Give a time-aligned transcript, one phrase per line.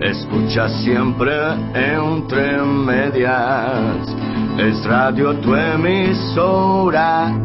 [0.00, 1.32] Escucha siempre
[1.72, 4.06] entre medias.
[4.58, 7.40] Es radio tu emisora.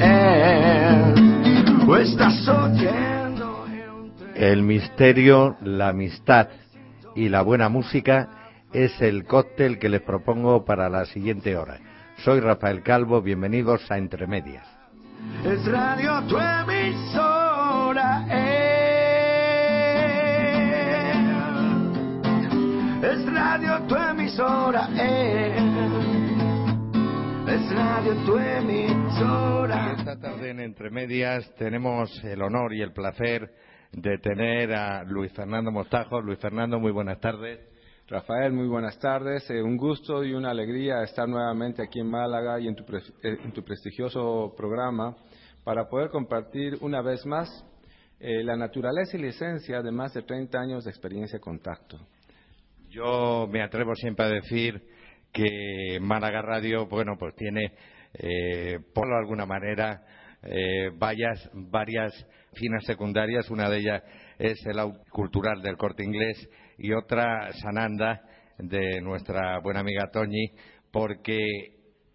[2.01, 3.65] estás oyendo
[4.35, 6.49] El misterio, la amistad
[7.15, 11.79] y la buena música es el cóctel que les propongo para la siguiente hora.
[12.25, 14.67] Soy Rafael Calvo, bienvenidos a Entre Medias.
[15.45, 17.28] Es radio tu emisora.
[23.39, 24.89] Radio tu emisora.
[27.47, 29.95] Es radio tu emisora.
[29.97, 33.49] Esta tarde en Entre Medias tenemos el honor y el placer
[33.93, 36.21] de tener a Luis Fernando Mostajo.
[36.21, 37.61] Luis Fernando, muy buenas tardes.
[38.09, 39.49] Rafael, muy buenas tardes.
[39.49, 43.37] Eh, un gusto y una alegría estar nuevamente aquí en Málaga y en tu, eh,
[43.41, 45.15] en tu prestigioso programa
[45.63, 47.47] para poder compartir una vez más
[48.19, 51.97] eh, la naturaleza y la esencia de más de 30 años de experiencia de contacto.
[52.89, 54.81] Yo me atrevo siempre a decir
[55.31, 57.71] que Málaga Radio, bueno, pues tiene,
[58.95, 60.01] por alguna manera,
[60.97, 62.11] varias, varias
[62.53, 63.51] finas secundarias.
[63.51, 64.03] Una de ellas
[64.39, 64.77] es el
[65.11, 66.49] cultural del corte inglés
[66.79, 68.21] y otra Sananda
[68.57, 70.51] de nuestra buena amiga Toñi,
[70.91, 71.37] porque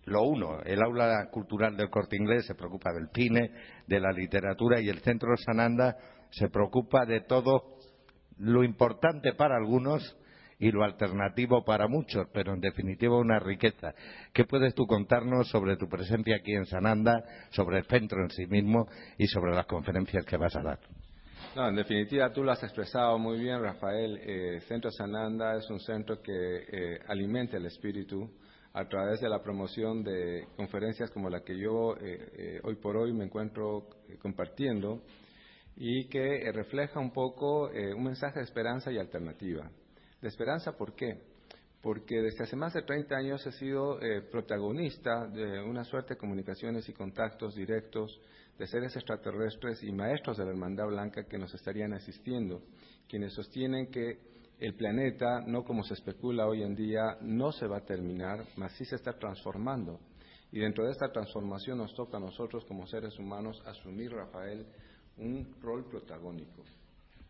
[0.07, 3.53] lo uno, el aula cultural del corte inglés se preocupa del cine,
[3.87, 5.97] de la literatura y el centro Sananda
[6.31, 7.79] se preocupa de todo
[8.39, 10.19] lo importante para algunos
[10.59, 13.95] y lo alternativo para muchos, pero en definitiva una riqueza.
[14.33, 18.47] ¿Qué puedes tú contarnos sobre tu presencia aquí en Sananda, sobre el centro en sí
[18.47, 18.87] mismo
[19.19, 20.79] y sobre las conferencias que vas a dar?
[21.55, 24.19] No, en definitiva, tú lo has expresado muy bien, Rafael.
[24.23, 28.29] Eh, centro Sananda es un centro que eh, alimenta el espíritu
[28.73, 33.13] a través de la promoción de conferencias como la que yo eh, hoy por hoy
[33.13, 33.87] me encuentro
[34.21, 35.03] compartiendo
[35.77, 39.71] y que refleja un poco un mensaje de esperanza y alternativa.
[40.25, 41.21] De esperanza, ¿por qué?
[41.83, 43.99] Porque desde hace más de 30 años he sido
[44.31, 48.19] protagonista de una suerte de comunicaciones y contactos directos
[48.59, 52.63] de seres extraterrestres y maestros de la Hermandad Blanca que nos estarían asistiendo,
[53.07, 54.17] quienes sostienen que
[54.61, 58.73] el planeta, no como se especula hoy en día, no se va a terminar, mas
[58.79, 60.01] sí se está transformando.
[60.53, 64.65] Y dentro de esta transformación nos toca a nosotros como seres humanos asumir, Rafael,
[65.19, 66.63] un rol protagónico.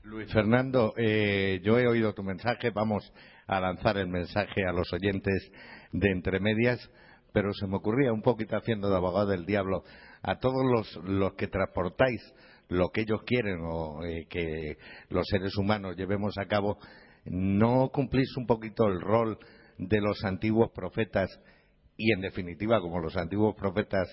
[0.04, 3.10] Luis Fernando, eh, yo he oído tu mensaje, vamos
[3.46, 5.50] a lanzar el mensaje a los oyentes
[5.92, 6.90] de Entre Medias,
[7.32, 9.82] pero se me ocurría un poquito haciendo de abogado del diablo
[10.20, 10.62] a todos
[11.02, 12.20] los, que transportáis
[12.68, 14.76] lo que ellos quieren o eh, que
[15.08, 16.76] los seres humanos llevemos a cabo,
[17.24, 19.38] ¿no cumplís un poquito el rol
[19.78, 21.30] de los antiguos profetas
[21.96, 24.06] y, en definitiva, como los antiguos profetas,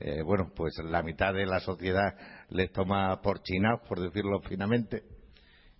[0.00, 2.16] eh, bueno, pues la mitad de la sociedad
[2.50, 5.15] les toma por chinados, por decirlo finamente?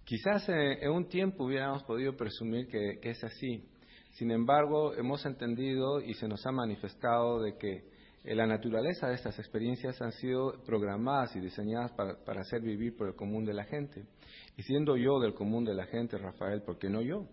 [0.07, 3.69] Quizás eh, en un tiempo hubiéramos podido presumir que es así.
[4.13, 7.83] Sin embargo, hemos entendido y se nos ha manifestado de que
[8.23, 13.09] eh, la naturaleza de estas experiencias han sido programadas y diseñadas para, hacer vivir por
[13.09, 14.05] el común de la gente.
[14.57, 17.27] Y siendo yo del común de la gente, Rafael, ¿por qué no yo?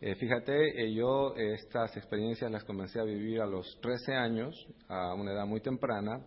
[0.00, 4.54] Eh, fíjate, yo estas experiencias las comencé a vivir a los 13 años,
[4.86, 6.24] a una edad muy temprana.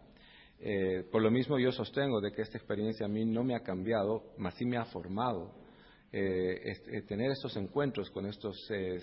[1.09, 4.23] por lo mismo yo sostengo de que esta experiencia a mí no me ha cambiado,
[4.37, 5.64] más sí me ha formado.
[7.07, 8.55] Tener estos encuentros con estos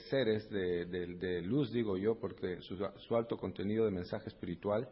[0.08, 4.88] seres de, luz, digo yo, porque su, alto contenido de mensaje espiritual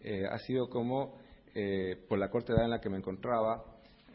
[0.00, 1.16] eh, ha sido como,
[1.54, 3.64] eh, por la corta edad en la que me encontraba,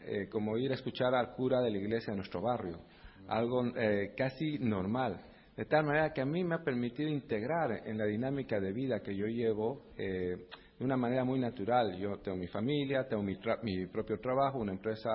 [0.04, 2.80] eh, como ir a escuchar al cura de la iglesia de nuestro barrio,
[3.28, 3.62] algo
[4.16, 5.24] casi normal.
[5.56, 9.00] De tal manera que a mí me ha permitido integrar en la dinámica de vida
[9.00, 9.86] que yo llevo
[10.78, 11.96] de una manera muy natural.
[11.98, 15.10] Yo tengo mi familia, tengo mi, mi propio trabajo, una empresa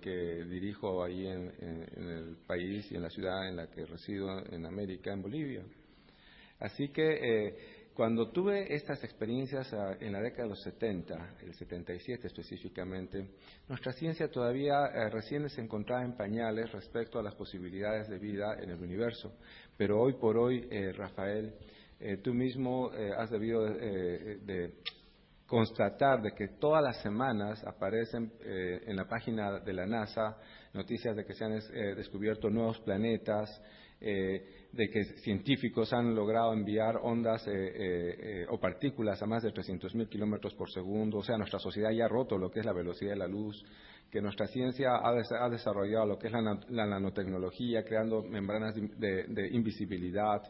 [0.00, 1.52] que dirijo ahí en,
[1.96, 5.62] el país y en la ciudad en la que resido en América, en Bolivia.
[6.58, 12.26] Así que cuando tuve estas experiencias ah, en la década de los 70, el 77
[12.26, 13.32] específicamente,
[13.68, 18.56] nuestra ciencia todavía eh, recién se encontraba en pañales respecto a las posibilidades de vida
[18.62, 19.36] en el universo.
[19.76, 21.52] Pero hoy por hoy, eh, Rafael,
[22.02, 24.74] eh, tú mismo has debido de
[25.46, 30.38] constatar de que todas las semanas aparecen en la página de la NASA
[30.72, 31.58] noticias de que se han
[31.96, 33.60] descubierto nuevos planetas,
[34.72, 39.52] de que científicos han logrado enviar ondas eh, eh, eh, o partículas a más de
[39.52, 41.18] 300.000 kilómetros por segundo.
[41.18, 43.62] O sea, nuestra sociedad ya ha roto lo que es la velocidad de la luz.
[44.10, 50.42] que nuestra ciencia ha, desarrollado lo que es la, nanotecnología, creando membranas de invisibilidad,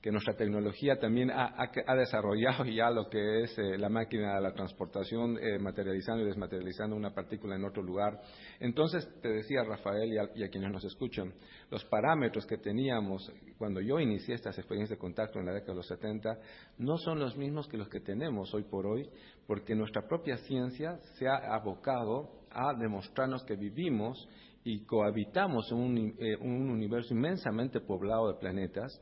[0.00, 4.52] que nuestra tecnología también ha, desarrollado ya lo que es eh, la máquina de la
[4.52, 8.20] transportación, eh, materializando y desmaterializando una partícula en otro lugar.
[8.60, 11.34] Entonces, te decía Rafael y a, quienes nos escuchan,
[11.70, 15.78] los parámetros que teníamos cuando yo inicié estas experiencias de contacto en la década de
[15.78, 16.38] los 70
[16.78, 19.08] no son los mismos que los que tenemos hoy por hoy,
[19.48, 24.28] porque nuestra propia ciencia se ha abocado a demostrarnos que vivimos
[24.64, 29.00] y cohabitamos en eh, un universo inmensamente poblado de planetas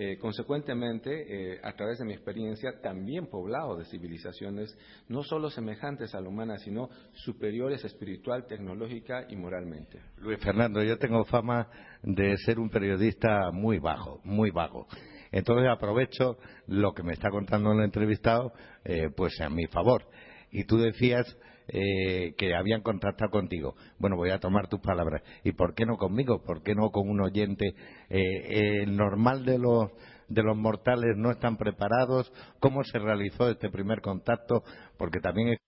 [0.00, 1.10] eh, consecuentemente,
[1.54, 4.72] eh, a través de mi experiencia, también poblado de civilizaciones
[5.08, 10.00] no solo semejantes a la humana, sino superiores espiritual, tecnológica y moralmente.
[10.18, 11.68] Luis Fernando, yo tengo fama
[12.04, 14.86] de ser un periodista muy bajo, muy bajo.
[15.32, 18.52] Entonces aprovecho lo que me está contando el entrevistado,
[18.84, 20.06] eh, pues a mi favor.
[20.52, 21.26] Y tú decías
[21.68, 23.74] eh, que habían contactado contigo.
[23.98, 25.22] Bueno, voy a tomar tus palabras.
[25.44, 26.42] ¿Y por qué no conmigo?
[26.42, 27.74] ¿Por qué no con un oyente?
[28.08, 29.90] Eh, el normal de los,
[30.28, 32.32] de los mortales no están preparados.
[32.58, 34.62] ¿Cómo se realizó este primer contacto?
[34.96, 35.58] Porque también es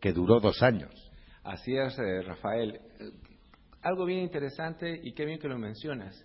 [0.00, 0.92] que duró dos años.
[1.44, 2.80] Así es, eh, Rafael.
[3.82, 6.24] Algo bien interesante y qué bien que lo mencionas.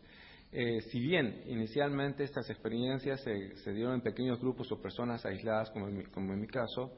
[0.60, 5.88] Eh, si bien inicialmente estas experiencias se, dieron en pequeños grupos o personas aisladas, como
[5.88, 6.94] en mi, caso,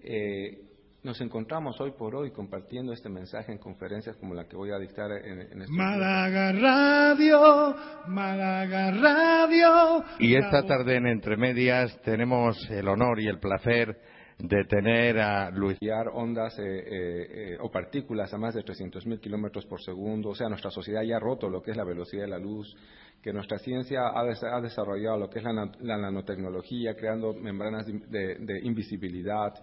[0.00, 0.60] eh,
[1.02, 4.78] nos encontramos hoy por hoy compartiendo este mensaje en conferencias como la que voy a
[4.78, 7.74] dictar en, en este Málaga Radio,
[8.08, 10.04] Málaga Radio.
[10.18, 13.98] Y esta tarde en Entre Medias tenemos el honor y el placer
[14.38, 15.78] de tener a Luis.
[16.12, 20.30] ondas eh, o partículas a más de 300.000 kilómetros por segundo.
[20.30, 22.76] O sea, nuestra sociedad ya ha roto lo que es la velocidad de la luz,
[23.22, 29.54] que nuestra ciencia ha, desarrollado lo que es la, nanotecnología, creando membranas de invisibilidad,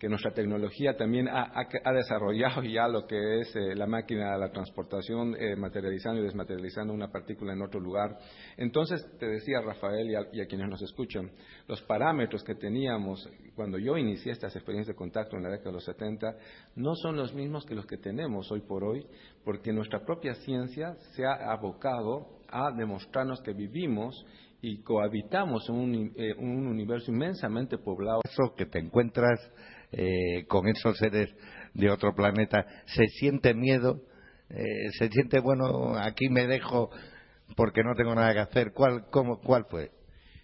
[0.00, 4.50] que nuestra tecnología también ha, desarrollado ya lo que es eh, la máquina de la
[4.50, 8.16] transportación, eh, materializando y desmaterializando una partícula en otro lugar.
[8.56, 11.30] Entonces, te decía Rafael y a, quienes nos escuchan,
[11.68, 15.74] los parámetros que teníamos cuando yo inicié estas experiencias de contacto en la década de
[15.74, 16.34] los 70
[16.76, 19.06] no son los mismos que los que tenemos hoy por hoy,
[19.44, 24.24] porque nuestra propia ciencia se ha abocado a demostrarnos que vivimos
[24.62, 28.20] y cohabitamos en un, eh, un universo inmensamente poblado.
[28.24, 29.38] Eso que te encuentras
[29.92, 31.34] eh, con esos seres
[31.74, 34.02] de otro planeta, se siente miedo,
[34.48, 36.90] eh, se siente, bueno, aquí me dejo
[37.56, 38.72] porque no tengo nada que hacer.
[38.72, 39.90] ¿Cuál, cómo, cuál fue?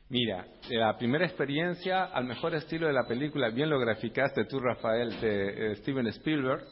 [0.09, 5.21] Mira, la primera experiencia, al mejor estilo de la película, bien lo graficaste tú, Rafael,
[5.21, 6.65] de eh, Steven Spielberg,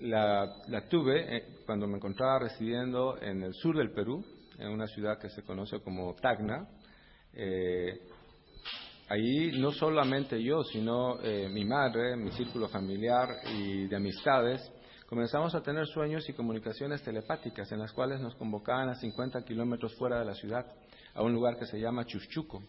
[0.00, 4.24] la, la, tuve cuando me encontraba residiendo en el sur del Perú,
[4.58, 6.68] en una ciudad que se conoce como Tacna.
[9.08, 14.72] Ahí no solamente yo, sino eh, mi madre, mi círculo familiar y de amistades,
[15.06, 19.94] comenzamos a tener sueños y comunicaciones telepáticas en las cuales nos convocaban a 50 kilómetros
[19.96, 20.64] fuera de la ciudad,
[21.12, 22.62] a un lugar que se llama Chuchuco,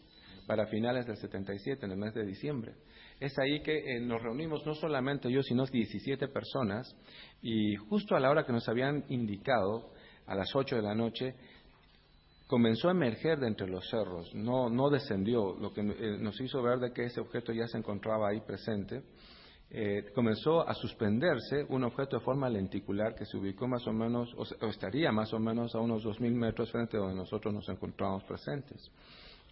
[0.46, 2.74] para finales del 77, en el mes de diciembre.
[3.18, 6.86] Es ahí que eh, nos reunimos no solamente yo, sino 17 personas,
[7.42, 9.94] y justo a la hora que nos habían indicado,
[10.28, 11.36] a las 8 de la noche,
[12.48, 16.62] comenzó a emerger de entre los cerros, no, no descendió, lo que eh, nos hizo
[16.62, 19.04] ver de que ese objeto ya se encontraba ahí presente.
[19.72, 24.32] Eh, comenzó a suspenderse un objeto de forma lenticular que se ubicó más o menos,
[24.38, 28.24] o, estaría más o menos a unos 2.000 metros frente a donde nosotros nos encontrábamos
[28.26, 28.92] presentes.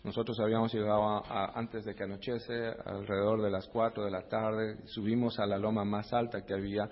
[0.04, 1.24] Nosotros habíamos llegado
[1.56, 2.54] antes de que anochece,
[2.86, 6.89] alrededor de las 4 de la tarde, subimos a la loma más alta que había.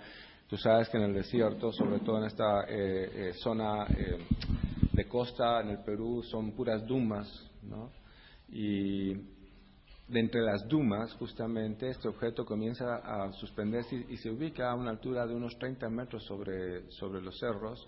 [0.47, 3.85] Tú sabes que en el desierto, sobre todo en esta eh, zona
[4.94, 7.28] de costa en el Perú son puras dumas,
[7.64, 7.92] ¿no?
[8.50, 14.76] Y de entre las dumas, justamente, este objeto comienza a suspenderse y, se ubica a
[14.76, 17.88] una altura de unos 30 metros sobre, sobre los cerros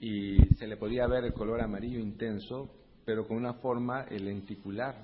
[0.00, 2.68] y se le podía ver el color amarillo intenso,
[3.04, 4.96] pero con una forma lenticular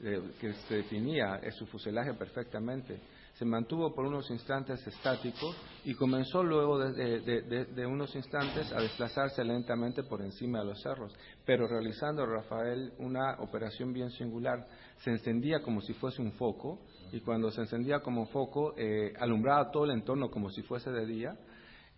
[0.00, 3.00] eh, que se definía en su fuselaje perfectamente
[3.34, 5.52] se mantuvo por unos instantes estático
[5.84, 11.12] y comenzó luego de, unos instantes a desplazarse lentamente por encima de los cerros,
[11.44, 14.66] pero realizando Rafael una operación bien singular.
[14.98, 16.78] Se encendía como si fuese un foco
[17.10, 21.04] y cuando se encendía como foco eh, alumbraba todo el entorno como si fuese de
[21.04, 21.36] día.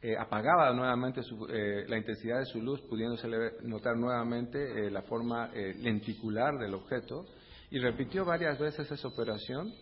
[0.00, 3.28] Eh, apagaba nuevamente eh, la intensidad de su luz, pudiéndose
[3.62, 7.26] notar nuevamente la forma lenticular del objeto,
[7.70, 9.72] y repitió varias veces esa operación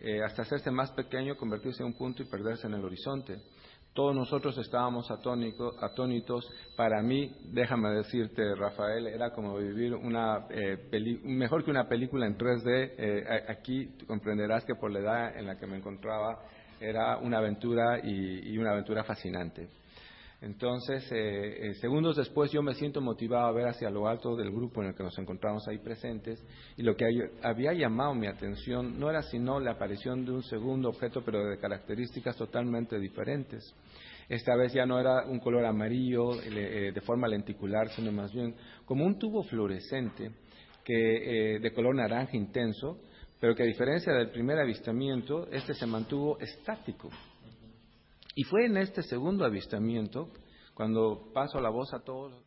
[0.00, 3.40] eh, hasta hacerse más pequeño, convertirse en un punto y perderse en el horizonte.
[3.94, 6.50] Todos nosotros estábamos atónitos.
[6.76, 10.90] Para mí, déjame decirte, Rafael, era como vivir una eh,
[11.24, 12.92] mejor que una película en 3D.
[12.98, 16.40] Eh, aquí comprenderás que por la edad en la que me encontraba
[16.78, 19.66] era una aventura y una aventura fascinante.
[20.42, 24.50] Entonces, eh, eh, segundos después yo me siento motivado a ver hacia lo alto del
[24.50, 26.44] grupo en el que nos encontramos ahí presentes
[26.76, 27.06] y lo que
[27.42, 31.58] había llamado mi atención no era sino la aparición de un segundo objeto pero de
[31.58, 33.74] características totalmente diferentes.
[34.28, 38.54] Esta vez ya no era un color amarillo eh, de forma lenticular, sino más bien
[38.84, 40.32] como un tubo fluorescente
[40.84, 43.00] que, de color naranja intenso,
[43.40, 47.08] pero que a diferencia del primer avistamiento, este se mantuvo estático
[48.36, 50.28] y fue en este segundo avistamiento,
[50.74, 52.45] cuando paso la voz a todos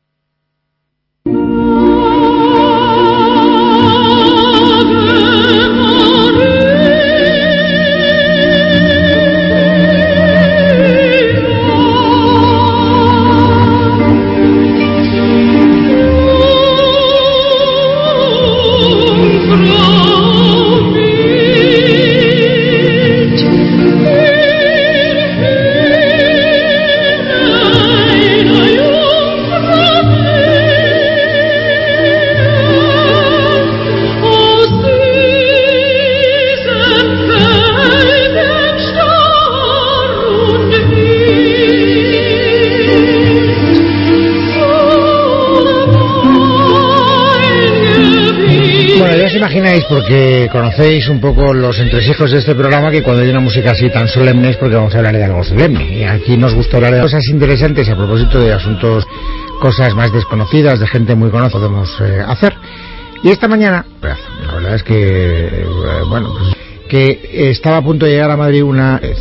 [49.90, 53.90] porque conocéis un poco los entresijos de este programa, que cuando hay una música así
[53.90, 55.98] tan solemne es porque vamos a hablar de algo solemne.
[55.98, 59.06] Y aquí nos gusta hablar de cosas interesantes a propósito de asuntos,
[59.60, 62.54] cosas más desconocidas, de gente muy conocida, podemos eh, hacer.
[63.24, 65.66] Y esta mañana, la verdad es que, eh,
[66.08, 66.56] bueno, pues,
[66.88, 69.00] que estaba a punto de llegar a Madrid una...
[69.02, 69.18] Es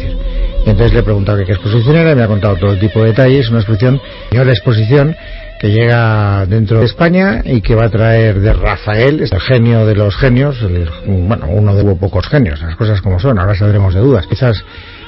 [0.66, 3.48] entonces le he preguntado qué exposición era y me ha contado todo tipo de detalles,
[3.48, 5.16] una exposición, yo la exposición
[5.58, 9.94] que llega dentro de España y que va a traer de Rafael, el genio de
[9.94, 10.56] los genios,
[11.06, 14.64] bueno, uno de los pocos genios, las cosas como son, ahora saldremos de dudas, quizás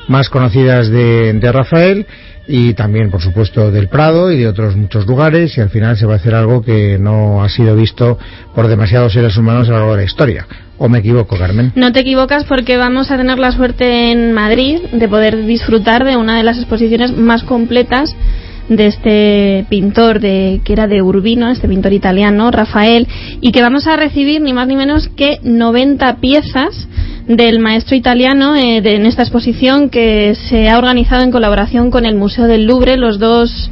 [0.09, 2.07] más conocidas de, de Rafael
[2.49, 6.05] y también, por supuesto, del Prado y de otros muchos lugares y al final se
[6.05, 8.19] va a hacer algo que no ha sido visto
[8.55, 10.47] por demasiados seres humanos a lo largo de la historia.
[10.79, 11.73] ¿O me equivoco, Carmen?
[11.77, 16.17] No te equivocas porque vamos a tener la suerte en Madrid de poder disfrutar de
[16.17, 18.17] una de las exposiciones más completas
[18.71, 23.07] de este pintor de, que era de Urbino, este pintor italiano, Rafael,
[23.41, 26.89] y que vamos a recibir ni más ni menos que 90 piezas
[27.27, 32.15] del maestro italiano eh, en esta exposición que se ha organizado en colaboración con el
[32.15, 33.71] Museo del Louvre, los dos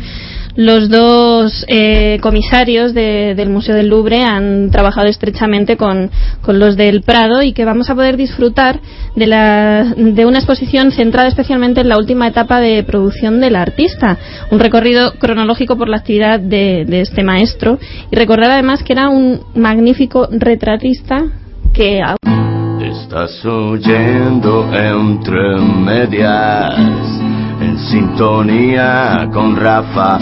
[0.56, 6.10] los dos eh, comisarios del Museo del Louvre han trabajado estrechamente con,
[6.46, 8.80] los del Prado y que vamos a poder disfrutar
[9.14, 14.18] de, la, de una exposición centrada especialmente en la última etapa de producción del artista.
[14.50, 17.78] Un recorrido cronológico por la actividad de, de este maestro
[18.10, 21.24] y recordar además que era un magnífico retratista
[21.72, 22.02] que.
[22.80, 27.27] Estás oyendo entre medias
[27.68, 30.18] en sintonía con Rafa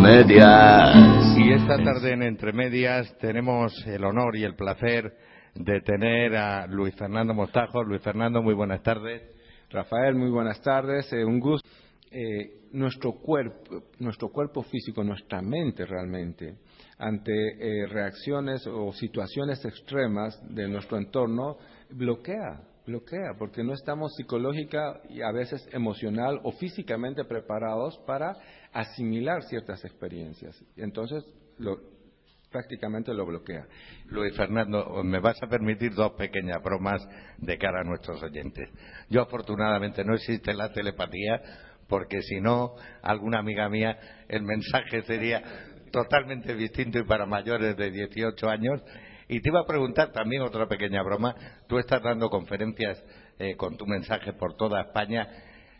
[0.00, 1.36] Medias.
[1.36, 5.12] Y esta tarde en Entre Medias tenemos el honor y el placer
[5.54, 7.82] de tener a Luis Fernando Mostajo.
[7.82, 9.22] Luis Fernando, muy buenas tardes.
[9.70, 11.12] Rafael, muy buenas tardes.
[11.12, 11.68] Eh, un gusto.
[12.10, 16.56] Eh, nuestro cuerpo, nuestro cuerpo físico, nuestra mente realmente,
[16.98, 21.58] ante eh, reacciones o situaciones extremas de nuestro entorno,
[21.90, 28.34] bloquea bloquea, porque no estamos psicológica y a veces emocional o físicamente preparados para
[28.72, 30.62] asimilar ciertas experiencias.
[30.76, 31.24] Entonces,
[31.58, 31.78] lo,
[32.50, 33.66] prácticamente lo bloquea.
[34.06, 37.06] Luis Fernando, me vas a permitir dos pequeñas bromas
[37.38, 38.68] de cara a nuestros oyentes.
[39.08, 41.40] Yo, afortunadamente, no existe la telepatía,
[41.88, 45.42] porque si no, alguna amiga mía, el mensaje sería
[45.90, 48.82] totalmente distinto y para mayores de 18 años
[49.30, 51.36] y te iba a preguntar también otra pequeña broma.
[51.68, 53.00] Tú estás dando conferencias
[53.38, 55.28] eh, con tu mensaje por toda España.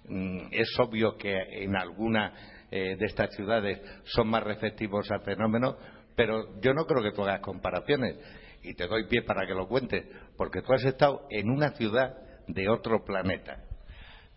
[0.05, 2.33] Mm, es obvio que en alguna
[2.71, 5.77] eh, de estas ciudades son más receptivos al fenómeno,
[6.15, 8.17] pero yo no creo que tú hagas comparaciones.
[8.63, 12.15] Y te doy pie para que lo cuentes, porque tú has estado en una ciudad
[12.47, 13.65] de otro planeta.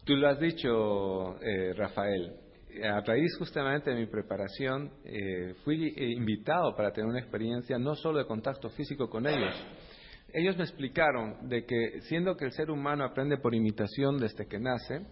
[0.05, 2.42] Tú lo has dicho, eh, Rafael
[2.83, 7.95] a raíz justamente de mi preparación, eh, fui eh, invitado para tener una experiencia no
[7.95, 9.53] solo de contacto físico con ellos.
[10.33, 14.59] Ellos me explicaron de que, siendo que el ser humano aprende por imitación desde que
[14.59, 15.05] nace,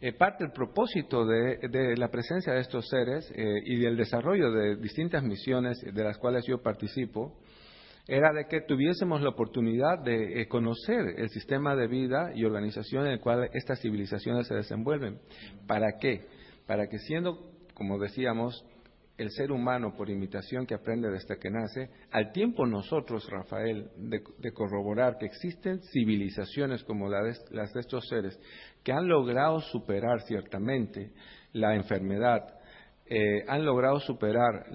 [0.00, 5.22] eh, parte del propósito de, la presencia de estos seres y del desarrollo de distintas
[5.22, 7.36] misiones de las cuales yo participo,
[8.08, 13.06] era de que tuviésemos la oportunidad de eh, conocer el sistema de vida y organización
[13.06, 15.20] en el cual estas civilizaciones se desenvuelven.
[15.66, 16.26] ¿Para qué?
[16.68, 18.62] Para que siendo, como decíamos,
[19.16, 24.52] el ser humano por imitación que aprende desde que nace, al tiempo nosotros, Rafael, de,
[24.52, 28.38] corroborar que existen civilizaciones como las de estos seres
[28.84, 31.12] que han logrado superar ciertamente
[31.54, 32.44] la enfermedad,
[33.06, 34.66] eh, han logrado superar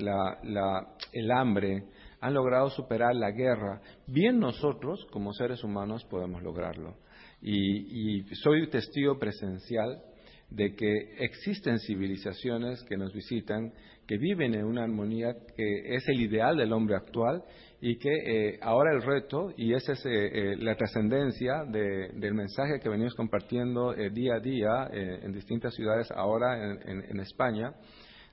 [1.13, 1.83] el hambre,
[2.19, 6.97] han logrado superar la guerra, bien nosotros como seres humanos podemos lograrlo.
[7.39, 10.01] Y, y soy testigo presencial
[10.53, 13.74] de que existen civilizaciones que nos visitan,
[14.07, 17.43] que viven en una armonía que es el ideal del hombre actual
[17.86, 22.79] y que eh, ahora el reto, y esa es eh, eh, la trascendencia del mensaje
[22.79, 26.55] que venimos compartiendo día a día en distintas ciudades ahora
[26.86, 27.74] en, España,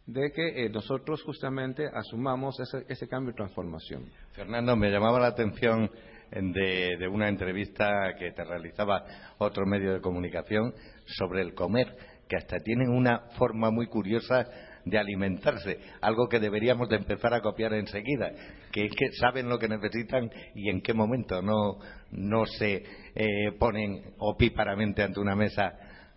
[0.06, 4.04] de que nosotros justamente asumamos ese, cambio y transformación.
[4.32, 5.90] Fernando, me llamaba la atención
[6.30, 9.04] de, de, una entrevista que te realizaba
[9.38, 10.72] otro medio de comunicación
[11.06, 11.88] sobre el comer,
[12.30, 14.46] que hasta tienen una forma muy curiosa
[14.84, 18.30] de alimentarse, algo que deberíamos de empezar a copiar enseguida,
[18.70, 21.78] que es que saben lo que necesitan y en qué momento no,
[22.12, 22.84] no se
[23.14, 25.72] eh, ponen opíparamente ante una mesa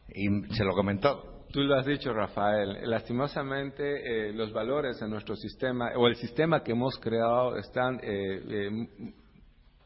[0.07, 1.45] y se lo comentó.
[1.51, 2.89] Tú lo has dicho, Rafael.
[2.89, 8.69] Lastimosamente, eh, los valores en nuestro sistema, o el sistema que hemos creado, están eh,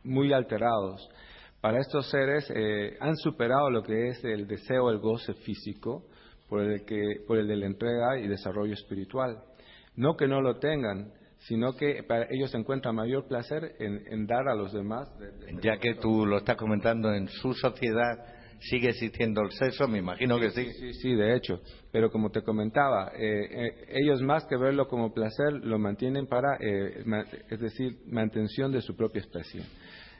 [0.03, 1.09] muy alterados.
[1.61, 2.49] Para estos seres
[3.01, 6.05] han superado lo que es el deseo, el goce físico,
[6.49, 9.39] por el, que, por el de la entrega y desarrollo espiritual.
[9.95, 14.55] No que no lo tengan, sino que para ellos encuentran mayor placer en, dar a
[14.55, 15.09] los demás.
[15.61, 20.39] ya que tú lo estás comentando, en su sociedad sigue existiendo el sexo, me imagino
[20.39, 20.65] que sí.
[20.73, 21.61] Sí, sí, de hecho.
[21.91, 26.57] Pero como te comentaba, eh, eh, ellos más que verlo como placer, lo mantienen para,
[26.59, 27.03] eh,
[27.49, 29.61] es decir, mantención de su propia especie.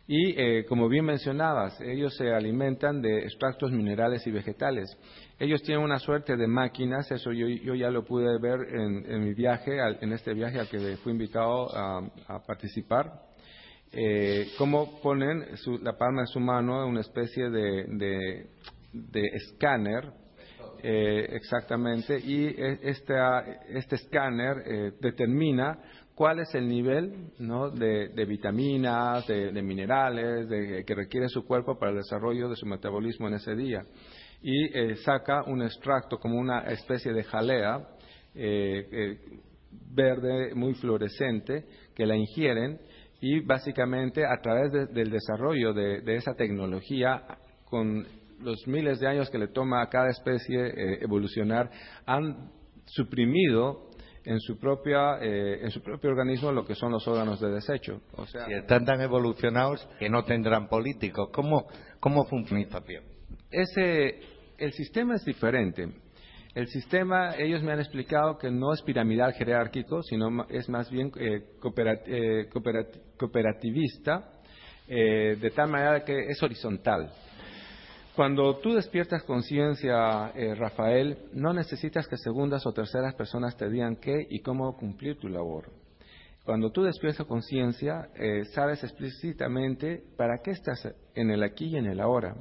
[0.08, 4.90] Y eh, como bien mencionabas, ellos se alimentan de extractos minerales y vegetales.
[5.40, 9.78] Ellos tienen una suerte de máquinas, eso yo, ya lo pude ver en, mi viaje,
[10.02, 13.22] en este viaje al que fui invitado a, participar.
[13.92, 15.46] Eh, cómo ponen
[15.84, 18.48] la palma de su mano en una especie de,
[19.14, 20.12] escáner,
[20.82, 25.78] eh, exactamente, y e, este escáner eh, determina
[26.16, 27.30] cuál es el nivel
[27.76, 30.48] de, vitaminas, de, minerales
[30.84, 33.86] que requiere su cuerpo para el desarrollo de su metabolismo en ese día.
[34.42, 37.88] Y eh, saca un extracto como una especie de jalea
[38.36, 39.20] eh, eh,
[39.94, 42.80] verde muy fluorescente que la ingieren
[43.20, 47.24] y básicamente a través del desarrollo de, esa tecnología
[47.66, 48.06] con
[48.40, 51.72] los miles de años que le toma a cada especie evolucionar,
[52.06, 52.52] han
[52.86, 53.88] suprimido
[54.28, 58.02] en su propia eh, en su propio organismo lo que son los órganos de desecho.
[58.14, 61.30] O sea, están tan evolucionados que no tendrán políticos.
[61.32, 61.66] ¿Cómo,
[62.02, 62.62] cómo funciona
[63.52, 64.20] Ese,
[64.58, 65.88] el sistema es diferente.
[66.56, 71.12] El sistema, ellos me han explicado que no es piramidal jerárquico, sino es más bien
[71.20, 71.44] eh,
[72.08, 72.50] eh,
[73.18, 74.32] cooperativista,
[74.88, 77.12] de tal manera que es horizontal.
[78.18, 83.96] Cuando tú despiertas conciencia, eh, Rafael, no necesitas que segundas o terceras personas te digan
[83.98, 85.72] qué y cómo cumplir tu labor.
[86.44, 91.86] Cuando tú despiertas conciencia, eh, sabes explícitamente para qué estás en el aquí y en
[91.86, 92.36] el ahora.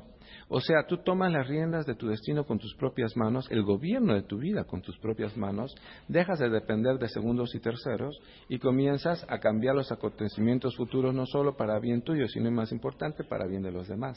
[0.49, 4.15] O sea, tú tomas las riendas de tu destino con tus propias manos, el gobierno
[4.15, 5.75] de tu vida con tus propias manos,
[6.07, 8.17] dejas de depender de segundos y terceros
[8.49, 13.25] y comienzas a cambiar los acontecimientos futuros no solo para bien tuyo, sino más importante,
[13.25, 14.17] para bien de los demás.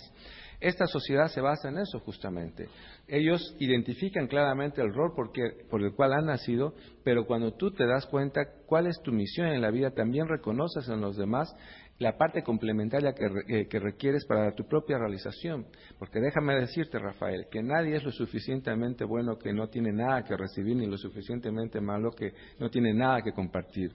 [0.60, 2.70] Esta sociedad se basa en eso justamente.
[3.08, 8.06] Ellos identifican claramente el rol por el cual han nacido, pero cuando tú te das
[8.06, 11.56] cuenta cuál es tu misión en la vida, también reconoces en los demás
[12.00, 13.14] la parte complementaria
[13.48, 15.68] eh, que, requieres para tu propia realización.
[15.98, 20.36] Porque déjame decirte, Rafael, que nadie es lo suficientemente bueno que no tiene nada que
[20.36, 23.92] recibir, ni lo suficientemente malo que no tiene nada que compartir.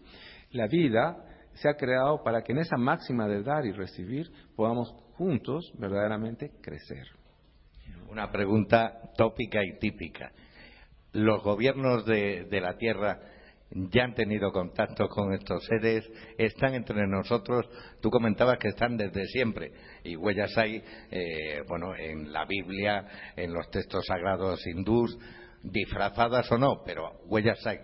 [0.52, 1.16] La vida
[1.54, 6.52] se ha creado para que en esa máxima de dar y recibir podamos juntos verdaderamente
[6.60, 7.06] crecer.
[8.10, 10.30] Una pregunta tópica y típica.
[11.12, 13.18] Los gobiernos de la Tierra
[13.74, 16.08] ya han tenido contacto con estos seres,
[16.38, 17.68] están entre nosotros.
[18.00, 19.72] Tú comentabas que están desde siempre
[20.04, 23.06] y huellas hay, eh, bueno, en la Biblia,
[23.37, 25.18] en los textos sagrados hindús,
[25.62, 27.78] disfrazadas o no, pero huellas hay.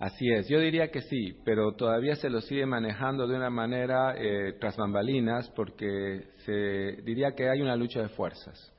[0.00, 4.14] Así es, yo diría que sí, pero todavía se lo sigue manejando de una manera
[4.16, 8.71] eh, tras bambalinas porque se diría que hay una lucha de fuerzas.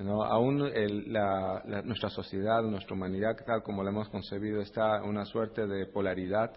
[0.00, 0.58] Aún
[1.84, 6.50] nuestra sociedad, nuestra humanidad, tal como la hemos concebido, está una suerte de polaridad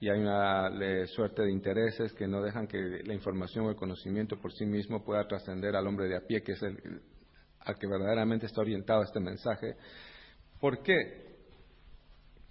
[0.00, 0.70] y hay una
[1.06, 5.04] suerte de intereses que no dejan que la información o el conocimiento por sí mismo
[5.04, 7.02] pueda trascender al hombre de a pie, que es el,
[7.60, 9.74] al que verdaderamente está orientado este mensaje.
[10.60, 10.94] ¿Por qué?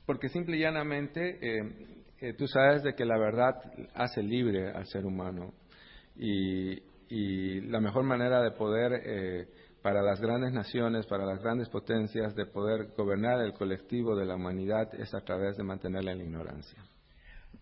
[0.06, 3.56] Porque simple y llanamente eh, eh, tú sabes de que la verdad
[3.94, 5.54] hace libre al ser humano
[6.16, 6.82] y,
[7.70, 9.48] la mejor manera de poder, eh,
[9.88, 14.36] para las grandes naciones, para las grandes potencias, de poder gobernar el colectivo de la
[14.36, 16.84] humanidad es a través de mantenerla en la ignorancia.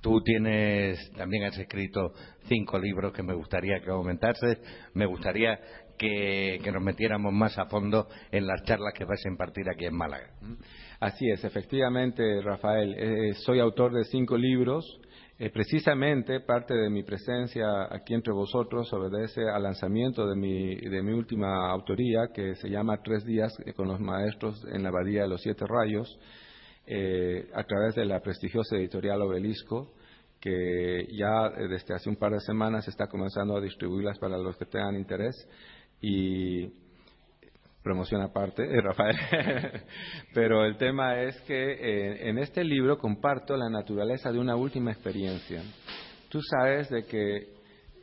[0.01, 2.13] Tú tienes, también has escrito
[2.47, 4.57] cinco libros que me gustaría que aumentases.
[4.95, 5.59] Me gustaría
[5.99, 9.95] que, nos metiéramos más a fondo en las charlas que vas a impartir aquí en
[9.95, 10.31] Málaga.
[10.99, 12.95] Así es, efectivamente, Rafael.
[12.97, 14.83] Eh, soy autor de cinco libros.
[15.38, 21.04] Eh, precisamente parte de mi presencia aquí entre vosotros obedece al lanzamiento de mi, de
[21.04, 25.28] mi última autoría, que se llama Tres días con los maestros en la Abadía de
[25.28, 26.17] los Siete Rayos,
[26.88, 29.91] eh, a través de la prestigiosa editorial Obelisco
[30.39, 34.65] que ya desde hace un par de semanas está comenzando a distribuirlas para los que
[34.65, 35.36] tengan interés.
[36.02, 36.67] Y
[37.86, 39.15] promoción aparte, eh, Rafael.
[40.34, 44.91] Pero el tema es que eh, en este libro comparto la naturaleza de una última
[44.91, 45.62] experiencia.
[46.28, 47.48] Tú sabes de que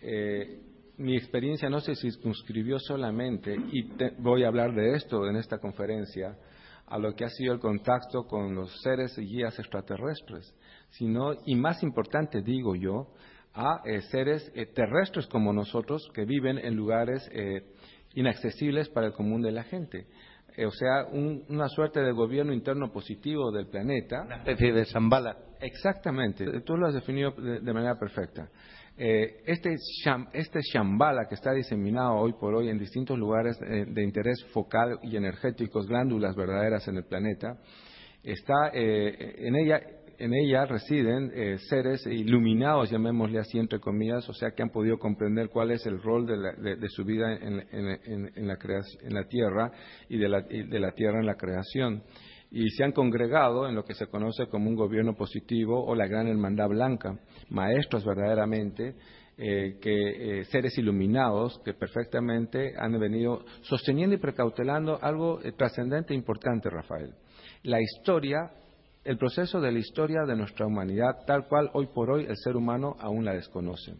[0.01, 0.61] eh,
[0.99, 6.39] mi experiencia no se circunscribió solamente, y voy a hablar de esto en esta conferencia,
[6.87, 10.55] a lo que ha sido el contacto con los seres y guías extraterrestres,
[10.91, 13.09] sino, y más importante digo yo,
[13.53, 17.29] a seres terrestres como nosotros que viven en lugares
[18.15, 20.07] inaccesibles para el común de la gente.
[20.57, 24.23] Eh, o sea, una suerte de gobierno interno positivo del planeta.
[24.27, 25.37] Una especie de Zambala.
[25.61, 28.49] Exactamente, tú lo has definido de, manera perfecta.
[28.99, 29.77] Eh, este,
[30.33, 34.99] este Shambhala que está diseminado hoy por hoy en distintos lugares eh, de interés focal
[35.03, 37.57] y energéticos, glándulas verdaderas en el planeta,
[38.23, 39.81] está en ella
[40.23, 44.97] en ella residen eh, seres iluminados, llamémosle así entre comillas, o sea que han podido
[44.97, 49.73] comprender cuál es el rol de, su vida en, la Tierra
[50.09, 52.05] y de la, Tierra en la creación.
[52.53, 56.07] Y se han congregado en lo que se conoce como un gobierno positivo o la
[56.07, 57.19] gran hermandad blanca,
[57.51, 58.95] maestros verdaderamente,
[59.37, 66.17] eh, que eh, seres iluminados que perfectamente han venido sosteniendo y precautelando algo trascendente e
[66.17, 67.13] importante, Rafael.
[67.65, 68.53] La historia
[69.05, 72.57] el proceso de la historia de nuestra humanidad tal cual hoy por hoy el ser
[72.57, 73.95] humano aún la desconoce.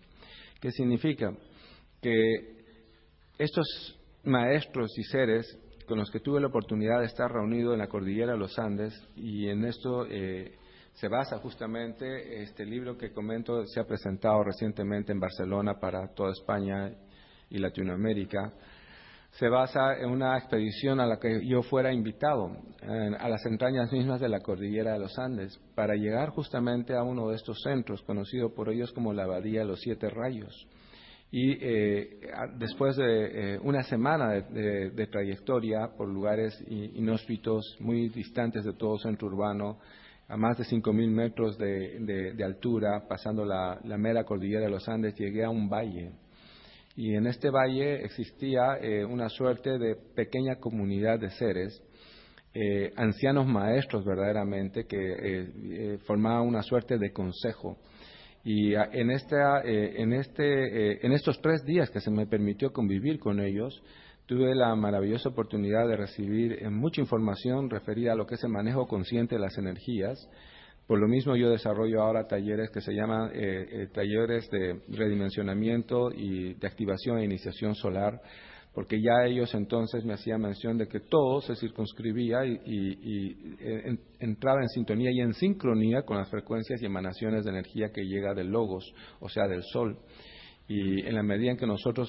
[0.61, 1.33] ¿Qué significa?
[2.01, 2.63] Que
[3.39, 7.89] estos maestros y seres con los que tuve la oportunidad de estar reunido en la
[7.89, 10.57] cordillera de los Andes y en esto eh,
[10.95, 16.33] se basa justamente este libro que comento, se ha presentado recientemente en Barcelona para toda
[16.33, 16.93] España
[17.51, 18.53] y Latinoamérica,
[19.33, 22.55] se basa en una expedición a la que yo fuera invitado,
[23.19, 27.31] a las entrañas mismas de la cordillera de los Andes, para llegar justamente a uno
[27.31, 30.69] de estos centros, conocido por ellos como la Abadía de los Siete Rayos.
[31.31, 32.21] Y eh,
[32.59, 39.29] después de eh, una semana de, trayectoria por lugares inhóspitos, muy distantes de todo centro
[39.29, 39.79] urbano,
[40.29, 45.43] a más de 5.000 metros de, altura, pasando la mera cordillera de los Andes, llegué
[45.43, 46.13] a un valle
[46.97, 51.83] y en este valle existía eh, una suerte de pequeña comunidad de seres,
[52.55, 57.79] eh, ancianos maestros verdaderamente, que eh, formaban una suerte de consejo.
[58.45, 63.39] Y en, esta, en, este, en estos tres días que se me permitió convivir con
[63.39, 63.81] ellos,
[64.27, 68.89] tuve la maravillosa oportunidad de recibir mucha información referida a lo que es el manejo
[68.89, 70.29] consciente de las energías,
[70.87, 76.11] por lo mismo yo desarrollo ahora talleres que se llaman eh, eh, talleres de redimensionamiento
[76.11, 78.21] y de activación e iniciación solar,
[78.75, 84.61] porque ya ellos entonces me hacían mención de que todo se circunscribía y, eh, entraba
[84.61, 88.49] en sintonía y en sincronía con las frecuencias y emanaciones de energía que llega del
[88.49, 89.99] logos, o sea, del sol.
[90.69, 92.09] Y en la medida en que nosotros,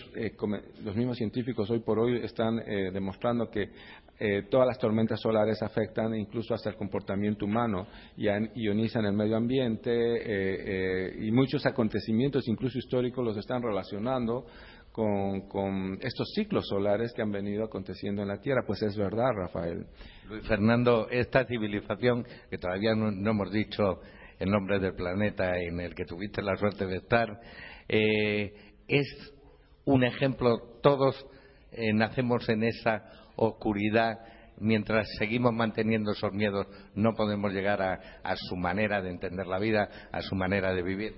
[0.83, 2.57] los mismos científicos hoy por hoy están
[2.93, 3.71] demostrando que
[4.19, 8.27] eh, todas las tormentas solares afectan incluso hasta el comportamiento humano y
[8.61, 14.45] ionizan el medio ambiente eh, eh, y muchos acontecimientos, incluso históricos, los están relacionando
[14.91, 18.61] con, estos ciclos solares que han venido aconteciendo en la Tierra.
[18.67, 19.87] Pues es verdad, Rafael.
[20.29, 23.99] Luis Fernando, esta civilización, que todavía no, hemos dicho
[24.37, 27.39] el nombre del planeta en el que tuviste la suerte de estar,
[27.89, 29.33] es
[29.85, 31.25] un ejemplo, todos
[31.95, 34.19] nacemos en esa oscuridad,
[34.59, 39.89] mientras seguimos manteniendo esos miedos, no podemos llegar a, su manera de entender la vida,
[40.11, 41.13] a su manera de vivir.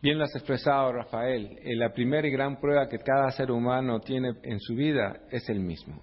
[0.00, 1.58] Bien lo has expresado, Rafael.
[1.62, 5.48] Eh, la primera y gran prueba que cada ser humano tiene en su vida es
[5.48, 6.00] el mismo.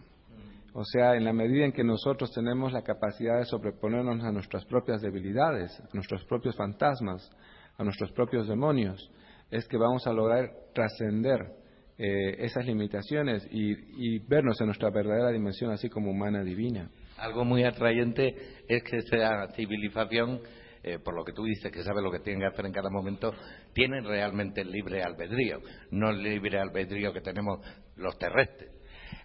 [0.73, 4.65] O sea, en la medida en que nosotros tenemos la capacidad de sobreponernos a nuestras
[4.65, 7.31] propias debilidades, a nuestros propios fantasmas,
[7.77, 9.09] a nuestros propios demonios,
[9.51, 11.64] es que vamos a lograr trascender
[11.97, 16.89] eh, esas limitaciones y, vernos en nuestra verdadera dimensión, así como humana divina.
[17.17, 18.36] Algo muy atrayente
[18.67, 20.41] es que esta civilización,
[20.84, 22.89] eh, por lo que tú dices, que sabe lo que tiene que hacer en cada
[22.89, 23.34] momento,
[23.73, 27.60] tiene realmente el libre albedrío, no el libre albedrío que tenemos
[27.95, 28.71] los terrestres.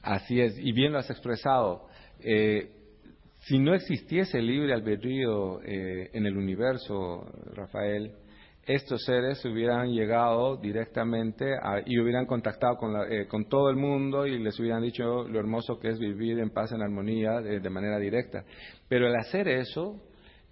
[0.03, 1.89] Así es, y bien lo has expresado.
[2.21, 2.71] Eh,
[3.41, 8.13] si no existiese el libre albedrío eh, en el universo, Rafael,
[8.75, 11.47] estos seres hubieran llegado directamente
[11.87, 12.79] y hubieran contactado
[13.09, 16.51] eh, con, todo el mundo y les hubieran dicho lo hermoso que es vivir en
[16.51, 18.45] paz, en armonía, de manera directa.
[18.89, 20.01] Pero el hacer eso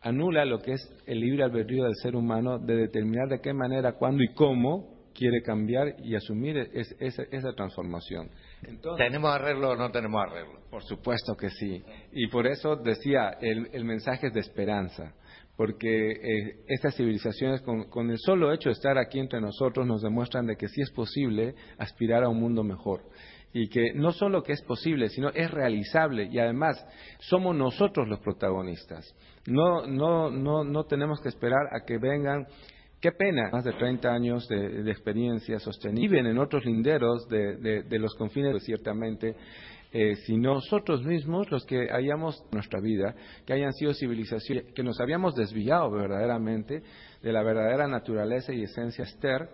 [0.03, 3.93] anula lo que es el libre albedrío del ser humano de determinar de qué manera,
[3.93, 8.31] cuándo y cómo quiere cambiar y asumir esa transformación.
[8.97, 10.61] ¿Tenemos arreglo o no tenemos arreglo?
[10.71, 11.83] Por supuesto que sí.
[12.13, 15.13] Y por eso decía, el, mensaje es de esperanza,
[15.59, 20.47] porque eh, estas civilizaciones, con, el solo hecho de estar aquí entre nosotros, nos demuestran
[20.47, 23.03] de que sí es posible aspirar a un mundo mejor.
[23.53, 26.87] Y que no solo que es posible, sino es realizable y además
[27.19, 29.13] somos nosotros los protagonistas.
[29.49, 32.47] No, no, no, no tenemos que esperar a que vengan
[33.01, 38.61] Qué pena, más de 30 años de, experiencia sostenible en otros linderos de, los confines,
[38.65, 39.37] ciertamente,
[39.93, 43.15] eh, si nosotros mismos, los que hayamos nuestra vida,
[43.47, 46.83] que hayan sido civilizaciones, que nos habíamos desviado verdaderamente
[47.23, 49.49] de la verdadera naturaleza y esencia ester,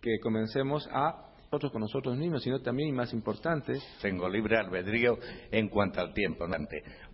[0.00, 3.72] que comencemos a nosotros con nosotros mismos, sino también, y más importante,
[4.02, 5.16] tengo libre albedrío
[5.50, 6.44] en cuanto al tiempo.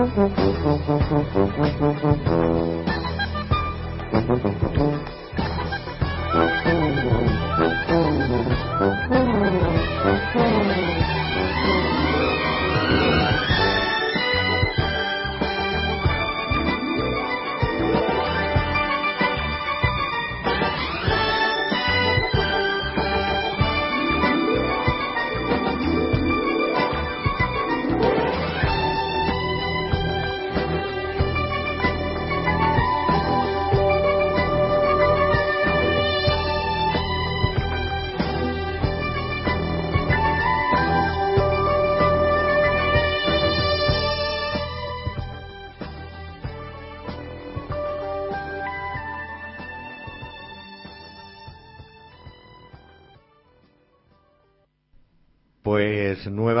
[0.00, 0.89] 嗯嗯嗯嗯嗯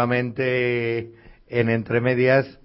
[0.00, 1.12] nuevamente
[1.46, 2.58] en Entre Medias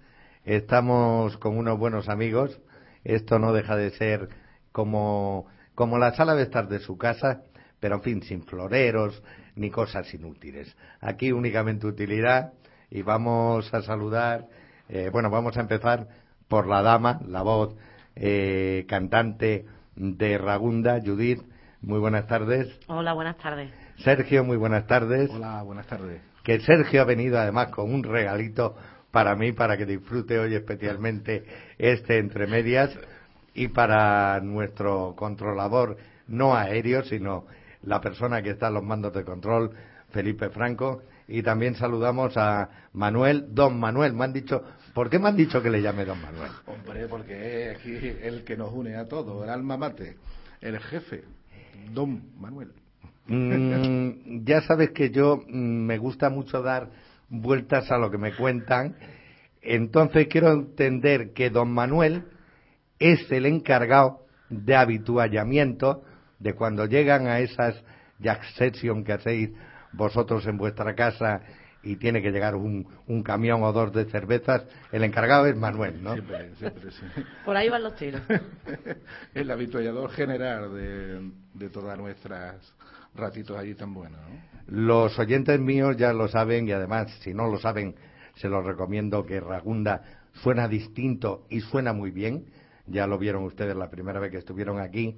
[0.46, 2.62] estamos con unos buenos amigos.
[3.04, 4.30] Esto no deja de ser
[4.72, 5.46] como,
[5.76, 7.42] como la sala de estar de su casa,
[7.82, 9.22] pero en fin, sin floreros
[9.56, 10.78] ni cosas inútiles.
[11.02, 12.54] Aquí únicamente utilidad
[12.90, 14.48] y vamos a saludar,
[14.88, 16.08] eh, bueno, vamos a empezar
[16.48, 17.76] por la dama, la voz
[18.16, 19.66] eh, cantante
[19.98, 21.42] de Ragunda, Judith.
[21.82, 22.80] Muy buenas tardes.
[22.88, 23.72] Hola, buenas tardes.
[23.98, 25.30] Sergio, muy buenas tardes.
[25.32, 26.35] Hola, buenas tardes.
[26.46, 28.78] Que Sergio ha venido además con un regalito
[29.10, 31.44] para mí, para que disfrute hoy especialmente
[31.80, 32.96] este entre medias
[33.56, 37.48] y para nuestro controlador no aéreo, sino
[37.82, 39.72] la persona que está en los mandos de control,
[40.12, 41.02] Felipe Franco.
[41.28, 44.14] Y también saludamos a Manuel, don Manuel.
[44.14, 46.52] Me han dicho, ¿por qué me han dicho que le llame don Manuel?
[46.68, 50.16] Hombre, porque es aquí el que nos une a todos, el alma mate,
[50.62, 51.24] el jefe,
[51.92, 52.72] don Manuel.
[53.28, 56.90] Mm, ya sabes que yo mm, me gusta mucho dar
[57.30, 58.96] vueltas a lo que me cuentan.
[59.62, 62.24] Entonces quiero entender que don Manuel
[63.00, 66.04] es el encargado de habituallamiento
[66.40, 67.82] de cuando llegan a esas
[68.20, 69.50] jack session que hacéis
[69.92, 71.42] vosotros en vuestra casa
[71.82, 76.02] y tiene que llegar un, un, camión o dos de cervezas, el encargado es Manuel,
[76.02, 76.14] ¿no?
[76.14, 77.06] Siempre, siempre, sí.
[77.46, 78.22] Por ahí van los tiros.
[79.36, 82.56] el habituallador general de, de todas nuestras
[83.16, 84.20] ratitos allí tan buenos.
[84.22, 84.36] ¿no?
[84.68, 87.96] Los oyentes míos ya lo saben y además, si no lo saben,
[88.36, 90.02] se los recomiendo que Ragunda
[90.34, 92.46] suena distinto y suena muy bien.
[92.88, 95.18] Ya lo vieron ustedes la primera vez que estuvieron aquí.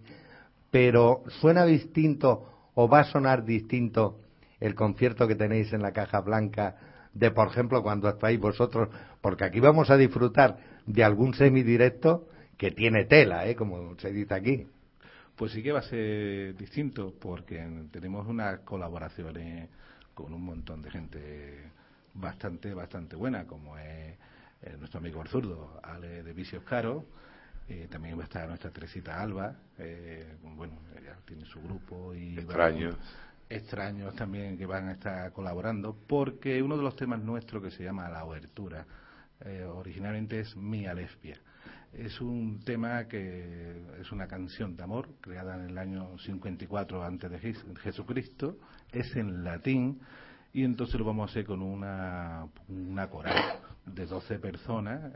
[0.69, 4.19] Pero suena distinto o va a sonar distinto
[4.59, 6.75] el concierto que tenéis en la Caja Blanca
[7.13, 8.89] de, por ejemplo, cuando estáis vosotros,
[9.21, 13.55] porque aquí vamos a disfrutar de algún semidirecto que tiene tela, ¿eh?
[13.55, 14.67] como se dice aquí.
[15.37, 19.69] Pues sí que va a ser distinto, porque tenemos unas colaboraciones
[20.15, 21.71] con un montón de gente
[22.15, 24.17] bastante, bastante buena, como es
[24.63, 27.05] eh, nuestro amigo el zurdo, Ale de Vicios Caro,
[27.69, 32.39] eh, también va a estar nuestra Teresita Alba, eh, bueno, ella tiene su grupo y...
[32.39, 32.95] Extraños.
[33.47, 37.83] extraños también que van a estar colaborando, porque uno de los temas nuestros que se
[37.83, 38.87] llama La Obertura,
[39.75, 41.39] originalmente es Mía Lesbia.
[41.93, 47.31] Es un tema que es una canción de amor creada en el año 54 antes
[47.31, 47.39] de
[47.81, 48.57] Jesucristo,
[48.91, 49.99] es en latín
[50.53, 55.11] y entonces lo vamos a hacer con una, una coral de 12 personas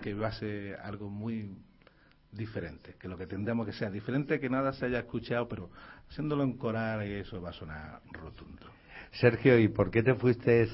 [0.00, 1.56] que va a ser algo muy
[2.32, 5.70] diferente, que lo que tendremos que sea diferente, que nada se haya escuchado, pero
[6.10, 8.66] haciéndolo en coral eso va a sonar rotundo.
[9.12, 10.68] Sergio, ¿y por qué te fuiste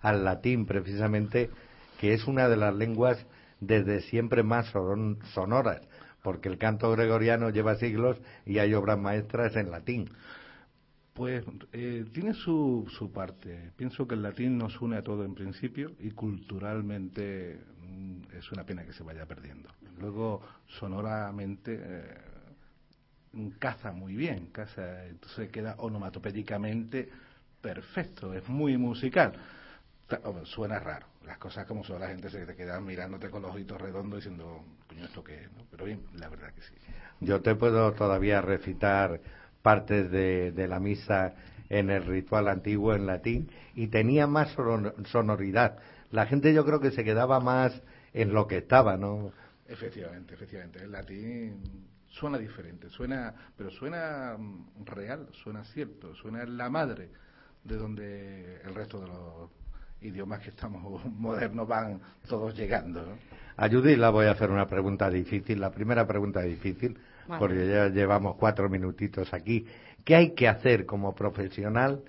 [0.00, 1.50] al latín precisamente,
[1.98, 3.24] que es una de las lenguas
[3.60, 4.72] desde siempre más
[5.34, 5.82] sonoras,
[6.22, 10.10] porque el canto gregoriano lleva siglos y hay obras maestras en latín.
[11.14, 13.70] Pues eh, tiene su, su parte.
[13.76, 18.64] Pienso que el latín nos une a todo en principio y culturalmente mm, es una
[18.64, 19.70] pena que se vaya perdiendo.
[19.98, 22.18] Luego, sonoramente, eh,
[23.58, 27.08] caza muy bien, caza, entonces queda onomatopédicamente
[27.62, 29.32] perfecto, es muy musical.
[30.44, 33.80] Suena raro, las cosas como son, la gente se te queda mirándote con los ojitos
[33.80, 35.48] redondos diciendo, coño, ¿esto qué es?
[35.70, 36.74] Pero bien, la verdad que sí.
[37.20, 39.20] Yo te puedo todavía recitar
[39.62, 41.34] partes de, de la misa
[41.68, 44.54] en el ritual antiguo en latín y tenía más
[45.06, 45.78] sonoridad.
[46.12, 49.32] La gente yo creo que se quedaba más en lo que estaba, ¿no?
[49.66, 50.84] Efectivamente, efectivamente.
[50.84, 57.10] El latín suena diferente, suena, pero suena mm, real, suena cierto, suena la madre
[57.64, 59.50] de donde el resto de los
[60.00, 63.02] idiomas que estamos modernos van todos llegando.
[63.02, 63.12] ¿no?
[63.56, 67.38] A Judith la voy a hacer una pregunta difícil, la primera pregunta difícil, vale.
[67.38, 69.66] porque ya llevamos cuatro minutitos aquí.
[70.04, 72.02] ¿Qué hay que hacer como profesional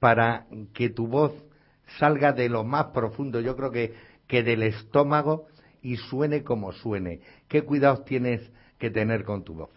[0.00, 1.32] para que tu voz
[1.98, 3.40] salga de lo más profundo?
[3.40, 3.94] Yo creo que,
[4.26, 5.46] que del estómago
[5.80, 7.20] y suene como suene.
[7.48, 9.70] ¿Qué cuidados tienes que tener con tu voz?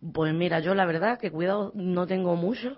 [0.00, 2.74] Pues mira, yo la verdad que cuidado no tengo mucho.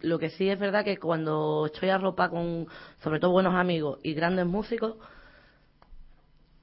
[0.00, 2.68] Lo que sí es verdad que cuando estoy a ropa con,
[3.02, 4.94] sobre todo buenos amigos y grandes músicos,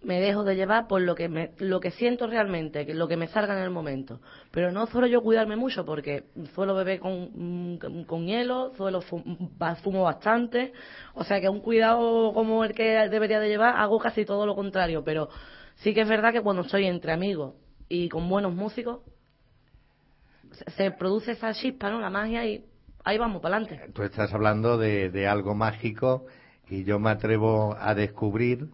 [0.04, 3.28] me dejo de llevar por lo que me, lo que siento realmente, lo que me
[3.28, 4.22] salga en el momento.
[4.52, 6.24] Pero no suelo yo cuidarme mucho porque
[6.56, 7.78] suelo beber con,
[8.08, 10.72] con hielo, suelo fumo bastante,
[11.14, 14.56] o sea que un cuidado como el que debería de llevar hago casi todo lo
[14.56, 15.28] contrario, pero
[15.76, 17.56] sí que es verdad que cuando estoy entre amigos
[17.90, 19.02] y con buenos músicos
[20.76, 22.00] se produce esa chispa, ¿no?
[22.00, 22.66] La magia y
[23.04, 23.92] ahí vamos para adelante.
[23.94, 26.26] Tú estás hablando de, de algo mágico
[26.70, 28.70] y yo me atrevo a descubrir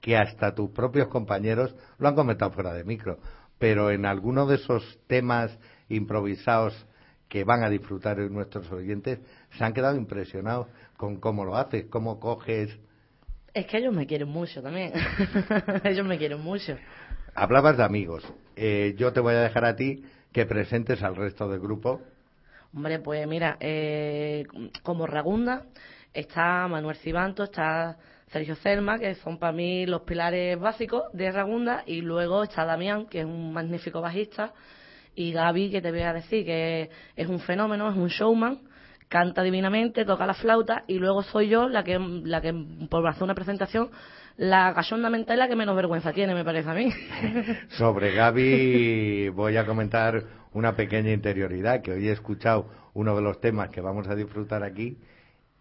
[0.00, 3.18] que hasta tus propios compañeros lo han comentado fuera de micro,
[3.58, 5.58] pero en alguno de esos temas
[5.88, 6.86] improvisados
[7.28, 9.18] que van a disfrutar nuestros oyentes
[9.56, 12.78] se han quedado impresionados con cómo lo haces, cómo coges.
[13.52, 14.92] Es que ellos me quieren mucho también.
[15.84, 16.76] ellos me quieren mucho.
[17.34, 18.24] Hablabas de amigos.
[18.56, 20.04] Eh, yo te voy a dejar a ti
[20.34, 22.02] que presentes al resto del grupo.
[22.74, 24.44] Hombre, pues mira, eh,
[24.82, 25.62] como Ragunda
[26.12, 27.96] está Manuel Cibanto, está
[28.32, 33.06] Sergio Selma, que son para mí los pilares básicos de Ragunda, y luego está Damián,
[33.06, 34.52] que es un magnífico bajista,
[35.14, 38.58] y Gaby, que te voy a decir que es un fenómeno, es un showman,
[39.08, 42.52] canta divinamente, toca la flauta, y luego soy yo la que, la que
[42.90, 43.88] por hacer una presentación,
[44.36, 46.92] la gallonda mental la que menos vergüenza tiene, me parece a mí.
[47.70, 53.40] Sobre Gaby voy a comentar una pequeña interioridad, que hoy he escuchado uno de los
[53.40, 54.98] temas que vamos a disfrutar aquí,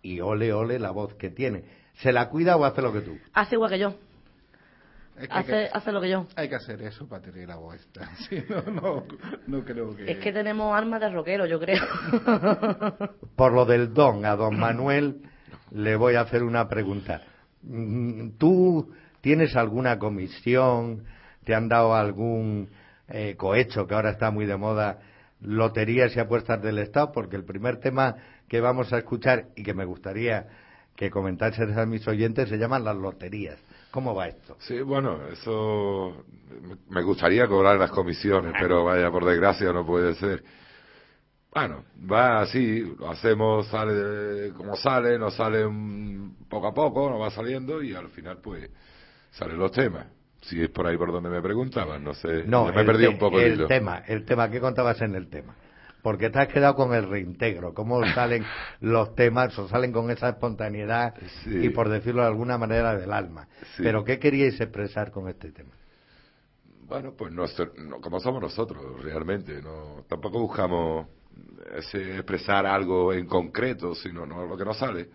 [0.02, 1.64] y ole, ole la voz que tiene.
[1.96, 3.18] ¿Se la cuida o hace lo que tú?
[3.34, 3.96] Hace igual que yo.
[5.30, 6.28] hace, hace lo que yo.
[6.36, 7.88] Hay que hacer eso para tener la voz
[8.72, 9.06] no,
[9.48, 10.12] no, creo que...
[10.12, 11.84] Es que tenemos armas de rockero, yo creo.
[13.36, 15.22] Por lo del don, a don Manuel
[15.72, 17.22] le voy a hacer una pregunta.
[17.64, 21.04] Mm, ¿Tú tienes alguna comisión?
[21.44, 22.70] ¿Te han dado algún
[23.10, 25.00] eh, cohecho que ahora está muy de moda?
[25.42, 28.16] Loterías y apuestas del Estado, porque el primer tema
[28.48, 30.48] que vamos a escuchar y que me gustaría
[30.96, 33.60] que comentases a mis oyentes se llaman las loterías.
[33.92, 34.56] ¿Cómo va esto?
[34.60, 36.26] Sí, bueno, eso
[36.90, 40.44] me gustaría cobrar las comisiones, pero vaya, por desgracia no puede ser.
[41.54, 45.66] Bueno, va así, lo hacemos, sale como sale, nos sale
[46.50, 48.70] poco a poco, nos va saliendo y al final pues
[49.32, 50.08] salen los temas.
[50.42, 53.40] Si es por ahí por donde me preguntaban, no sé, no, me perdí un poco
[53.40, 55.56] el, el tema, el tema que contabas en el tema
[56.04, 58.46] porque te has quedado con el reintegro, cómo salen
[58.82, 63.48] los temas o salen con esa espontaneidad y por decirlo de alguna manera del alma.
[63.78, 65.72] Pero ¿qué queríais expresar con este tema?
[66.86, 67.46] Bueno, pues no,
[68.02, 71.08] como somos nosotros realmente, no tampoco buscamos
[71.76, 75.10] expresar algo en concreto, sino no, lo que nos sale.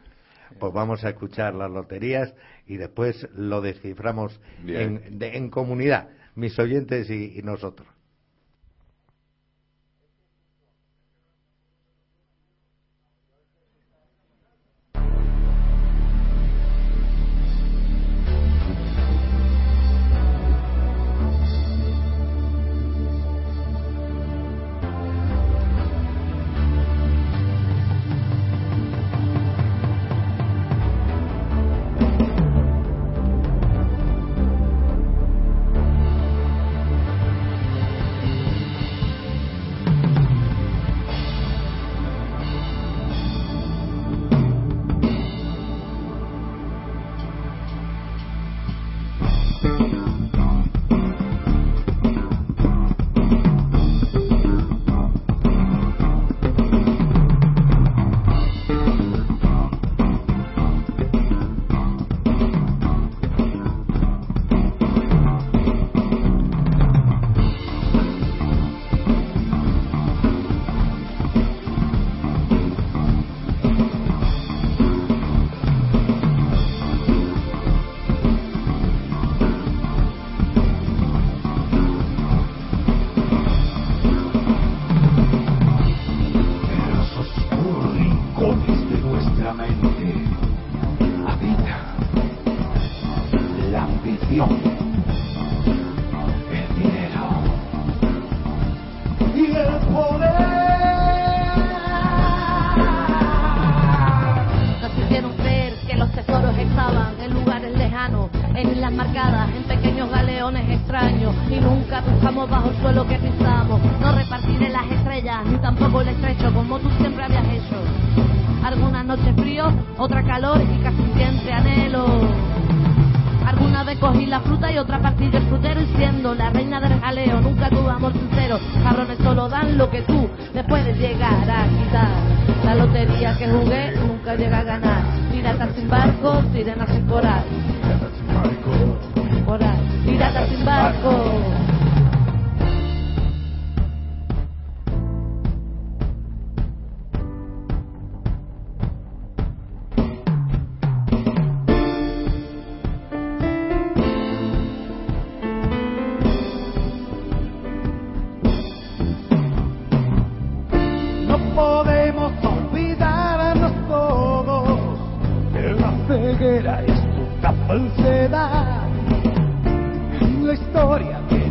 [0.59, 2.35] Pues vamos a escuchar las loterías
[2.67, 7.87] y después lo desciframos en, comunidad, mis oyentes y nosotros.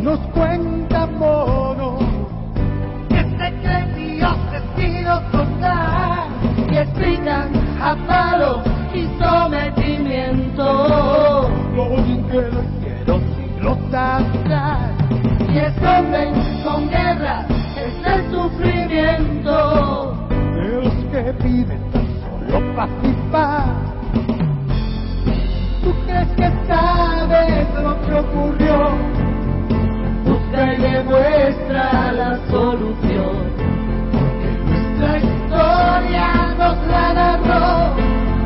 [0.07, 1.99] Nos cuenta mono
[3.09, 4.37] que se cree Dios
[4.77, 6.27] querido cortar
[6.71, 7.51] y explican
[7.81, 8.63] a palo
[8.93, 10.63] y sometimiento.
[11.75, 11.89] Lo
[12.29, 14.95] que lo quiero siglo tardar
[15.53, 19.57] y esconden con guerra ese sufrimiento
[20.55, 23.16] de los que piden tan solo participar.
[27.77, 28.77] Sabes lo que ocurrió?
[30.25, 33.57] Busca y demuestra la solución.
[34.61, 37.95] Nuestra historia nos la narró.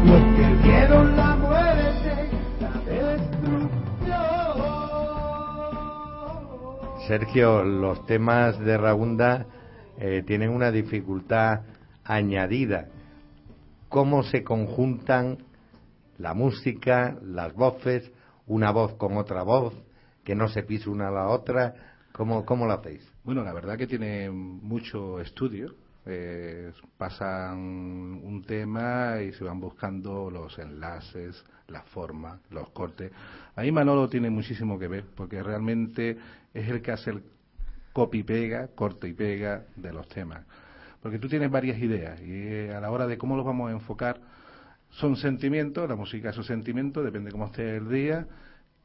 [0.06, 2.30] Los que vieron la muerte,
[2.60, 3.70] la destrucción.
[7.08, 9.46] Sergio, los temas de Ragunda
[9.98, 11.62] eh, tienen una dificultad
[12.04, 12.88] añadida.
[13.90, 15.38] ¿Cómo se conjuntan
[16.18, 18.12] la música, las voces,
[18.52, 19.74] una voz con otra voz,
[20.26, 21.74] que no se pise una a la otra?
[22.12, 23.10] ¿Cómo, cómo lo hacéis?
[23.24, 25.74] Bueno, la verdad que tiene mucho estudio.
[26.06, 33.12] Eh, pasan un tema y se van buscando los enlaces, la forma, los cortes.
[33.56, 36.18] Ahí Manolo tiene muchísimo que ver, porque realmente
[36.54, 37.24] es el que hace el
[37.94, 40.44] copy-pega, corte y pega de los temas.
[41.02, 43.74] Porque tú tienes varias ideas y eh, a la hora de cómo los vamos a
[43.74, 44.20] enfocar,
[44.92, 48.28] son sentimientos, la música es un sentimiento, depende cómo esté el día,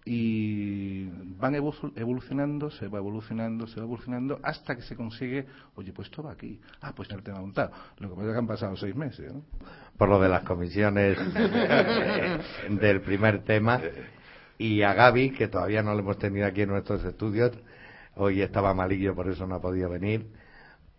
[0.08, 5.92] y van evo- evolucionando, se va evolucionando, se va evolucionando, hasta que se consigue, oye,
[5.92, 7.72] pues todo aquí, ah, pues ya el tema montado.
[7.98, 9.42] Lo que pasa es que han pasado seis meses, ¿no?
[9.98, 11.18] Por lo de las comisiones
[12.70, 13.80] del primer tema.
[14.58, 17.52] Y a Gaby, que todavía no lo hemos tenido aquí en nuestros estudios,
[18.14, 20.26] hoy estaba malillo, por eso no ha podido venir,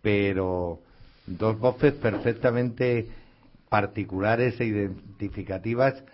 [0.02, 0.80] pero
[1.26, 3.08] dos voces perfectamente
[3.68, 6.04] particulares e identificativas,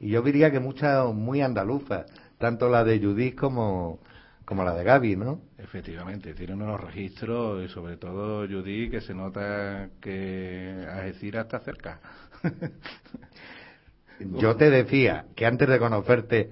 [0.00, 2.06] y yo diría que muchas muy andaluzas,
[2.38, 4.00] tanto la de Judith como,
[4.44, 5.40] como la de Gaby, ¿no?
[5.58, 12.00] Efectivamente, tienen unos registros y sobre todo Judy que se nota que Algeciras está cerca.
[14.20, 16.50] Yo te decía que antes de conocerte,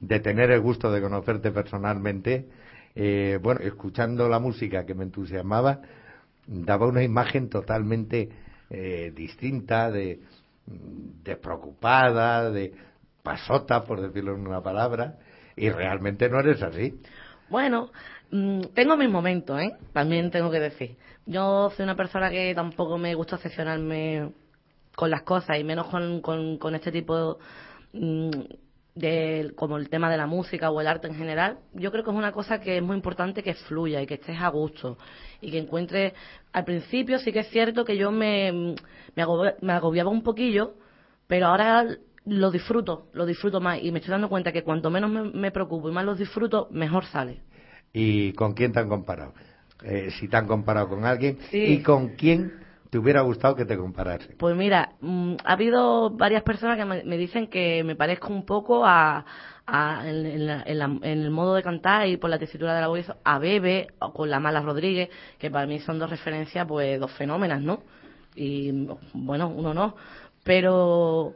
[0.00, 2.48] de tener el gusto de conocerte personalmente,
[2.94, 5.80] eh, bueno, escuchando la música que me entusiasmaba,
[6.46, 8.30] daba una imagen totalmente
[8.74, 10.20] eh, distinta, de
[10.64, 12.72] despreocupada, de
[13.22, 15.18] pasota, por decirlo en una palabra,
[15.56, 16.98] y realmente no eres así.
[17.50, 17.90] Bueno,
[18.30, 19.76] mm, tengo mis momentos, ¿eh?
[19.92, 20.96] También tengo que decir.
[21.26, 24.32] Yo soy una persona que tampoco me gusta obsesionarme
[24.96, 27.38] con las cosas y menos con, con, con este tipo
[27.92, 28.30] mm,
[28.94, 31.58] de como el tema de la música o el arte en general.
[31.72, 34.38] Yo creo que es una cosa que es muy importante que fluya y que estés
[34.40, 34.98] a gusto
[35.40, 36.12] y que encuentres.
[36.52, 38.74] Al principio sí que es cierto que yo me,
[39.16, 40.74] me, agobia- me agobiaba un poquillo,
[41.26, 41.86] pero ahora
[42.26, 45.50] lo disfruto, lo disfruto más y me estoy dando cuenta que cuanto menos me, me
[45.50, 47.40] preocupo y más los disfruto, mejor sale.
[47.92, 49.32] ¿Y con quién te han comparado?
[49.84, 51.58] Eh, si te han comparado con alguien, Sí.
[51.64, 52.61] ¿y con quién
[52.92, 54.34] te hubiera gustado que te comparase?
[54.36, 58.84] Pues mira, mm, ha habido varias personas que me, dicen que me parezco un poco
[58.84, 59.24] a,
[60.04, 62.88] en, la- en la- en el modo de cantar y por la tesitura de la
[62.88, 67.00] voz a Bebe o con la Mala Rodríguez, que para mí son dos referencias, pues
[67.00, 67.80] dos fenómenas, ¿no?
[68.34, 68.70] Y
[69.14, 69.96] bueno, uno no.
[70.44, 71.32] Pero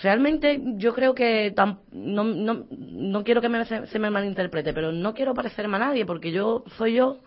[0.00, 4.92] realmente yo creo que tam- no, no, no quiero que me- se me malinterprete, pero
[4.92, 7.18] no quiero parecerme a nadie porque yo soy yo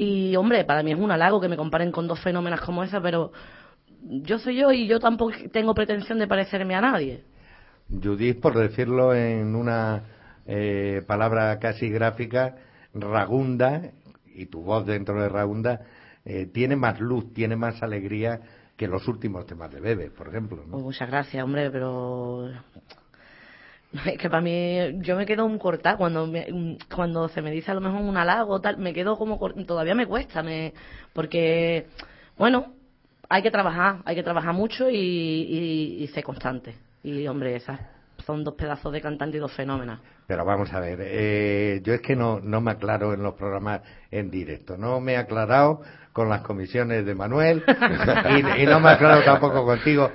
[0.00, 3.00] y hombre, para mí es un halago que me comparen con dos fenómenos como esa,
[3.00, 3.32] pero
[4.00, 7.24] yo soy yo y yo tampoco tengo pretensión de parecerme a nadie.
[7.90, 10.04] Judith, por decirlo en una
[10.46, 12.54] eh, palabra casi gráfica,
[12.94, 13.90] Ragunda,
[14.24, 15.80] y tu voz dentro de Ragunda,
[16.24, 18.40] eh, tiene más luz, tiene más alegría
[18.76, 20.58] que los últimos temas de Bebe, por ejemplo.
[20.58, 20.70] ¿no?
[20.70, 22.52] Pues muchas gracias, hombre, pero
[24.06, 27.70] es que para mí yo me quedo un cortar cuando me- cuando se me dice
[27.70, 30.72] a lo mejor un halago tal, me quedo como todavía me cuesta, me
[31.12, 31.86] porque
[32.36, 32.74] bueno,
[33.28, 36.74] hay que trabajar, hay que trabajar mucho y, y, y ser constante.
[37.02, 37.80] Y hombre, esas
[38.26, 39.98] son dos pedazos de cantante y dos fenómenos.
[40.28, 43.80] Pero vamos a ver, eh, yo es que no, no me aclaro en los programas
[44.10, 44.76] en directo.
[44.76, 45.80] No me he aclarado
[46.12, 50.12] con las comisiones de Manuel y, y no me he aclarado tampoco contigo.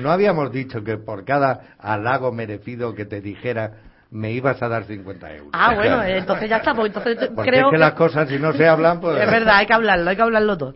[0.00, 3.74] No habíamos dicho que por cada halago merecido que te dijera
[4.10, 5.50] me ibas a dar 50 euros.
[5.52, 8.52] Ah, bueno, entonces ya está, pues entonces Porque creo es que las cosas si no
[8.54, 9.16] se hablan, pues...
[9.22, 10.74] Es verdad, hay que hablarlo, hay que hablarlo todo.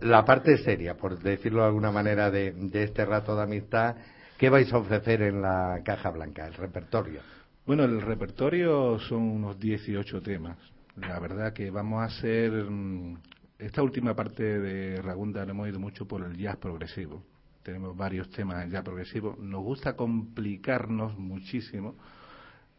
[0.00, 3.94] La parte seria, por decirlo de alguna manera, de, de este rato de amistad,
[4.38, 7.20] ¿qué vais a ofrecer en la caja blanca, el repertorio?
[7.68, 10.56] Bueno, el repertorio son unos 18 temas.
[10.96, 12.50] La verdad que vamos a hacer.
[12.50, 13.18] mm,
[13.58, 17.22] Esta última parte de Ragunda lo hemos ido mucho por el jazz progresivo.
[17.62, 19.38] Tenemos varios temas ya progresivos.
[19.38, 21.94] Nos gusta complicarnos muchísimo.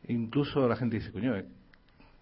[0.08, 1.46] Incluso la gente dice, coño, eh,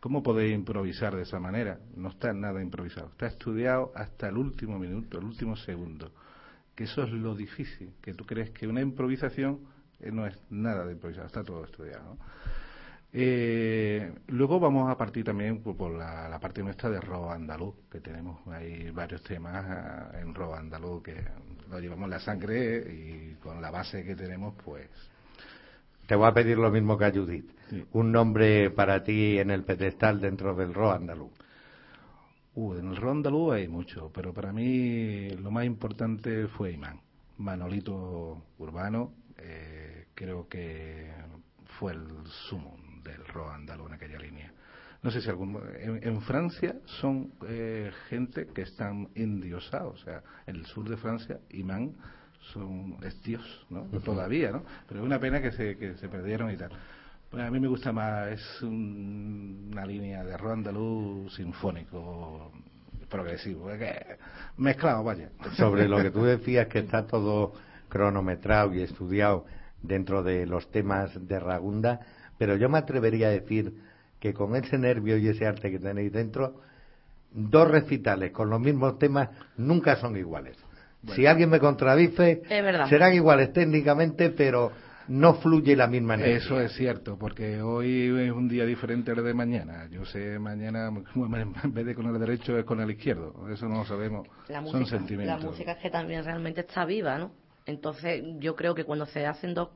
[0.01, 1.79] ¿Cómo podéis improvisar de esa manera?
[1.95, 6.11] No está nada improvisado, está estudiado hasta el último minuto, el último segundo.
[6.75, 9.61] Que eso es lo difícil, que tú crees que una improvisación
[9.99, 12.15] eh, no es nada de improvisado, está todo estudiado.
[12.15, 12.17] ¿no?
[13.13, 18.45] Eh, luego vamos a partir también por, la, parte nuestra de rock andaluz, que tenemos
[18.47, 21.15] ahí varios temas ah, en rock andaluz que
[21.69, 24.89] lo llevamos en la sangre y con la base que tenemos, pues.
[26.05, 27.49] Te voy a pedir lo mismo que a Judith.
[27.93, 31.31] Un nombre para ti en el pedestal dentro del rock andaluz.
[32.55, 37.01] Uh, en el rock andaluz hay mucho, pero para mí lo más importante fue Imán.
[37.37, 39.76] Manolito Urbano, eh,
[40.17, 41.11] creo que
[41.79, 42.07] fue el
[42.49, 44.51] sumo del rock andaluz en aquella línea.
[45.03, 50.55] No sé si algún, en, Francia son eh, gente que están indiosados, o sea, en
[50.55, 51.93] el sur de Francia, imán
[52.51, 53.83] son, es Dios, ¿no?
[54.03, 54.63] Todavía, ¿no?
[54.87, 56.71] Pero es una pena que se, que se perdieron y tal.
[57.29, 62.51] Pues a mí me gusta más, es una línea de rock andaluz sinfónico,
[63.07, 63.69] progresivo,
[64.57, 65.29] mezclado, vaya.
[65.57, 67.53] Sobre lo que tú decías, que está todo
[67.87, 69.45] cronometrado y estudiado
[69.81, 71.99] dentro de los temas de Ragunda,
[72.37, 73.73] pero yo me atrevería a decir
[74.19, 76.61] que con ese nervio y ese arte que tenéis dentro,
[77.31, 80.57] dos recitales con los mismos temas nunca son iguales.
[81.15, 82.41] Si alguien me contradice,
[82.89, 84.71] serán iguales técnicamente, pero
[85.07, 86.37] no fluye la misma energía.
[86.37, 89.87] Eso es cierto, porque hoy es un día diferente al de mañana.
[89.89, 93.47] Yo sé mañana, en vez de con el derecho, es con el izquierdo.
[93.49, 94.27] Eso no lo sabemos.
[94.47, 95.43] Son sentimientos.
[95.43, 97.31] La música es que también realmente está viva, ¿no?
[97.67, 99.69] Entonces, yo creo que cuando se hacen dos,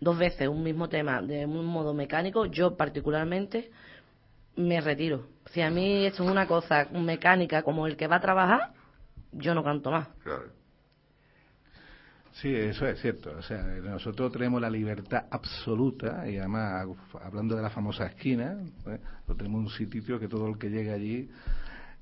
[0.00, 3.70] dos veces un mismo tema de un modo mecánico, yo particularmente
[4.54, 5.26] me retiro.
[5.50, 8.72] Si a mí esto es una cosa mecánica como el que va a trabajar,
[9.32, 10.08] yo no canto más.
[12.34, 13.34] Sí, eso es cierto.
[13.36, 16.86] O sea, nosotros tenemos la libertad absoluta y además,
[17.22, 18.56] hablando de la famosa esquina,
[18.86, 19.00] ¿eh?
[19.36, 21.30] tenemos un sitio que todo el que llegue allí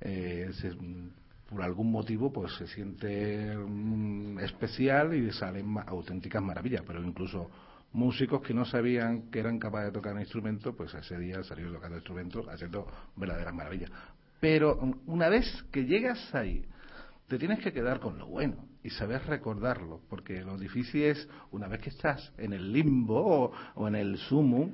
[0.01, 0.73] eh, se,
[1.55, 7.49] por algún motivo pues se siente mm, especial y salen auténticas maravillas, pero incluso
[7.93, 11.75] músicos que no sabían que eran capaces de tocar un instrumento, pues ese día salieron
[11.75, 13.91] tocando instrumentos haciendo verdaderas maravillas.
[14.41, 16.67] Pero mm, una vez que llegas ahí,
[17.29, 21.69] te tienes que quedar con lo bueno y saber recordarlo, porque lo difícil es, una
[21.69, 24.73] vez que estás en el limbo o, en el sumo,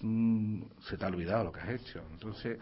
[0.00, 2.02] mm, se te ha olvidado lo que has hecho.
[2.12, 2.58] Entonces,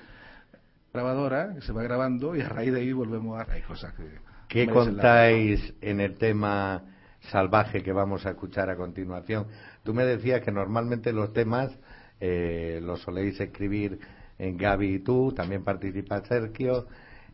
[0.93, 3.53] grabadora que se va grabando y a raíz de ahí volvemos a...
[3.53, 4.05] Hay cosas que...
[4.49, 6.83] ¿Qué contáis en el tema
[7.31, 9.47] salvaje que vamos a escuchar a continuación?
[9.85, 11.71] Tú me decías que normalmente los temas
[12.21, 13.99] eh, los soléis escribir
[14.39, 16.87] en Gaby y tú, también participa Sergio.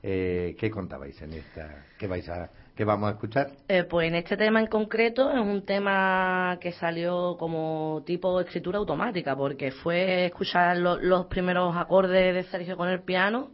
[0.02, 1.86] Eh, ¿Qué contabais en esta?
[1.98, 3.52] ¿Qué vais a ¿Qué vamos a escuchar?
[3.68, 8.78] Eh, pues en este tema en concreto es un tema que salió como tipo escritura
[8.78, 13.50] automática, porque fue escuchar los primeros acordes de Sergio con el piano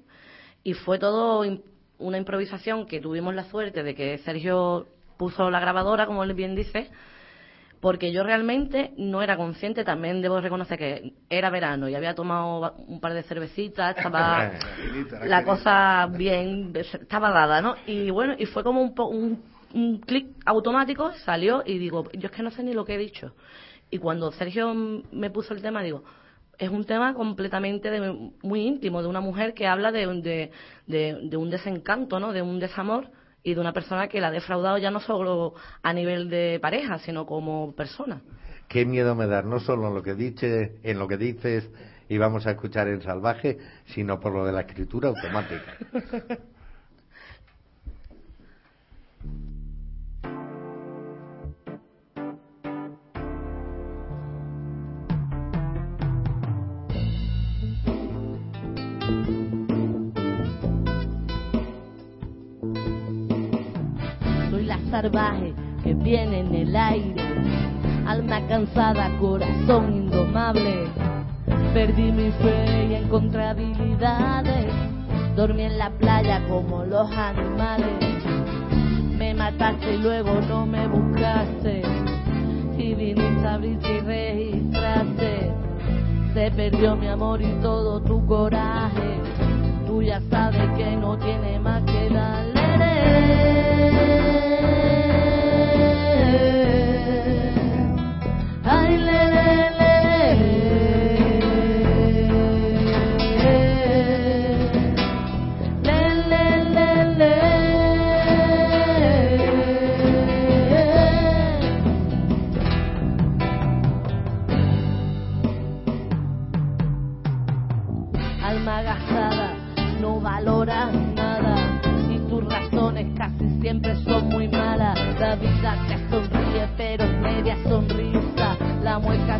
[0.64, 1.46] y fue todo
[1.98, 6.56] una improvisación que tuvimos la suerte de que Sergio puso la grabadora, como él bien
[6.56, 6.90] dice,
[7.83, 12.76] porque yo realmente no era consciente, también debo reconocer que era verano y había tomado
[12.87, 14.53] un par de cervecitas, estaba
[15.26, 17.74] la cosa bien, estaba dada, ¿no?
[17.85, 19.43] Y bueno, y fue como un, un,
[19.74, 22.99] un clic automático, salió y digo, yo es que no sé ni lo que he
[22.99, 23.35] dicho.
[23.91, 24.72] Y cuando Sergio
[25.11, 26.05] me puso el tema, digo,
[26.59, 30.53] es un tema completamente de, muy íntimo, de una mujer que habla de,
[30.87, 32.33] de, de un desencanto, ¿no?
[32.33, 33.11] De un desamor
[33.43, 36.99] y de una persona que la ha defraudado ya no solo a nivel de pareja,
[36.99, 38.22] sino como persona.
[38.68, 41.68] Qué miedo me da, no solo en lo que dices, en lo que dices
[42.09, 45.76] y vamos a escuchar en salvaje, sino por lo de la escritura automática.
[65.03, 67.22] salvaje que viene en el aire.
[68.07, 70.86] Alma cansada, corazón indomable.
[71.74, 74.72] Perdí mi fe y encontré habilidades.
[75.36, 78.24] Dormí en la playa como los animales.
[79.18, 81.82] Me mataste y luego no me buscaste.
[82.78, 85.53] Y viniste a abrirte y registraste.
[86.34, 89.20] Se perdió mi amor y todo tu coraje.
[89.86, 92.62] Tú ya sabes que no tiene más que darle.
[96.33, 96.82] Son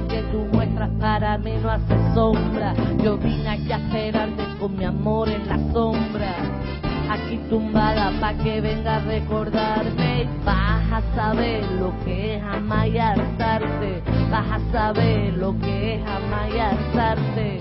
[0.09, 2.75] Que tú muestras para mí no hace sombra.
[3.03, 6.35] Yo vine aquí a esperarte con mi amor en la sombra.
[7.11, 10.27] Aquí tumbada pa' que venga a recordarme.
[10.45, 14.03] Vas a saber lo que es amar y hartarte.
[14.31, 17.61] Vas a saber lo que es amar y hartarte.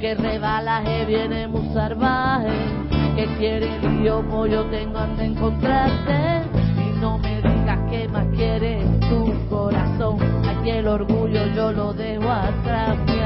[0.00, 2.52] Que rebalaje viene muy salvaje.
[3.16, 6.42] Que quiere el yo tengo ante encontrarte.
[6.78, 8.89] Y no me digas que más quieres
[10.60, 13.19] Aquí el orgullo yo lo dejo atrás.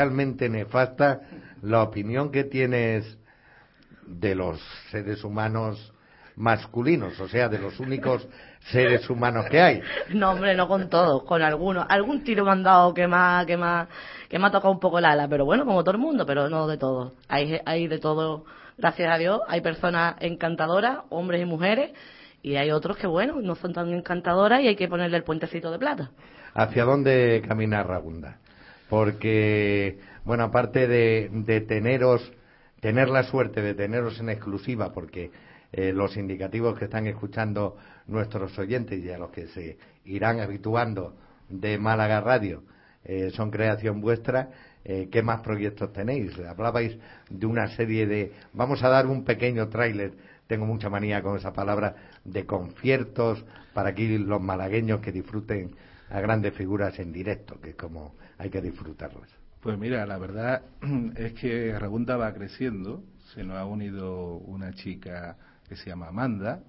[0.00, 1.20] Realmente nefasta
[1.60, 3.18] la opinión que tienes
[4.06, 4.58] de los
[4.90, 5.92] seres humanos
[6.36, 8.26] masculinos, o sea, de los únicos
[8.72, 9.82] seres humanos que hay.
[10.14, 11.84] No, hombre, no con todos, con algunos.
[11.90, 13.88] Algún tiro me han dado que me ha, que me ha,
[14.30, 16.48] que me ha tocado un poco el ala, pero bueno, como todo el mundo, pero
[16.48, 17.12] no de todos.
[17.28, 18.46] Hay, hay de todo,
[18.78, 19.42] gracias a Dios.
[19.48, 21.90] Hay personas encantadoras, hombres y mujeres,
[22.42, 25.70] y hay otros que, bueno, no son tan encantadoras y hay que ponerle el puentecito
[25.70, 26.10] de plata.
[26.54, 28.38] ¿Hacia dónde camina Ragunda?
[28.90, 32.32] Porque, bueno, aparte de, de teneros,
[32.80, 35.30] tener la suerte de teneros en exclusiva, porque
[35.72, 37.76] eh, los indicativos que están escuchando
[38.08, 41.14] nuestros oyentes y a los que se irán habituando
[41.48, 42.64] de Málaga Radio
[43.04, 44.50] eh, son creación vuestra,
[44.84, 46.36] eh, ¿qué más proyectos tenéis?
[46.40, 50.12] Hablabais de una serie de, vamos a dar un pequeño tráiler,
[50.48, 55.76] tengo mucha manía con esa palabra, de conciertos para aquí los malagueños que disfruten
[56.10, 59.28] a grandes figuras en directo, que es como hay que disfrutarlas.
[59.60, 60.62] Pues mira, la verdad
[61.16, 63.04] es que Ragunda va creciendo.
[63.34, 65.36] Se nos ha unido una chica
[65.68, 66.62] que se llama Amanda.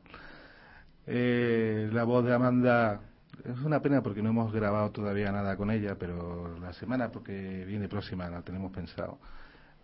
[1.07, 2.99] Eh, la voz de Amanda
[3.45, 7.63] es una pena porque no hemos grabado todavía nada con ella, pero la semana porque
[7.65, 9.19] viene próxima la tenemos pensado.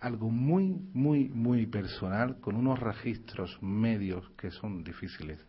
[0.02, 5.40] Algo muy, muy, muy personal, con unos registros medios que son difíciles.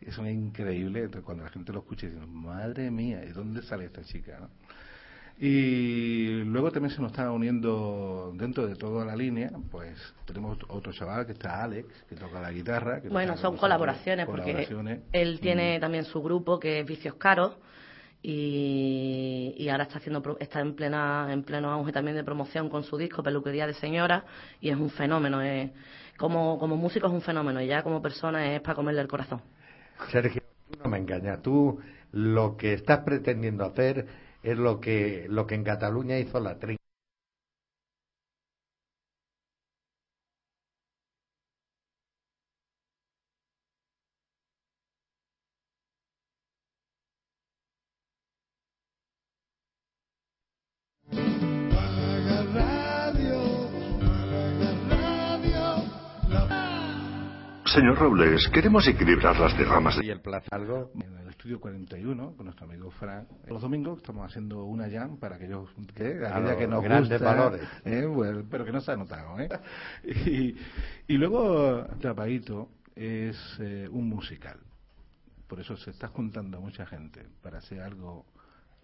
[0.00, 1.10] Es increíble.
[1.22, 4.38] Cuando la gente lo escucha, dicen, madre mía, ¿de dónde sale esta chica?
[4.40, 4.48] no?
[5.38, 10.92] Y luego también se nos está uniendo dentro de toda la línea, pues tenemos otro
[10.92, 13.02] chaval que está Alex, que toca la guitarra.
[13.02, 15.00] Que Bueno, son colaboraciones, porque colaboraciones.
[15.12, 17.58] él tiene también su grupo que es Vicios Caros
[18.22, 22.68] y, y ahora está haciendo pro- está en plena en pleno auge también de promoción
[22.70, 24.24] con su disco Peluquería de Señora
[24.60, 25.70] y es un fenómeno es,
[26.16, 29.42] como como músico es un fenómeno y ya como persona es para comerle el corazón
[30.10, 31.40] Sergio, tú no me engañas.
[31.42, 31.78] Tú
[32.12, 34.06] lo que estás pretendiendo hacer
[34.46, 36.76] es lo que, lo que en Cataluña hizo la tri.
[57.76, 60.46] Señor Robles, queremos equilibrar las derramas Y el plazo.
[60.50, 60.92] Algo.
[60.94, 63.28] En el estudio 41, con nuestro amigo Frank.
[63.48, 67.34] Los domingos estamos haciendo una jam para aquellos que, A aquella que nos grandes gusta,
[67.34, 67.68] valores.
[67.84, 68.06] ¿eh?
[68.06, 69.38] Bueno, pero que no se ha notado.
[69.40, 69.50] ¿eh?
[70.04, 70.56] Y,
[71.06, 74.58] y luego, Tapadito es eh, un musical.
[75.46, 78.24] Por eso se está juntando mucha gente para hacer algo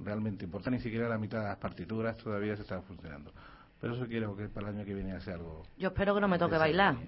[0.01, 0.77] realmente importante.
[0.77, 3.33] Ni siquiera la mitad de las partituras todavía se están funcionando.
[3.83, 5.65] Pero eso quiero que para el año que viene hacer algo.
[5.77, 6.99] yo espero que no me toque bailar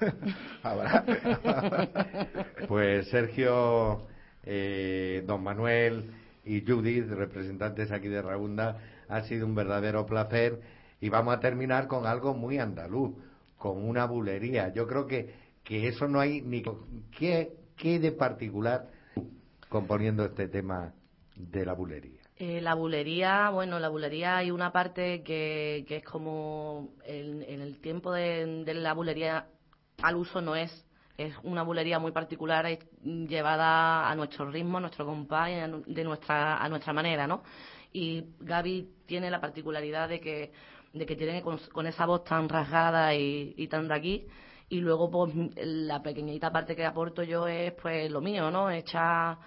[0.62, 1.04] Habrá.
[2.68, 4.06] Pues Sergio,
[4.42, 6.10] eh, don Manuel
[6.46, 8.78] y Judith, representantes aquí de Raunda,
[9.10, 10.58] ha sido un verdadero placer
[11.02, 13.14] y vamos a terminar con algo muy andaluz,
[13.58, 14.72] con una bulería.
[14.72, 16.62] Yo creo que, que eso no hay ni...
[17.10, 18.88] ¿Qué, qué de particular
[19.68, 20.94] componiendo este tema
[21.36, 22.21] de la bulería?
[22.44, 27.60] Eh, la bulería, bueno, la bulería hay una parte que, que es como en, en
[27.60, 29.46] el tiempo de, la bulería
[30.02, 30.84] al uso no es
[31.16, 36.02] es una bulería muy particular es llevada a nuestro ritmo, a nuestro compás, a de
[36.02, 37.44] nuestra, a nuestra manera, ¿no?
[37.92, 40.50] Y Gaby tiene la particularidad de que,
[40.92, 44.26] de que tiene con, con esa voz tan rasgada y, y tan de aquí,
[44.68, 45.32] y luego pues
[45.64, 48.68] la pequeñita parte que aporto yo es pues lo mío, ¿no?
[48.68, 49.38] Echar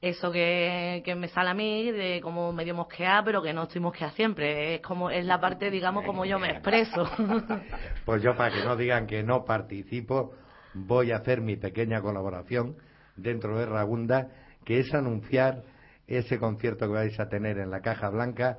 [0.00, 3.82] eso que, que me sale a mí de como medio mosquear, pero que no estoy
[3.82, 4.76] mosqueada siempre.
[4.76, 7.08] Es como, es la parte, digamos, como yo me expreso.
[8.04, 10.32] Pues yo, para que no digan que no participo,
[10.74, 12.76] voy a hacer mi pequeña colaboración
[13.16, 14.28] dentro de Ragunda,
[14.64, 15.62] que es anunciar
[16.06, 18.58] ese concierto que vais a tener en la Caja Blanca,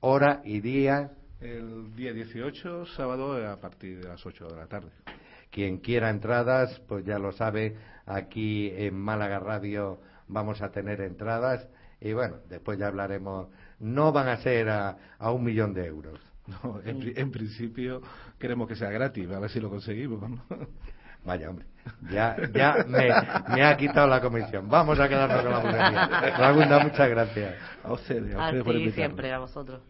[0.00, 1.12] hora y día.
[1.40, 4.90] El día 18, sábado, a partir de las 8 de la tarde.
[5.50, 11.66] Quien quiera entradas, pues ya lo sabe, aquí en Málaga Radio vamos a tener entradas
[12.00, 13.48] y bueno, después ya hablaremos.
[13.78, 16.20] No van a ser a, a un millón de euros.
[16.46, 18.02] No, en, pri- en principio
[18.38, 20.28] queremos que sea gratis, a ver si lo conseguimos.
[20.28, 20.42] ¿no?
[21.24, 21.66] Vaya, hombre,
[22.10, 23.08] ya, ya me,
[23.54, 24.68] me ha quitado la comisión.
[24.68, 26.36] Vamos a quedarnos con la bulería.
[26.36, 27.54] Ragunda, muchas gracias.
[27.84, 29.80] A ustedes, a A ustedes por ti siempre, a vosotros.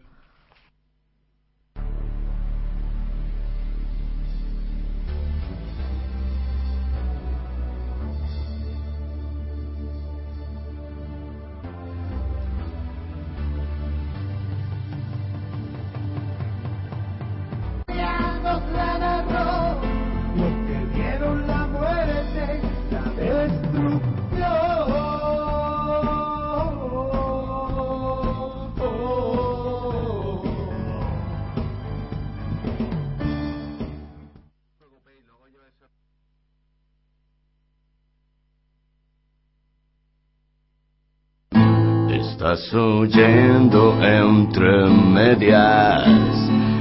[42.43, 46.05] Estás oyendo entre medias,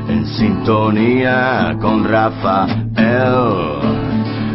[0.08, 2.80] en sintonía con Rafael.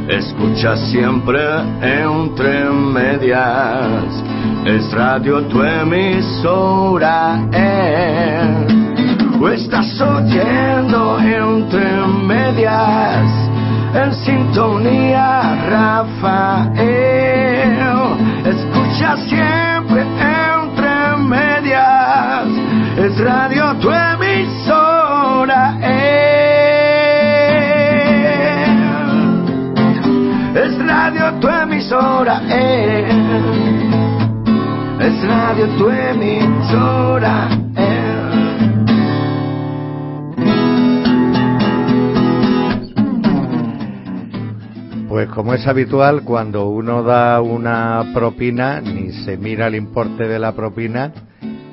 [0.10, 1.40] Escucha siempre
[1.82, 4.22] entre medias,
[4.66, 7.40] es radio tu emisora.
[7.54, 8.68] Eh.
[9.40, 13.32] O estás oyendo entre medias,
[13.94, 16.98] en sintonía Rafael.
[18.44, 20.47] Escucha siempre entre medias,
[23.08, 25.78] es radio tu emisora.
[25.82, 27.08] eh.
[30.56, 32.42] Es radio tu emisora.
[32.50, 33.08] eh.
[35.00, 37.48] Es radio tu emisora.
[45.08, 50.38] Pues como es habitual, cuando uno da una propina, ni se mira el importe de
[50.38, 51.12] la propina,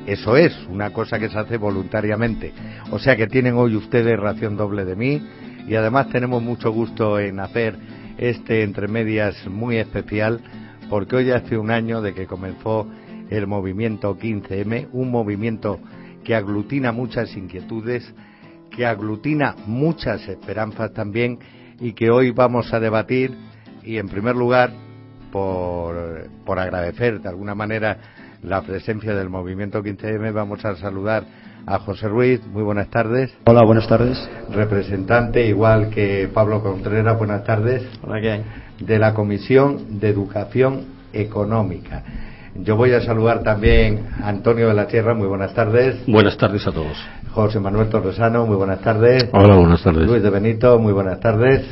[0.06, 2.52] eso es una cosa que se hace voluntariamente.
[2.90, 5.22] O sea que tienen hoy ustedes ración doble de mí
[5.66, 7.76] y además tenemos mucho gusto en hacer
[8.18, 10.40] este entre medias muy especial
[10.90, 12.86] porque hoy hace un año de que comenzó
[13.30, 15.80] el movimiento 15M, un movimiento
[16.22, 18.14] que aglutina muchas inquietudes,
[18.70, 21.38] que aglutina muchas esperanzas también
[21.80, 23.34] y que hoy vamos a debatir
[23.82, 24.70] y en primer lugar
[25.32, 28.13] por, por agradecer de alguna manera
[28.44, 31.24] la presencia del movimiento 15M vamos a saludar
[31.66, 33.34] a José Ruiz, muy buenas tardes.
[33.46, 34.18] Hola, buenas tardes.
[34.50, 37.82] Representante, igual que Pablo Contreras, buenas tardes.
[38.02, 38.44] Hola, ¿qué hay?
[38.80, 40.84] De la Comisión de Educación
[41.14, 42.02] Económica.
[42.54, 46.04] Yo voy a saludar también a Antonio de la Tierra, muy buenas tardes.
[46.06, 46.96] Buenas tardes a todos.
[47.32, 49.28] José Manuel Torresano, muy buenas tardes.
[49.32, 50.06] Hola, buenas tardes.
[50.06, 51.66] Luis de Benito, muy buenas tardes.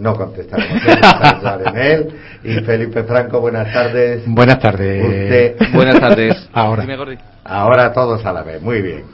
[0.00, 2.08] No contestamos, pensar en él.
[2.42, 4.22] Y Felipe Franco, buenas tardes.
[4.26, 5.04] Buenas tardes.
[5.04, 6.48] Usted- Buenas tardes.
[6.54, 6.84] Ahora.
[7.44, 9.04] Ahora todos a la vez, muy bien.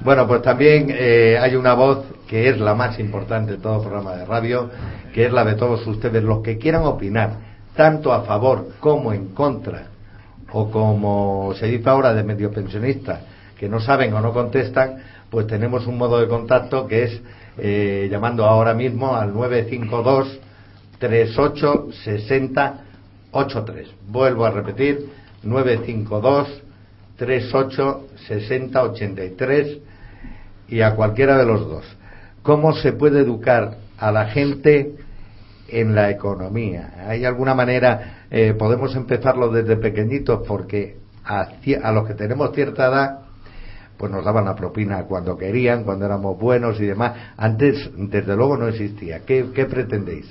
[0.00, 4.14] Bueno, pues también eh, hay una voz que es la más importante de todo programa
[4.14, 4.70] de radio,
[5.12, 7.30] que es la de todos ustedes, los que quieran opinar,
[7.74, 9.86] tanto a favor como en contra,
[10.52, 13.20] o como se dice ahora de medio pensionistas,
[13.58, 17.20] que no saben o no contestan, pues tenemos un modo de contacto que es
[17.58, 20.40] eh, llamando ahora mismo al 952
[20.98, 22.80] 38 60
[23.32, 23.88] 83.
[24.08, 25.08] Vuelvo a repetir,
[25.42, 26.62] 952
[27.16, 29.78] 38 60 83
[30.68, 31.84] y a cualquiera de los dos.
[32.42, 34.94] ¿Cómo se puede educar a la gente
[35.68, 36.94] en la economía?
[37.08, 40.46] ¿Hay alguna manera, eh, podemos empezarlo desde pequeñitos?
[40.46, 41.48] Porque a,
[41.82, 43.25] a los que tenemos cierta edad,
[43.96, 47.16] pues nos daban la propina cuando querían, cuando éramos buenos y demás.
[47.36, 49.20] Antes, desde luego, no existía.
[49.20, 50.26] ¿Qué, pretendéis?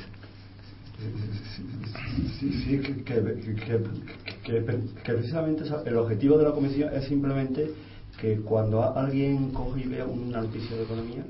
[2.39, 4.63] Sí, sí, que,
[5.03, 7.71] precisamente el objetivo de la comisión es simplemente
[8.19, 11.25] que cuando alguien coge y vea una noticia de economía,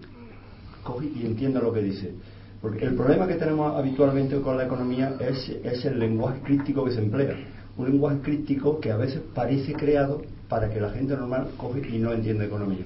[0.83, 2.13] coge y entienda lo que dice.
[2.61, 6.91] Porque el problema que tenemos habitualmente con la economía es, es el lenguaje crítico que
[6.91, 7.35] se emplea.
[7.77, 11.99] Un lenguaje crítico que a veces parece creado para que la gente normal coge y
[11.99, 12.85] no entienda economía.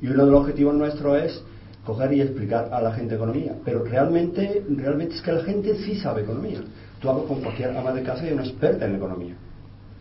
[0.00, 1.42] Y uno de los objetivos nuestros es
[1.84, 3.52] coger y explicar a la gente economía.
[3.64, 6.60] Pero realmente, realmente es que la gente sí sabe economía.
[7.00, 9.34] Tú hablas con cualquier ama de casa y una experta en economía.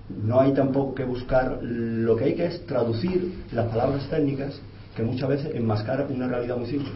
[0.09, 4.59] No hay tampoco que buscar, lo que hay que es traducir las palabras técnicas
[4.95, 6.91] que muchas veces enmascaran una realidad muy simple.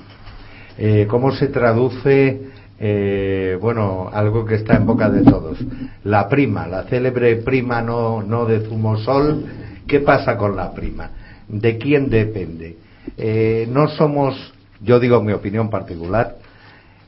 [0.78, 5.58] Eh, ¿Cómo se traduce, eh, bueno, algo que está en boca de todos?
[6.04, 9.46] La prima, la célebre prima no, no de zumosol.
[9.88, 11.11] ¿Qué pasa con la prima?
[11.47, 12.77] ¿De quién depende?
[13.17, 16.38] Eh, no somos, yo digo mi opinión particular,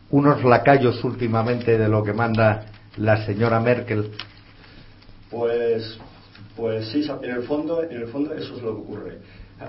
[0.10, 2.66] unos lacayos últimamente de lo que manda
[2.98, 4.12] la señora Merkel.
[5.30, 5.98] Pues,
[6.56, 9.18] pues sí, en el fondo, en el fondo eso es lo que ocurre.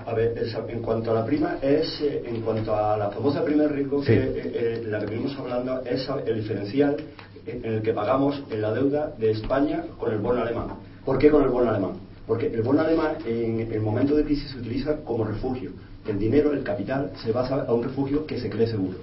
[0.05, 3.43] A ver, esa- en cuanto a la prima es, eh, en cuanto a la famosa
[3.45, 4.07] prima de riesgo Sí.
[4.07, 7.05] que eh, eh, la que venimos hablando es el diferencial en
[7.47, 10.65] en el que pagamos en la deuda de España con el bono alemán.
[11.05, 11.91] ¿Por qué con el bono alemán?
[12.27, 15.71] Porque el bono alemán en el momento de crisis se utiliza como refugio.
[16.07, 18.97] El dinero, el capital, se basa a un refugio que se cree seguro.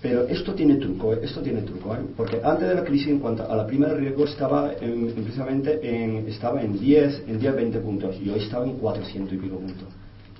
[0.00, 1.98] Pero esto tiene truco, esto tiene truco, ¿eh?
[2.16, 5.24] porque antes de la crisis en cuanto a la prima de riesgo estaba en- en
[5.24, 9.36] precisamente en, estaba en 10, en 10, 20 puntos y hoy estaba en 400 y
[9.38, 9.88] pico puntos.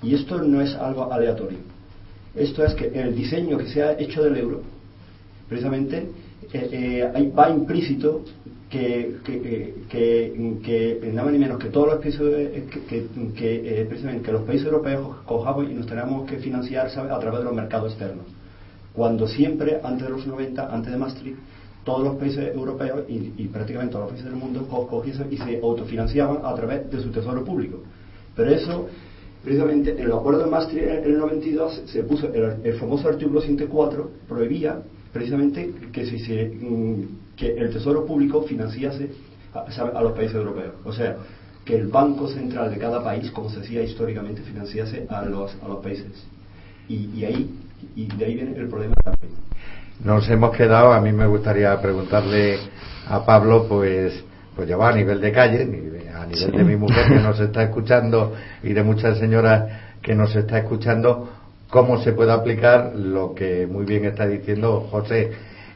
[0.01, 1.57] Y esto no es algo aleatorio.
[2.35, 4.61] Esto es que el diseño que se ha hecho del euro,
[5.49, 6.09] precisamente
[6.53, 6.69] eh,
[7.13, 8.23] eh, va implícito
[8.69, 12.19] que, que, que, que- nada menos que todos los países
[12.87, 13.07] que,
[13.41, 17.53] eh, que los países europeos cojamos y nos tenemos que financiar a través de los
[17.53, 18.25] mercados externos
[18.93, 21.37] cuando siempre, antes de los 90, antes de Maastricht,
[21.83, 25.37] todos los países europeos y, y prácticamente todos los países del mundo co- cogían y
[25.37, 27.79] se autofinanciaban a través de su tesoro público.
[28.35, 28.87] Pero eso,
[29.43, 33.41] precisamente, en el acuerdo de Maastricht en el 92 se puso el, el famoso artículo
[33.41, 34.81] 104, prohibía
[35.13, 37.03] precisamente que, si se, mm,
[37.39, 39.11] que el tesoro público financiase
[39.53, 40.73] a, los países europeos.
[40.83, 41.17] O sea,
[41.65, 45.67] que el Banco Central de cada país, como se decía históricamente, financiase a los, a
[45.67, 46.11] los países.
[46.87, 47.49] Y, y ahí
[47.95, 49.33] y de ahí viene el problema también.
[50.03, 52.57] Nos hemos quedado, a mí me gustaría preguntarle
[53.07, 54.23] a Pablo, pues,
[54.55, 55.99] pues ya va a nivel de calle, a nivel
[56.35, 56.51] Sí.
[56.51, 61.29] de mi mujer que nos está escuchando y de muchas señoras que nos está escuchando,
[61.69, 65.31] cómo se puede aplicar lo que muy bien está diciendo José.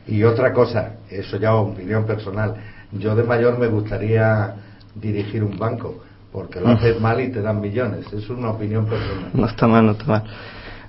[0.08, 2.56] Y otra cosa, eso ya es opinión personal,
[2.92, 4.54] yo de mayor me gustaría
[4.96, 6.72] dirigir un banco, porque lo Mm.
[6.72, 9.30] haces mal y te dan millones, es una opinión personal.
[9.34, 10.24] No está mal, no está mal.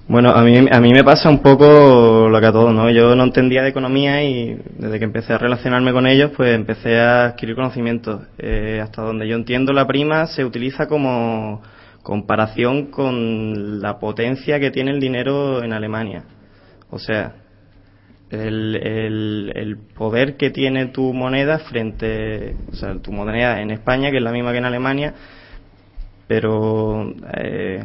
[0.07, 2.91] Bueno, a mí, a mí me pasa un poco lo que a todos, ¿no?
[2.91, 7.01] Yo no entendía de economía y desde que empecé a relacionarme con ellos, pues empecé
[7.01, 8.21] a adquirir conocimientos.
[8.37, 11.63] Eh, hasta donde yo entiendo, la prima se utiliza como
[12.03, 16.25] comparación con la potencia que tiene el dinero en Alemania.
[16.91, 17.33] O sea,
[18.31, 24.23] el, poder que tiene tu moneda frente, o sea, tu moneda en España, que es
[24.23, 25.15] la misma que en Alemania,
[26.27, 27.85] pero eh,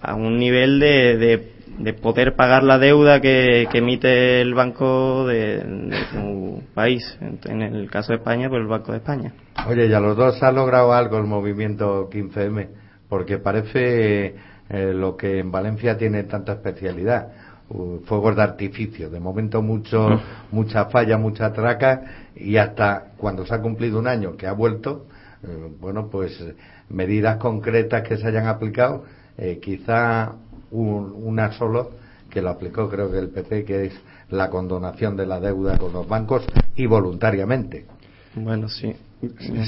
[0.00, 5.62] a un nivel de, de, de poder pagar la deuda que, emite el banco de,
[6.12, 7.18] tu país.
[7.44, 9.32] En, el caso de España, pues el Banco de España.
[9.68, 12.68] Oye, ya los dos ha logrado algo el movimiento 15M,
[13.08, 14.34] porque parece
[14.68, 17.28] eh, lo que en Valencia tiene tanta especialidad.
[17.76, 20.20] Uh, fuegos de artificio, de momento mucho,
[20.52, 22.02] mucha falla, mucha traca,
[22.36, 25.06] y hasta cuando se ha cumplido un año que ha vuelto,
[25.42, 26.40] eh, bueno, pues
[26.88, 29.02] medidas concretas que se hayan aplicado,
[29.36, 30.34] eh, quizá
[30.70, 31.90] un- una solo
[32.30, 33.94] que lo aplicó creo que el PP, que es
[34.30, 36.46] la condonación de la deuda con los bancos
[36.76, 37.86] y voluntariamente.
[38.36, 38.94] Bueno, sí.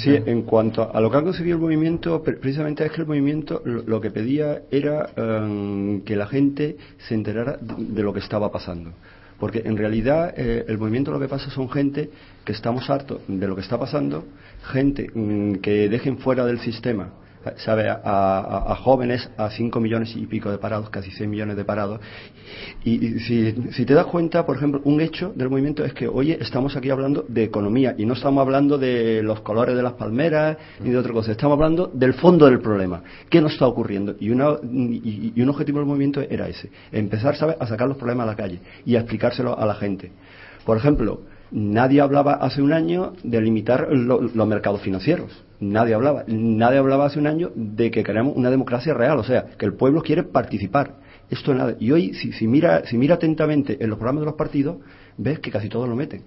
[0.03, 3.07] Sí, en cuanto a lo que ha conseguido el movimiento, pre- precisamente es que el
[3.07, 6.77] movimiento lo, que pedía era em, que la gente
[7.07, 8.93] se enterara de, de lo que estaba pasando.
[9.39, 12.09] Porque en realidad eh, el movimiento lo que pasa son gente
[12.45, 14.25] que estamos hartos de lo que está pasando,
[14.63, 17.11] gente mm, que dejen fuera del sistema,
[17.57, 22.01] sabe, a, jóvenes, a 5 millones y pico de parados, casi 6 millones de parados.
[22.85, 26.77] Y, si, te das cuenta, por ejemplo, un hecho del movimiento es que, oye, estamos
[26.77, 30.91] aquí hablando de economía y no estamos hablando de los colores de las palmeras ni
[30.91, 33.03] de otra cosa, estamos hablando del fondo del problema.
[33.29, 34.17] ¿Qué nos está ocurriendo?
[34.21, 38.31] Y, una, y, un objetivo del movimiento era ese, empezar a sacar los problemas a
[38.31, 40.13] la calle y a explicárselo a la gente.
[40.65, 45.45] Por ejemplo, nadie hablaba hace un año de limitar lo- los mercados financieros.
[45.61, 46.25] Nadie hablaba.
[46.27, 49.75] Nadie hablaba hace un año de que queremos una democracia real, o sea, que el
[49.75, 50.95] pueblo quiere participar.
[51.31, 51.75] Esto nada.
[51.81, 54.77] Y hoy, si, si, mira, si mira atentamente en los programas de los partidos,
[55.17, 56.23] ves que casi todos lo meten.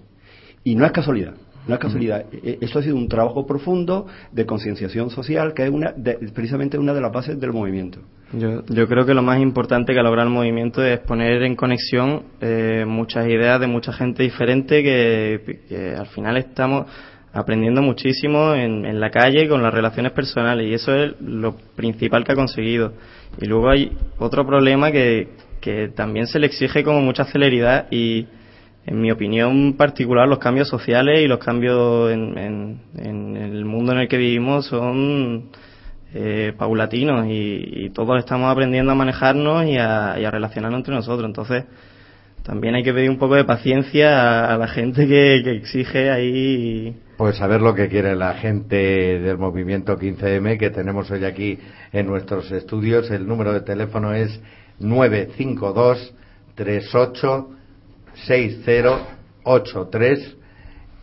[0.62, 1.34] Y no es casualidad.
[1.66, 2.24] No es casualidad.
[2.32, 6.78] E- Esto ha sido un trabajo profundo de concienciación social, que es una de- precisamente
[6.78, 8.00] una de las bases del movimiento.
[8.32, 11.56] Yo, yo creo que lo más importante que ha logrado el movimiento es poner en
[11.56, 16.86] conexión eh, muchas ideas de mucha gente diferente que, que al final estamos
[17.32, 22.32] aprendiendo muchísimo en, la calle con las relaciones personales y eso es lo principal que
[22.32, 22.92] ha conseguido.
[23.40, 25.28] Y luego hay otro problema que,
[25.60, 28.26] que también se le exige como mucha celeridad y
[28.86, 33.92] en mi opinión particular los cambios sociales y los cambios en, en- en el mundo
[33.92, 35.50] en el que vivimos son
[36.12, 40.94] eh, paulatinos y, y todos estamos aprendiendo a manejarnos y a, y a relacionarnos entre
[40.94, 41.26] nosotros.
[41.28, 41.64] Entonces,
[42.50, 47.00] también hay que pedir un poco de paciencia a, la gente que, que exige ahí.
[47.16, 51.60] Pues saber lo que quiere la gente del movimiento 15M que tenemos hoy aquí
[51.92, 53.08] en nuestros estudios.
[53.12, 54.40] El número de teléfono es
[54.80, 56.12] 952
[56.56, 57.50] 38
[58.26, 60.36] 6083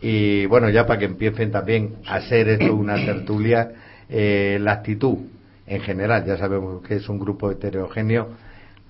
[0.02, 3.70] y bueno, ya para que empiecen también a ser esto una tertulia,
[4.10, 5.16] eh, la actitud
[5.66, 8.28] en general, ya sabemos que es un grupo heterogéneo,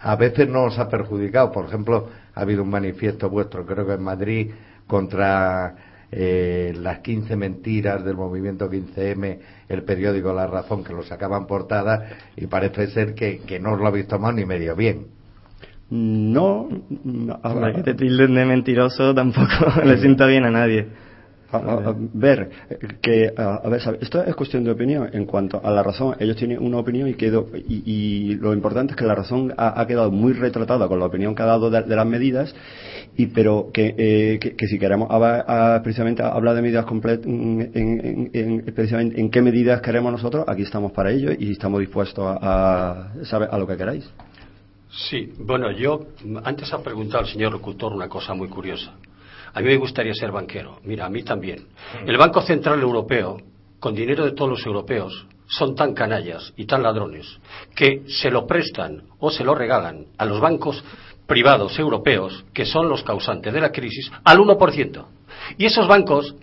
[0.00, 1.52] a veces nos ha perjudicado.
[1.52, 4.50] Por ejemplo, ha habido un manifiesto vuestro, creo que en Madrid,
[4.86, 5.74] contra
[6.10, 9.38] eh, las 15 mentiras del movimiento 15M,
[9.68, 13.80] el periódico La Razón, que lo sacaban portada y parece ser que, que no os
[13.80, 15.06] lo habéis tomado ni medio bien.
[15.90, 16.68] No,
[17.04, 19.48] no, a- Para que te tilden de mentiroso tampoco
[19.84, 20.86] le sienta bien a nadie.
[21.50, 22.50] A, a- a ver,
[23.00, 23.98] que, a, a ver, ¿sabe?
[24.02, 26.14] esto es cuestión de opinión en cuanto a la razón.
[26.20, 29.80] Ellos tienen una opinión y, quedó, y, y lo importante es que la razón ha,
[29.80, 32.54] ha quedado muy retratada con la opinión que ha dado de, de las medidas,
[33.16, 35.08] y pero que, eh, que, que si queremos
[35.82, 40.62] precisamente hablar de medidas completas, en, en- en- precisamente en qué medidas queremos nosotros, aquí
[40.62, 43.48] estamos para ello y estamos dispuestos a, a, ¿sabe?
[43.50, 44.08] a lo que queráis.
[44.90, 46.06] Sí, bueno, yo
[46.44, 48.92] antes ha preguntado el señor locutor una cosa muy curiosa.
[49.58, 50.78] A mí me gustaría ser banquero.
[50.84, 51.66] Mira, a mí también.
[52.06, 53.38] El Banco Central Europeo,
[53.80, 57.40] con dinero de todos los europeos, son tan canallas y tan ladrones
[57.74, 60.84] que se lo prestan o se lo regalan a los bancos
[61.26, 65.06] privados europeos, que son los causantes de la crisis, al 1%.
[65.56, 66.36] Y esos bancos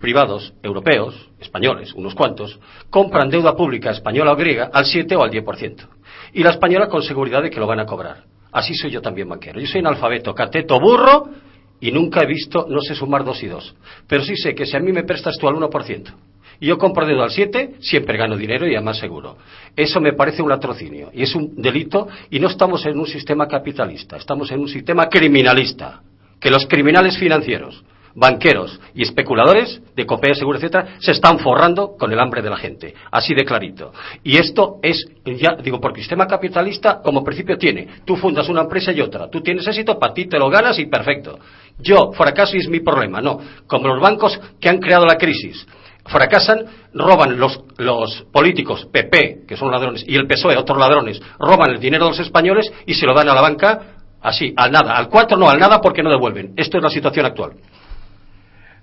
[0.00, 2.58] privados europeos, españoles, unos cuantos,
[2.90, 5.86] compran deuda pública española o griega al 7 o al 10%.
[6.32, 8.24] Y la española con seguridad de que lo van a cobrar.
[8.50, 9.60] Así soy yo también banquero.
[9.60, 11.46] Yo soy analfabeto, cateto, burro
[11.80, 13.74] y nunca he visto, no sé sumar dos y dos.
[14.06, 16.14] Pero sí sé que si a mí me prestas tú al 1%
[16.60, 19.36] y yo compro deuda al 7, siempre gano dinero y además seguro.
[19.76, 23.46] Eso me parece un latrocinio y es un delito y no estamos en un sistema
[23.46, 26.02] capitalista, estamos en un sistema criminalista.
[26.40, 27.84] Que los criminales financieros
[28.18, 32.56] banqueros y especuladores de copia, seguro, etcétera, se están forrando con el hambre de la
[32.56, 32.92] gente.
[33.12, 33.92] Así de clarito.
[34.24, 38.62] Y esto es, ya digo, porque el sistema capitalista como principio tiene, tú fundas una
[38.62, 41.38] empresa y otra, tú tienes éxito, para ti te lo ganas y perfecto.
[41.78, 43.20] Yo, fracaso y es mi problema.
[43.20, 43.38] No,
[43.68, 45.64] como los bancos que han creado la crisis
[46.04, 46.64] fracasan,
[46.94, 51.78] roban los, los políticos, PP, que son ladrones, y el PSOE, otros ladrones, roban el
[51.78, 53.80] dinero de los españoles y se lo dan a la banca
[54.22, 56.54] así, al nada, al cuatro no, al nada porque no devuelven.
[56.56, 57.52] Esto es la situación actual.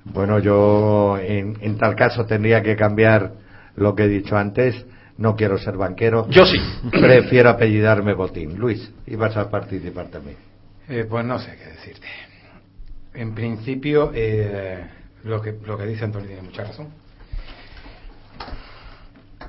[0.05, 3.33] Bueno, yo en, en tal caso tendría que cambiar
[3.75, 4.85] lo que he dicho antes.
[5.17, 6.27] No quiero ser banquero.
[6.29, 6.57] Yo sí.
[6.91, 8.57] Prefiero apellidarme Botín.
[8.57, 10.37] Luis, ibas a participar también.
[10.89, 12.07] Eh, pues no sé qué decirte.
[13.13, 14.85] En principio, eh,
[15.23, 16.87] lo, que, lo que dice Antonio tiene mucha razón.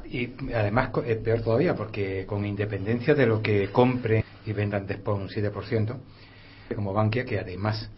[0.08, 4.86] Y además co- es peor todavía porque con independencia de lo que compren y vendan
[4.86, 5.96] después un 7%,
[6.76, 7.90] como Bankia, que además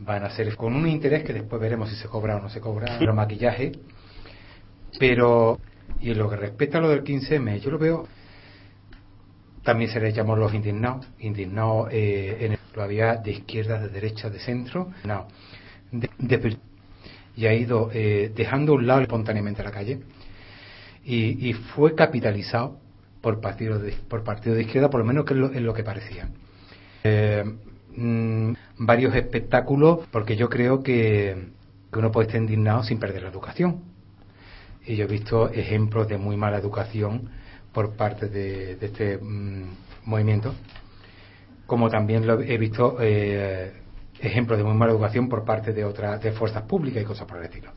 [0.00, 2.60] van a hacer con un interés que después veremos si se cobra o no se
[2.60, 3.72] cobra, pero maquillaje.
[4.98, 5.58] Pero,
[6.00, 8.06] y en lo que respecta a lo del 15M, yo lo veo,
[9.62, 13.88] también se les llamó los indignados, indignados eh, en el, lo había de izquierda, de
[13.88, 15.28] derecha, de centro, no,
[15.92, 16.56] de, de-
[17.36, 20.00] y ha ido eh, dejando a un lado espontáneamente la calle
[21.04, 22.78] y, y fue capitalizado
[23.20, 25.72] por partidos de, por partidos de izquierda, por lo menos que es lo, es lo
[25.72, 26.28] que parecía.
[27.04, 27.44] Eh,
[27.96, 31.48] mm, varios espectáculos, porque yo creo que,
[31.92, 33.80] uno puede estar indignado sin perder la educación.
[34.86, 37.30] Y yo he visto ejemplos de muy mala educación
[37.72, 39.64] por parte de, este mm,
[40.04, 40.54] movimiento,
[41.66, 43.72] como también lo he visto eh,
[44.20, 47.38] ejemplos de muy mala educación por parte de otras de fuerzas públicas y cosas por
[47.38, 47.72] el estilo.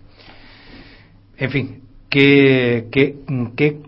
[1.37, 3.17] En fin, ¿qué, qué,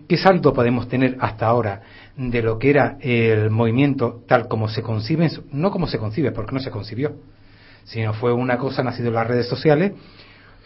[0.08, 1.82] qué, saldo podemos tener hasta ahora
[2.16, 6.52] de lo que era el movimiento tal como se concibe, no como se concibe, porque
[6.52, 7.16] no se concibió,
[7.84, 9.92] sino fue una cosa nacida en las redes sociales,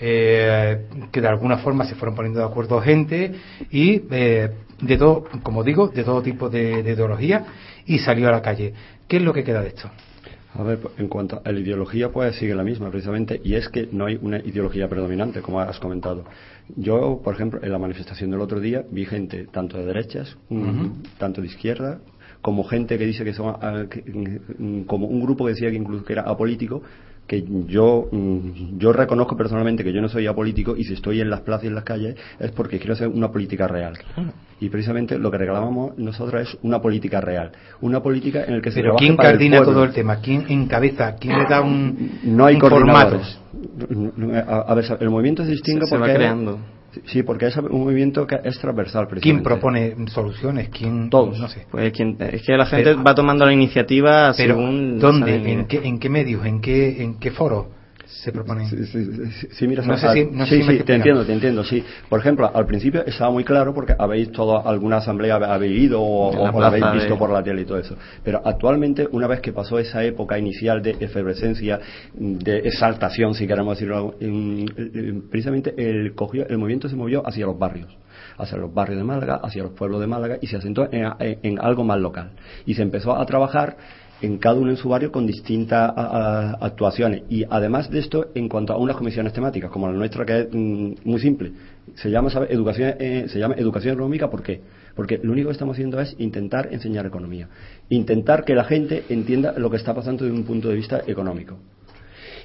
[0.01, 3.35] eh, que de alguna forma se fueron poniendo de acuerdo gente
[3.71, 4.51] y eh,
[4.81, 7.45] de todo, como digo, de todo tipo de, de ideología
[7.85, 8.73] y salió a la calle.
[9.07, 9.91] ¿Qué es lo que queda de esto?
[10.55, 13.89] A ver, en cuanto a la ideología, pues sigue la misma, precisamente, y es que
[13.93, 16.25] no hay una ideología predominante, como has comentado.
[16.77, 21.03] Yo, por ejemplo, en la manifestación del otro día vi gente tanto de derechas, mm,
[21.19, 22.01] tanto de izquierda,
[22.43, 23.85] como gente que dice que son, ah,
[24.59, 26.83] mm, como un grupo que decía que incluso que era apolítico,
[27.31, 31.31] que yo mm, yo reconozco personalmente que yo no soy apolítico y si estoy en
[31.31, 33.93] las plazas y en las calles es porque quiero hacer una política real.
[34.59, 37.53] Y precisamente lo que reclamamos nosotros es una política real,
[37.83, 40.17] una política en la que se Pero ¿quién para coordina todo el tema?
[40.17, 41.15] ¿Quién encabeza?
[41.21, 43.21] ¿Quién le da un, no hay un formato?
[44.49, 46.59] A, a ver, el movimiento se distingue Se- se va porque creando.
[47.07, 49.07] Sí, porque es un movimiento que es transversal.
[49.21, 50.69] ¿Quién propone soluciones?
[50.71, 51.09] ¿Quién?
[51.11, 51.39] Todos.
[51.39, 51.67] No sé.
[51.71, 54.99] Pues quien- es que la gente Pero- va tomando la iniciativa Pero, según...
[54.99, 55.53] ¿dónde?
[55.53, 56.45] ¿En qué, ¿En qué medios?
[56.45, 57.69] ¿En qué, en qué foro
[58.11, 58.69] se propone?
[58.69, 60.95] Sí, sí, sí, sí, mira, no sé al- si, no sé sí, si sí, te
[60.97, 61.83] entiendo, te entiendo, sí.
[62.09, 66.33] Por ejemplo, al principio estaba muy claro porque habéis todo, alguna asamblea habéis ido o,
[66.35, 67.97] la o la habéis visto de- por la tele y todo eso.
[68.25, 71.79] Pero actualmente, una vez que pasó esa época inicial de efervescencia,
[72.15, 77.47] de exaltación, si queremos decirlo, en- en- precisamente el, cogió, el movimiento se movió hacia
[77.47, 77.97] los barrios
[78.37, 81.39] hacia los barrios de Málaga, hacia los pueblos de Málaga y se asentó en, en-
[81.43, 82.31] en algo más local.
[82.65, 83.77] Y se empezó a trabajar
[84.23, 87.23] en cada uno en su barrio con distintas a- actuaciones.
[87.29, 90.49] Y además de esto, en cuanto a unas comisiones temáticas, como la nuestra, que es
[90.53, 91.53] mm, muy simple,
[91.95, 92.53] se llama, ¿sabe?
[92.53, 94.61] Educación, eh, se llama educación económica, ¿por qué?
[94.95, 97.49] Porque lo único que estamos haciendo es intentar enseñar economía,
[97.89, 101.57] intentar que la gente entienda lo que está pasando desde un punto de vista económico.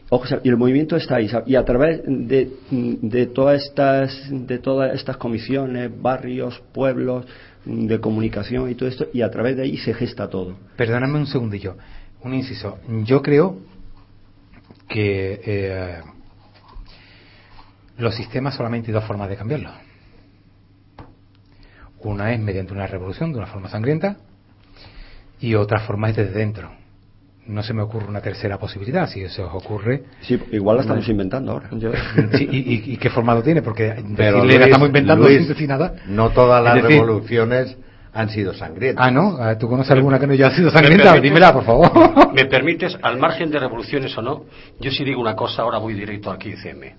[0.10, 1.46] Ojo, y el movimiento está ahí, ¿sabe?
[1.48, 7.26] y a través de, de todas estas de todas estas comisiones, barrios, pueblos,
[7.66, 10.56] de comunicación y todo esto, y a través de ahí se gesta todo.
[10.76, 11.78] Perdóname un segundillo,
[12.22, 12.80] un inciso.
[13.04, 13.58] Yo creo
[14.88, 16.02] que eh,
[17.98, 19.74] los sistemas solamente hay dos formas de cambiarlos.
[22.00, 24.18] Una es mediante una revolución de una forma sangrienta
[25.40, 26.85] y otra forma es desde dentro.
[27.48, 30.04] No se me ocurre una tercera posibilidad, si se os ocurre.
[30.22, 31.70] Sí, igual la estamos inventando ahora.
[32.34, 33.62] Sí, y, y- y qué formato tiene?
[33.62, 35.94] Porque Pero decirle la estamos inventando Luis, sin decir nada.
[36.08, 37.78] No todas las decir, revoluciones
[38.16, 39.06] han sido sangrientas.
[39.06, 39.38] Ah, ¿no?
[39.38, 41.12] Ah, ¿Tú conoces alguna que no haya sido ¿Me sangrienta?
[41.12, 41.22] permites?
[41.22, 41.92] Dímela, por favor.
[42.34, 44.46] ¿Me permites, al margen de revoluciones o no,
[44.80, 46.96] yo sí digo una cosa, ahora voy directo al 15M.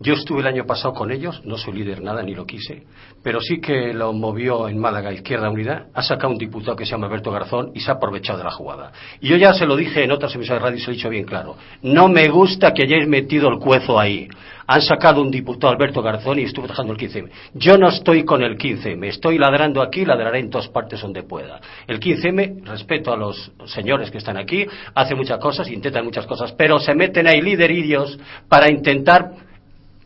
[0.00, 2.82] Yo estuve el año pasado con ellos, no soy líder nada, ni lo quise,
[3.22, 6.92] pero sí que lo movió en Málaga Izquierda Unidad, ha sacado un diputado que se
[6.92, 8.90] llama Alberto Garzón y se ha aprovechado de la jugada.
[9.20, 10.96] Y yo ya se lo dije en otras emisoras de radio y se lo he
[10.96, 11.56] dicho bien claro.
[11.82, 14.28] No me gusta que hayáis metido el cuezo ahí.
[14.66, 17.28] Han sacado un diputado Alberto Garzón y estuve trabajando el 15M.
[17.54, 21.60] Yo no estoy con el 15M, estoy ladrando aquí, ladraré en todas partes donde pueda.
[21.86, 26.52] El 15M, respeto a los señores que están aquí, hace muchas cosas, intentan muchas cosas,
[26.52, 28.18] pero se meten ahí liderillos
[28.48, 29.32] para intentar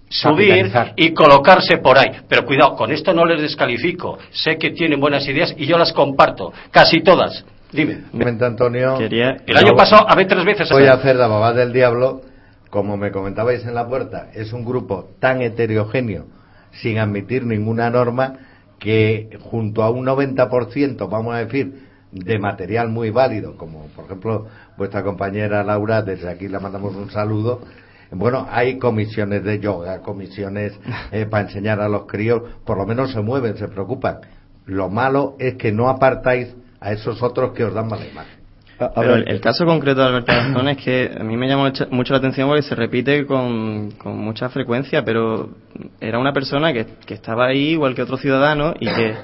[0.09, 2.11] subir y colocarse por ahí.
[2.29, 4.19] Pero cuidado, con esto no les descalifico.
[4.31, 7.45] Sé que tienen buenas ideas y yo las comparto, casi todas.
[7.71, 8.05] Dime.
[8.13, 8.99] Un momento, Antonio.
[8.99, 10.71] El año pasado, a ver, tres veces.
[10.71, 12.23] Voy a hacer de abogado del diablo.
[12.71, 16.27] Como me comentabais en la puerta, es un grupo tan heterogéneo,
[16.73, 18.39] sin admitir ninguna norma,
[18.79, 24.47] que junto a un 90%, vamos a decir, de material muy válido, como por ejemplo
[24.77, 27.61] vuestra compañera Laura, desde aquí le mandamos un saludo.
[28.11, 30.79] Bueno, hay comisiones de yoga, comisiones
[31.13, 34.21] eh, para enseñar a los críos, por lo menos se mueven, se preocupan.
[34.65, 38.38] Lo malo es que no apartáis a esos otros que os dan mala imagen.
[38.95, 42.13] Pero el, el caso concreto de Alberto Garzón es que a mí me llama mucho-
[42.13, 45.51] la atención porque se repite con, con mucha frecuencia, pero
[46.01, 49.15] era una persona que, que estaba ahí igual que otro ciudadano y que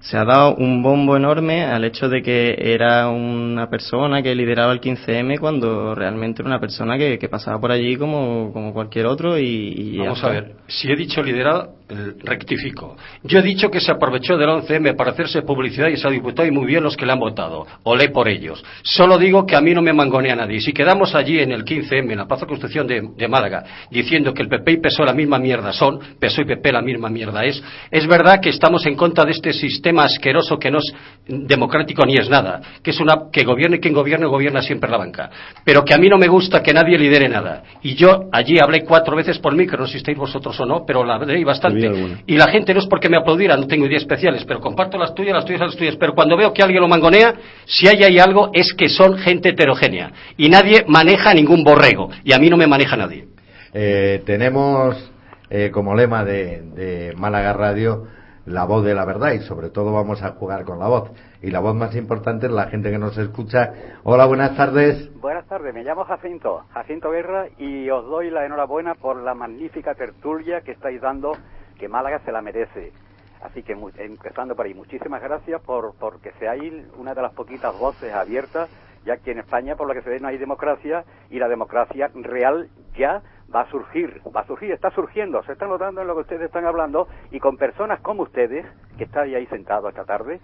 [0.00, 4.72] se ha dado un bombo enorme al hecho de que era una persona que lideraba
[4.72, 9.06] el 15M cuando realmente era una persona que, que pasaba por allí como, como cualquier
[9.06, 12.96] otro y, Vamos a ver, si he dicho liderado, eh, rectifico.
[13.22, 16.46] Yo he dicho que se aprovechó del 11M para hacerse publicidad y se ha diputado
[16.46, 17.66] y muy bien los que le han votado.
[17.84, 18.62] Olé por ellos.
[18.82, 20.60] Solo digo que a mí no me mangonea nadie.
[20.60, 24.48] Si quedamos allí en el 15M, en la Plaza Constitución de, Málaga, diciendo que el
[24.48, 28.06] PP y PSOE la misma mierda son, PSOE y PP la misma mierda es, es
[28.06, 30.92] verdad que estamos en contra de este sistema asqueroso que no es
[31.26, 35.30] democrático ni es nada, que es una que gobierne quien gobierne, gobierna siempre la banca.
[35.64, 37.62] Pero que a mí no me gusta que nadie lidere nada.
[37.82, 40.84] Y yo allí hablé cuatro veces por micro, no sé si estáis vosotros o no,
[40.86, 41.77] pero la hablé bastante.
[42.26, 45.14] Y la gente no es porque me aplaudiera, no tengo ideas especiales, pero comparto las
[45.14, 45.96] tuyas, las tuyas, las tuyas.
[45.96, 47.34] Pero cuando veo que alguien lo mangonea,
[47.64, 50.12] si hay ahí algo, es que son gente heterogénea.
[50.36, 52.10] Y nadie maneja ningún borrego.
[52.24, 53.28] Y a mí no me maneja nadie.
[53.72, 55.12] Eh, tenemos
[55.50, 58.06] eh, como lema de, de Málaga Radio
[58.48, 61.10] la voz de la verdad y sobre todo vamos a jugar con la voz.
[61.42, 63.72] Y la voz más importante es la gente que nos escucha.
[64.02, 65.10] Hola, buenas tardes.
[65.20, 69.94] Buenas tardes, me llamo Jacinto, Jacinto Guerra, y os doy la enhorabuena por la magnífica
[69.94, 71.32] tertulia que estáis dando,
[71.78, 72.92] que Málaga se la merece.
[73.40, 78.12] Así que empezando por ahí, muchísimas gracias por porque seáis una de las poquitas voces
[78.12, 78.68] abiertas,
[79.04, 82.10] ya que en España, por lo que se ve, no hay democracia y la democracia
[82.14, 83.22] real ya
[83.54, 86.42] va a surgir, va a surgir, está surgiendo, se está notando en lo que ustedes
[86.42, 88.66] están hablando y con personas como ustedes,
[88.98, 90.40] que estáis ahí sentados esta tarde,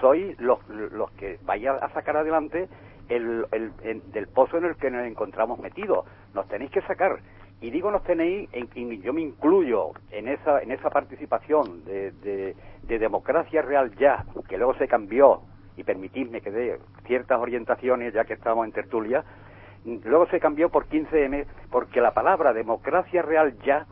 [0.00, 2.68] sois los, los que vais a sacar adelante
[3.08, 6.04] el, el- el- del pozo en el que nos encontramos metidos.
[6.34, 7.18] Nos tenéis que sacar.
[7.60, 12.12] Y digo nos tenéis, en- y yo me incluyo en esa, en esa participación de,
[12.12, 15.42] de- de democracia real ya, que luego se cambió,
[15.76, 19.24] y permitidme que dé ciertas orientaciones ya que estamos en tertulia,
[19.84, 23.86] luego se cambió por 15M porque la palabra democracia real ya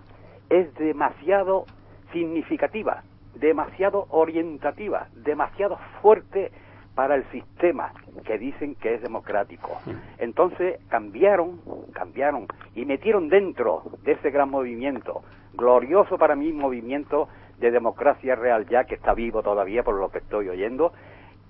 [0.48, 1.66] es demasiado
[2.12, 3.02] significativa,
[3.34, 6.52] demasiado orientativa, demasiado fuerte
[6.94, 7.92] para el sistema
[8.24, 9.80] que dicen que es democrático.
[10.18, 11.60] Entonces cambiaron,
[11.92, 15.22] cambiaron y metieron dentro de ese gran movimiento,
[15.54, 20.18] glorioso para mí movimiento de democracia real ya que está vivo todavía por lo que
[20.18, 20.92] estoy oyendo,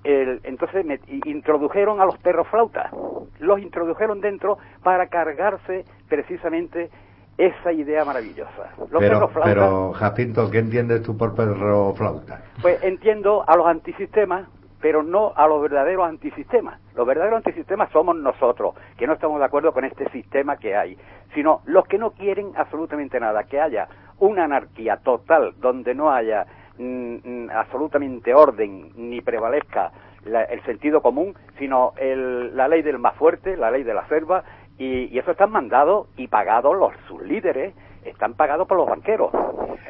[0.03, 2.91] el- entonces me- introdujeron a los perros flautas,
[3.39, 6.91] los introdujeron dentro para cargarse precisamente
[7.39, 8.71] esa idea maravillosa.
[8.91, 12.43] Los Pero, pero, Jacinto, ¿qué entiendes tú por perro flauta?
[12.63, 14.47] pues entiendo a los antisistemas,
[14.85, 16.79] pero no a los verdaderos antisistemas.
[16.95, 20.99] Los verdaderos antisistemas somos nosotros, que no estamos de acuerdo con este sistema que hay,
[21.33, 23.89] sino los que no quieren absolutamente nada, que haya
[24.19, 26.45] una anarquía total donde no haya
[26.77, 29.91] mm, mm, absolutamente orden ni prevalezca
[30.27, 34.45] el sentido común, sino el- la ley del más fuerte, la ley de la selva,
[34.77, 37.75] y, y eso están mandados y pagados los sus líderes,
[38.05, 39.31] están pagados por los banqueros.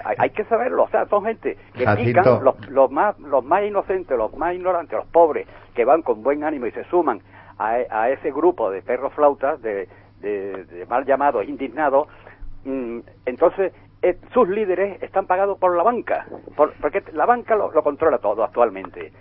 [0.04, 2.20] Hay, hay que saberlo, o sea, son gente que Jacinto.
[2.20, 6.22] pican los, los más los más inocentes, los más ignorantes, los pobres, que van con
[6.22, 7.20] buen ánimo y se suman
[7.58, 9.88] a, a ese grupo de perros flautas, de,
[10.20, 12.08] de- de mal llamados indignados,
[12.64, 13.72] mm, entonces
[14.02, 16.26] eh, sus líderes están pagados por la banca,
[16.56, 19.12] por- porque la banca lo, lo controla todo actualmente.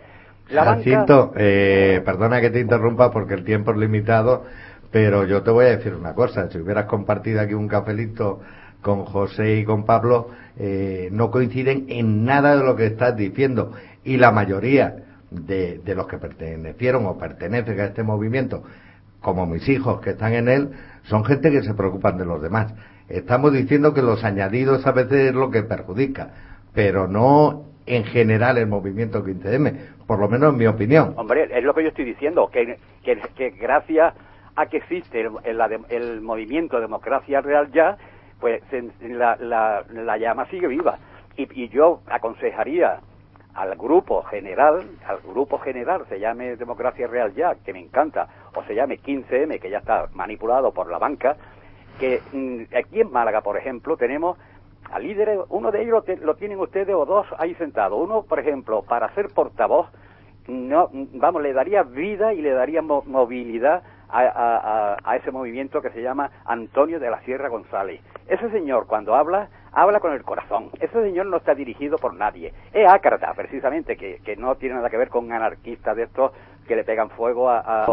[0.50, 4.44] La banca, Jacinto, eh, perdona que te interrumpa porque el tiempo es limitado,
[4.92, 6.50] pero yo te voy a decir una cosa.
[6.50, 8.42] Si hubieras compartido aquí un cafelito
[8.84, 10.28] con José y con Pablo,
[10.60, 13.72] eh, no coinciden en nada de lo que estás diciendo.
[14.04, 14.96] Y la mayoría
[15.32, 18.64] de, de los que pertenecieron o pertenecen a este movimiento,
[19.22, 20.70] como mis hijos que están en él,
[21.04, 22.74] son gente que se preocupan de los demás.
[23.10, 26.32] Estamos diciendo que los añadidos a veces es lo que perjudica,
[26.74, 31.14] pero no en general el movimiento 15M, por lo menos en mi opinión.
[31.18, 34.14] Hombre, es lo que yo estoy diciendo, que, que, gracias
[34.56, 37.98] a que existe el movimiento Democracia Real Ya,
[38.44, 38.62] pues
[39.00, 40.98] la, la, la llama sigue viva.
[41.38, 43.00] Y, y yo aconsejaría
[43.56, 48.62] al grupo general, al grupo general, se llame Democracia Real Ya, que me encanta, o
[48.66, 51.38] se llame 15M, que ya está manipulado por la banca,
[51.98, 54.38] que mm, aquí en Málaga, por ejemplo, tenemos
[54.92, 57.98] a líderes, uno de ellos lo, tienen ustedes o dos ahí sentados.
[57.98, 59.88] Uno, por ejemplo, para ser portavoz,
[60.50, 63.84] no, vamos, le daría vida y le daría mo- movilidad
[64.14, 68.00] a, a- a- a ese movimiento que se llama Antonio de la Sierra González.
[68.28, 70.70] Ese señor, cuando habla, habla con el corazón.
[70.80, 72.54] Ese señor no está dirigido por nadie.
[72.72, 76.32] Es ácrata, precisamente, que, que no tiene nada que ver con anarquistas de estos
[76.68, 77.86] que le pegan fuego a, a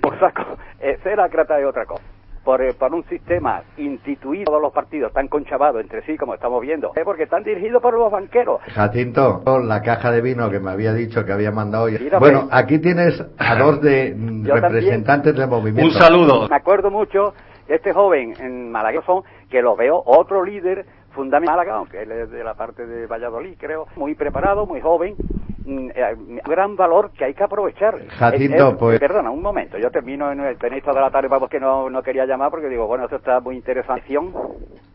[0.00, 0.44] por saco.
[0.78, 2.04] Eh, ser ácrata es otra cosa.
[2.44, 6.60] Por, eh, por un sistema instituido, todos los partidos están conchavados entre sí, como estamos
[6.60, 8.60] viendo, es porque están dirigidos por los banqueros.
[8.62, 11.98] Jacinto, la caja de vino que me había dicho que había mandado hoy.
[12.18, 12.52] Bueno, pues.
[12.52, 16.48] aquí tienes a dos de mm, Yo representantes del movimiento.
[16.50, 17.34] Me acuerdo mucho
[17.68, 22.42] este joven en Malagueño que lo veo otro líder fundamental, Málaga, aunque él es de
[22.42, 27.44] la parte de Valladolid, creo, muy preparado, muy joven, eh, gran valor que hay que
[27.44, 27.98] aprovechar.
[28.08, 31.28] Jacinto, Es- es- pues- Perdona, un momento, yo termino en el tenéis toda la tarde,
[31.28, 34.02] vamos que no, no quería llamar porque digo, bueno, esto está muy interesante.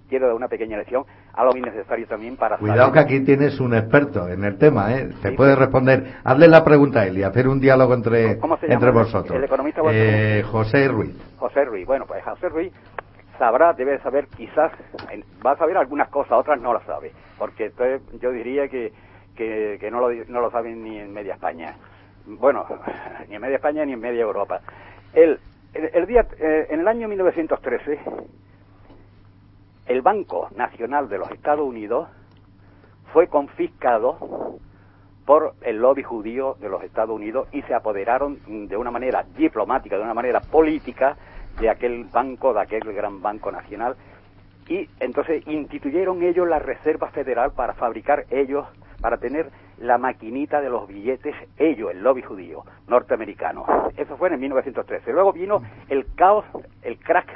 [0.09, 1.03] Quiero dar una pequeña lección,
[1.33, 5.09] algo innecesario también para Cuidado que aquí tienes un experto en el tema, ¿eh?
[5.21, 6.13] Te puede responder.
[6.23, 9.37] Hazle la pregunta a él y hacer un diálogo entre, ¿Cómo se entre vosotros.
[9.37, 10.01] El economista vuestro.
[10.05, 11.13] Eh, José Ruiz.
[11.37, 11.85] José Ruiz.
[11.85, 12.71] Bueno, pues José Ruiz
[13.37, 14.71] sabrá, debe saber quizás,
[15.45, 18.93] va a saber algunas cosas, otras no las sabe, porque entonces yo diría que,
[19.37, 21.75] que, no, lo, no lo saben ni en media España.
[22.25, 22.65] Bueno,
[23.29, 24.59] ni en media España ni en media Europa.
[25.13, 25.39] El,
[25.73, 27.99] el, el día, eh, en el año 1913,
[29.85, 32.09] el Banco Nacional de los Estados Unidos
[33.13, 34.57] fue confiscado
[35.25, 39.97] por el lobby judío de los Estados Unidos y se apoderaron de una manera diplomática,
[39.97, 41.17] de una manera política,
[41.59, 43.95] de aquel banco, de aquel gran banco nacional,
[44.69, 48.67] y entonces instituyeron ellos la Reserva Federal para fabricar ellos
[49.01, 49.49] para tener
[49.79, 53.65] la maquinita de los billetes, ellos, el lobby judío norteamericano.
[53.95, 55.11] Eso fue en 1913.
[55.13, 56.45] Luego vino el caos,
[56.81, 57.27] el crack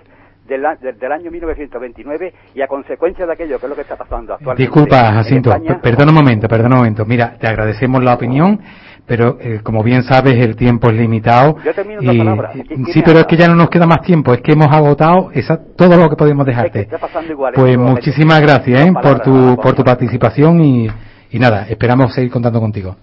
[0.47, 3.95] del, del- del año 1929 y a consecuencia de aquello que es lo que está
[3.95, 4.63] pasando actualmente.
[4.63, 7.05] Disculpa, Jacinto, España, per- perdona un momento, perdona un momento.
[7.05, 8.59] Mira, te agradecemos la opinión,
[9.05, 11.57] pero eh, como bien sabes, el tiempo es limitado.
[11.63, 12.55] Yo termino y- palabras.
[12.55, 14.53] y- ¿Qui- quién sí, pero es que ya no nos queda más tiempo, es que
[14.53, 16.81] hemos agotado esa, todo lo que podemos dejarte.
[16.81, 17.77] está pasando igual, Pues ¿eh?
[17.77, 18.93] Digo, muchísimas gracias ¿eh?
[18.93, 20.87] por tu, por tu participación y,
[21.31, 22.95] y nada, esperamos seguir contando contigo.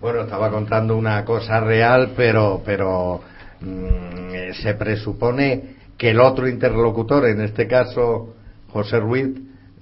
[0.00, 3.20] Bueno, estaba contando una cosa real, pero, pero
[3.60, 8.34] mm, eh, se presupone que el otro interlocutor, en este caso
[8.70, 9.28] José Ruiz,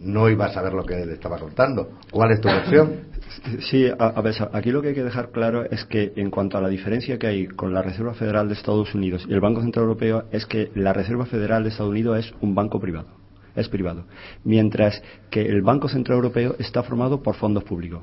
[0.01, 1.99] no iba a saber lo que le estaba contando.
[2.11, 3.15] ¿Cuál es tu versión?
[3.69, 6.57] Sí, a, a ver, aquí lo que hay que dejar claro es que en cuanto
[6.57, 9.61] a la diferencia que hay con la Reserva Federal de Estados Unidos y el Banco
[9.61, 13.09] Central Europeo es que la Reserva Federal de Estados Unidos es un banco privado,
[13.57, 14.05] es privado,
[14.45, 18.03] mientras que el Banco Central Europeo está formado por fondos públicos.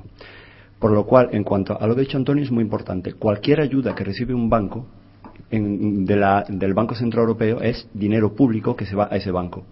[0.78, 3.12] Por lo cual, en cuanto a lo dicho Antonio, es muy importante.
[3.14, 4.86] Cualquier ayuda que recibe un banco
[5.50, 9.64] en- del Banco Central Europeo es dinero público que se va a ese banco.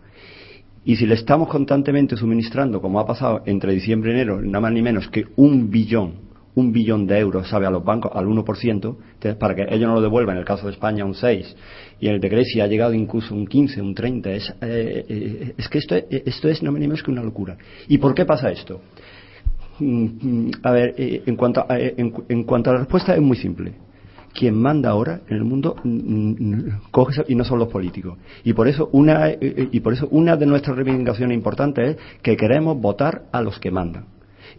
[0.84, 4.72] Y si le estamos constantemente suministrando, como ha pasado entre diciembre y enero, nada más
[4.72, 8.70] ni menos que un billón, un billón de euros, ¿sabe?, a los bancos al 1%,
[8.72, 11.56] entonces, para que ellos no lo devuelvan, en el caso de España un 6,
[12.00, 15.54] y en el de Grecia ha llegado incluso un 15, un 30, es, eh, eh,
[15.56, 17.56] es que esto, esto es ni menos que una locura.
[17.88, 18.80] ¿Y por qué pasa esto?
[19.80, 23.14] Mm, mm, A ver, eh, en cuanto a, eh, en, en cuanto a la respuesta
[23.14, 23.72] es muy simple.
[24.32, 28.16] Quien manda ahora en el mundo mm, coge y no son los políticos.
[28.44, 32.80] Y por eso una y por eso una de nuestras reivindicaciones importantes es que queremos
[32.80, 34.04] votar a los que mandan.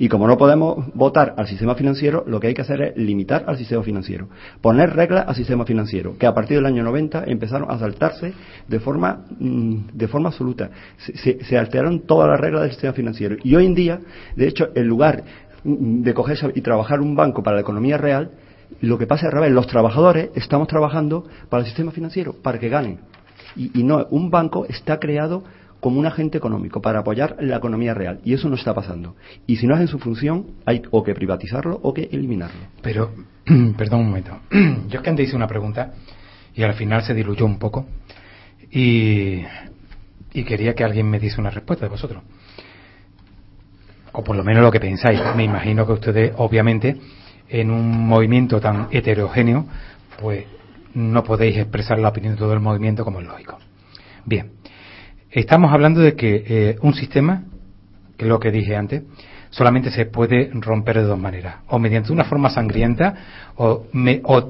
[0.02, 3.44] Y como no podemos votar al sistema financiero, lo que hay que hacer es limitar
[3.46, 4.30] al sistema financiero,
[4.60, 8.34] poner reglas al sistema financiero, que a partir del año 90 empezaron a saltarse
[8.68, 10.72] de forma, mm, de forma absoluta.
[10.98, 13.36] Se, se- alteraron todas las reglas del sistema financiero.
[13.44, 14.00] Y hoy en día,
[14.36, 15.24] de hecho, en lugar
[15.64, 18.32] de cogerse y trabajar un banco para la economía real,
[18.82, 22.58] lo que pasa es al revés, los trabajadores estamos trabajando para el sistema financiero, para
[22.58, 23.02] que ganen.
[23.56, 25.44] Y, y no, un banco está creado
[25.82, 28.22] como un agente económico para apoyar la economía real.
[28.24, 29.16] Y eso no está pasando.
[29.48, 32.62] Y si no hacen su función, hay o que privatizarlo o que eliminarlo.
[32.82, 33.12] Pero,
[33.78, 34.40] perdón un momento.
[34.88, 35.92] Yo es que antes hice una pregunta
[36.54, 37.88] y al final se diluyó un poco
[38.70, 39.42] y,
[40.34, 42.24] y quería que alguien me diese una respuesta de vosotros.
[44.14, 45.20] O por lo menos lo que pensáis.
[45.36, 46.98] Me imagino que ustedes, obviamente,
[47.50, 49.66] en un movimiento tan heterogéneo,
[50.20, 50.46] pues
[50.94, 53.58] no podéis expresar la opinión de todo el movimiento como es lógico.
[54.26, 54.52] Bien,
[55.32, 57.44] estamos hablando de que eh, un sistema,
[58.18, 59.04] que es lo que dije antes,
[59.50, 63.16] solamente se puede romper de dos maneras, o mediante una forma sangrienta
[63.56, 63.86] o,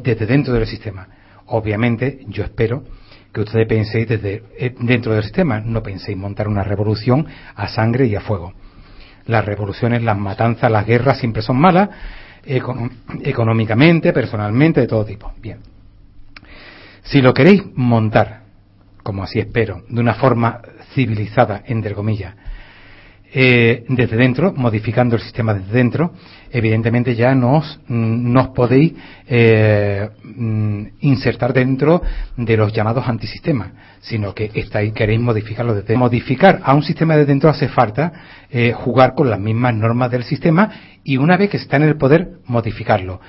[0.03, 1.07] desde dentro del sistema.
[1.47, 2.83] Obviamente, yo espero
[3.33, 7.25] que ustedes penséis desde eh, dentro del sistema, no penséis montar una revolución
[7.55, 8.53] a sangre y a fuego.
[9.25, 11.89] Las revoluciones, las matanzas, las guerras siempre son malas,
[12.43, 15.31] económicamente, personalmente, de todo tipo.
[15.39, 15.59] Bien.
[17.03, 18.40] Si lo queréis montar,
[19.03, 20.61] como así espero, de una forma
[20.93, 22.35] civilizada, entre comillas,
[23.33, 26.11] eh, desde dentro, modificando el sistema desde dentro,
[26.51, 28.93] evidentemente ya no os, mm, podéis
[29.25, 32.01] eh, mm, insertar dentro
[32.35, 33.69] de los llamados antisistemas,
[34.01, 38.11] sino que estáis, queréis modificarlo desde Modificar a un sistema de dentro hace falta
[38.49, 40.69] eh, jugar con las mismas normas del sistema
[41.05, 43.21] y una vez que está en el poder, modificarlo.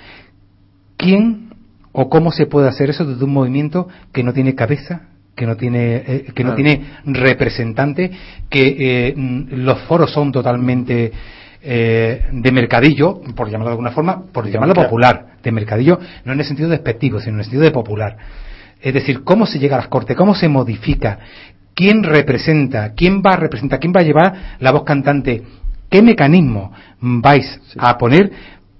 [0.97, 1.51] ¿Quién
[1.93, 5.12] o cómo se puede hacer eso desde un movimiento que no tiene cabeza,
[5.43, 6.63] que no tiene eh, que no Claro.
[6.63, 8.13] tiene representante,
[8.49, 8.77] que
[9.09, 11.11] eh, mm, los foros son totalmente
[11.61, 16.39] eh, de mercadillo, por llamarlo de alguna forma, por llamarlo popular, de mercadillo, no en
[16.39, 18.17] el sentido despectivo, sino en el sentido de popular.
[18.81, 21.19] Es decir, cómo se llega a las cortes, cómo se modifica,
[21.75, 25.43] quién representa, quién va a representar, quién va a llevar la voz cantante,
[25.91, 28.31] qué mecanismo vais a poner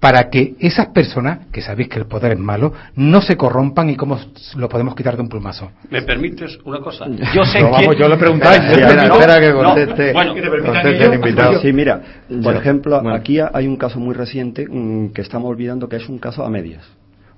[0.03, 3.95] para que esas personas, que sabéis que el poder es malo, no se corrompan y
[3.95, 4.19] cómo
[4.57, 5.71] lo podemos quitar de un plumazo.
[5.89, 7.05] ¿Me permites una cosa?
[7.33, 8.53] Yo sé Pero vamos, quién- yo lo he preguntado.
[8.53, 11.61] Espera, que No, conteste- bueno, el invitado.
[11.61, 12.01] Sí, mira,
[12.43, 13.15] por ejemplo, bueno.
[13.15, 16.49] aquí hay un caso muy reciente mm, que estamos olvidando que es un caso a
[16.49, 16.83] medias.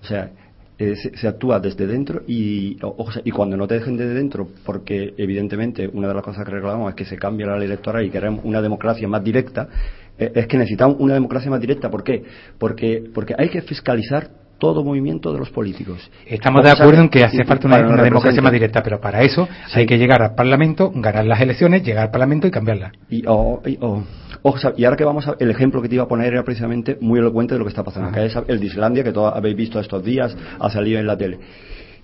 [0.02, 0.32] O sea,
[0.80, 3.96] eh, se, se actúa desde dentro y, o- o sea, y cuando no te dejen
[3.96, 7.58] desde dentro, porque evidentemente una de las cosas que reclamamos es que se cambie la
[7.58, 9.70] ley electoral y queremos una democracia más directa,
[10.18, 11.90] es que necesitamos una democracia más directa.
[11.90, 12.24] ¿Por qué?
[12.58, 16.10] Porque, porque hay que fiscalizar todo movimiento de los políticos.
[16.26, 19.48] Estamos de acuerdo en que hace falta una, una democracia más directa, pero para eso
[19.68, 19.80] Sí.
[19.82, 22.94] hay que llegar al Parlamento, ganar las elecciones, llegar al Parlamento y cambiarla.
[23.10, 24.04] Y, o- y- o-
[24.44, 26.44] o sea, y ahora que vamos a, el ejemplo que te iba a poner era
[26.44, 29.34] precisamente muy elocuente de lo que está pasando, que es el de Islandia, que todos
[29.36, 31.38] habéis visto estos días, ha salido en la tele.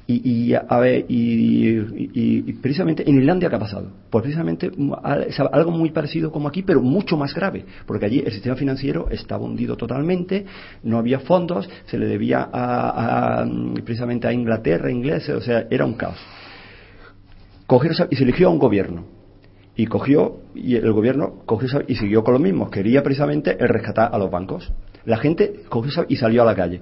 [0.07, 3.91] Y, y, a ver, y, y- y precisamente en Islandia, ¿qué ha pasado?
[4.09, 4.93] Pues precisamente mm,
[5.51, 9.43] algo muy parecido como aquí, pero mucho más grave, porque allí el sistema financiero estaba
[9.45, 10.45] hundido totalmente,
[10.83, 15.85] no había fondos, se le debía a, mm, precisamente a Inglaterra, ingleses, o sea, era
[15.85, 16.17] un caos.
[17.67, 19.05] Cogió esa- y se eligió a un gobierno.
[19.75, 22.69] Y cogió, y el gobierno cogió y siguió con lo mismo.
[22.69, 24.71] Quería precisamente el rescatar a los bancos.
[25.05, 26.81] La gente cogió y salió a la calle.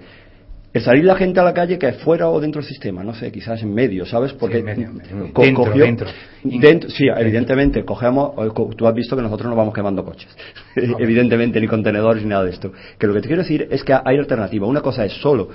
[0.72, 3.16] El salir la gente a la calle, que es fuera o dentro del sistema, no
[3.16, 4.34] sé, quizás en medio, ¿sabes?
[4.34, 5.34] Porque en medio, medio.
[5.34, 6.08] co- Dentro, cogió- dentro.
[6.44, 8.34] dentro- sí, evidentemente, cogemos,
[8.78, 10.30] tú has visto que nosotros no vamos quemando coches,
[10.76, 12.72] evidentemente, ni contenedores ni nada de esto.
[13.00, 14.68] Que lo que te quiero decir es que hay alternativa.
[14.68, 15.50] Una cosa es solo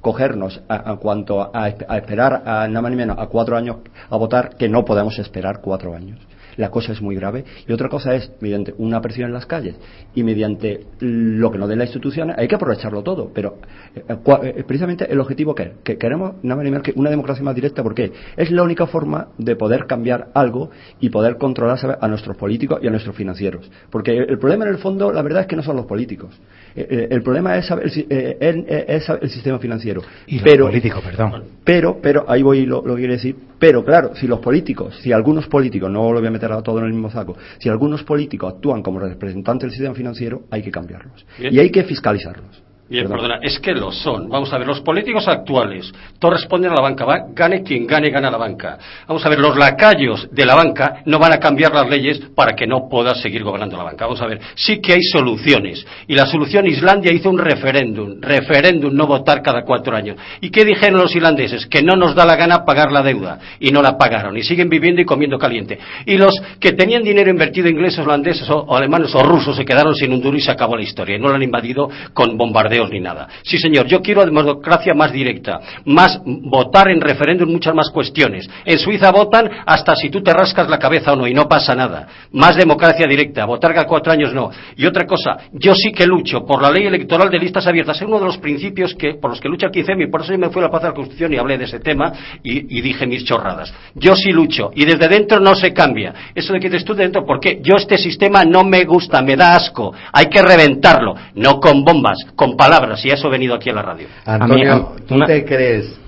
[0.00, 3.76] cogernos a, a cuanto a, a esperar a nada más ni menos a cuatro años
[4.10, 6.18] a votar, que no podemos esperar cuatro años.
[6.58, 7.44] La cosa es muy grave.
[7.66, 9.76] Y otra cosa es, mediante una presión en las calles
[10.14, 13.30] y mediante lo que nos den las instituciones, hay que aprovecharlo todo.
[13.32, 13.58] Pero
[13.94, 16.60] eh, cua- eh, precisamente el objetivo que es, que queremos nada
[16.96, 20.70] una democracia más directa, porque es la única forma de poder cambiar algo
[21.00, 23.70] y poder controlar a nuestros políticos y a nuestros financieros.
[23.90, 26.38] Porque el problema en el fondo, la verdad es que no son los políticos.
[26.76, 30.02] Eh, eh, El problema es, saber eh, el- eh, es el sistema financiero.
[30.26, 31.44] Y los pero, políticos, perdón.
[31.64, 33.36] pero, pero, ahí voy lo, lo que quiero decir.
[33.58, 36.78] Pero claro, si los políticos, si algunos políticos, no lo voy a meter a todo
[36.78, 40.70] en el mismo saco, si algunos políticos actúan como representantes del sistema financiero, hay que
[40.70, 41.26] cambiarlos.
[41.38, 41.52] Bien.
[41.54, 42.62] Y hay que fiscalizarlos.
[42.90, 44.30] Bien, perdona, es que lo son.
[44.30, 48.08] Vamos a ver, los políticos actuales, todos responden a la banca, va, gane quien gane,
[48.08, 48.78] gana la banca.
[49.06, 52.56] Vamos a ver, los lacayos de la banca no van a cambiar las leyes para
[52.56, 54.06] que no pueda seguir gobernando la banca.
[54.06, 55.84] Vamos a ver, sí que hay soluciones.
[56.06, 60.16] Y la solución, Islandia hizo un referéndum, referéndum, no votar cada cuatro años.
[60.40, 61.66] ¿Y qué dijeron los islandeses?
[61.66, 63.38] Que no nos da la gana pagar la deuda.
[63.60, 64.34] Y no la pagaron.
[64.38, 65.78] Y siguen viviendo y comiendo caliente.
[66.06, 69.94] Y los que tenían dinero invertido, ingleses, holandeses o, o alemanes o rusos, se quedaron
[69.94, 71.16] sin un duro y se acabó la historia.
[71.16, 73.28] Y no lo han invadido con bombardeos ni nada.
[73.42, 78.48] Sí, señor, yo quiero democracia más directa, más votar en referéndum muchas más cuestiones.
[78.64, 81.74] En Suiza votan hasta si tú te rascas la cabeza o no y no pasa
[81.74, 82.06] nada.
[82.32, 84.50] Más democracia directa, votar cada cuatro años no.
[84.76, 87.96] Y otra cosa, yo sí que lucho por la ley electoral de listas abiertas.
[87.96, 90.32] Es uno de los principios que, por los que lucha el 15 y por eso
[90.32, 92.80] yo me fui a la Plaza de la Constitución y hablé de ese tema y,
[92.80, 93.72] dije mis chorradas.
[93.94, 96.14] Yo sí lucho y desde dentro no se cambia.
[96.34, 99.36] Eso de que dices tú de dentro, porque yo este sistema no me gusta, me
[99.36, 99.94] da asco.
[100.12, 103.74] Hay que reventarlo, no con bombas, con palabras y a eso he venido aquí a
[103.74, 104.06] la radio.
[104.24, 105.98] Antonio, ¿tú te crees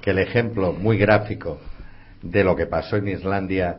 [0.00, 1.58] que el ejemplo muy gráfico
[2.22, 3.76] de lo que pasó en Islandia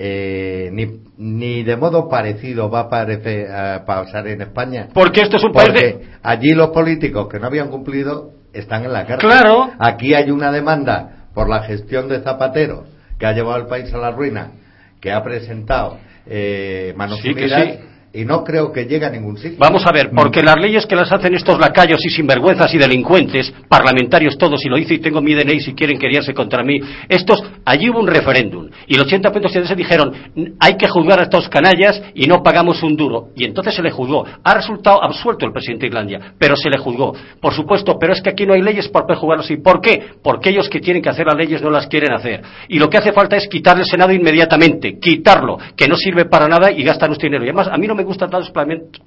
[0.00, 0.86] eh, ni,
[1.16, 4.88] ni de modo parecido va a, pasar en España?
[4.92, 8.92] Porque esto es un país de- allí los políticos que no habían cumplido están en
[8.92, 9.28] la cárcel.
[9.28, 9.70] Claro.
[9.78, 12.84] Aquí hay una demanda por la gestión de Zapatero
[13.18, 14.52] que ha llevado al país a la ruina,
[15.00, 17.78] que ha presentado eh, manos Sí, que unidas sí.
[18.12, 19.58] Y no creo que llegue a ningún sitio.
[19.58, 23.52] Vamos a ver, porque las leyes que las hacen estos lacayos y sinvergüenzas y delincuentes,
[23.68, 27.42] parlamentarios todos, y lo hice y tengo mi DNI si quieren queríarse contra mí, estos,
[27.64, 31.48] allí hubo un referéndum, y el 80% se dijeron, "N- hay que juzgar a estos
[31.48, 34.24] canallas y no pagamos un duro, y entonces se le juzgó.
[34.42, 37.14] Ha resultado absuelto el presidente de Islandia, pero se le juzgó.
[37.40, 39.50] Por supuesto, pero es que aquí no hay leyes para poder juzgarlos.
[39.50, 40.02] ¿Y por qué?
[40.22, 42.42] Porque ellos que tienen que hacer las leyes no las quieren hacer.
[42.68, 46.48] Y lo que hace falta es quitarle el Senado inmediatamente, quitarlo, que no sirve para
[46.48, 47.44] nada y gastan nuestro dinero.
[47.44, 48.52] Y además, a mí no me gustan tantos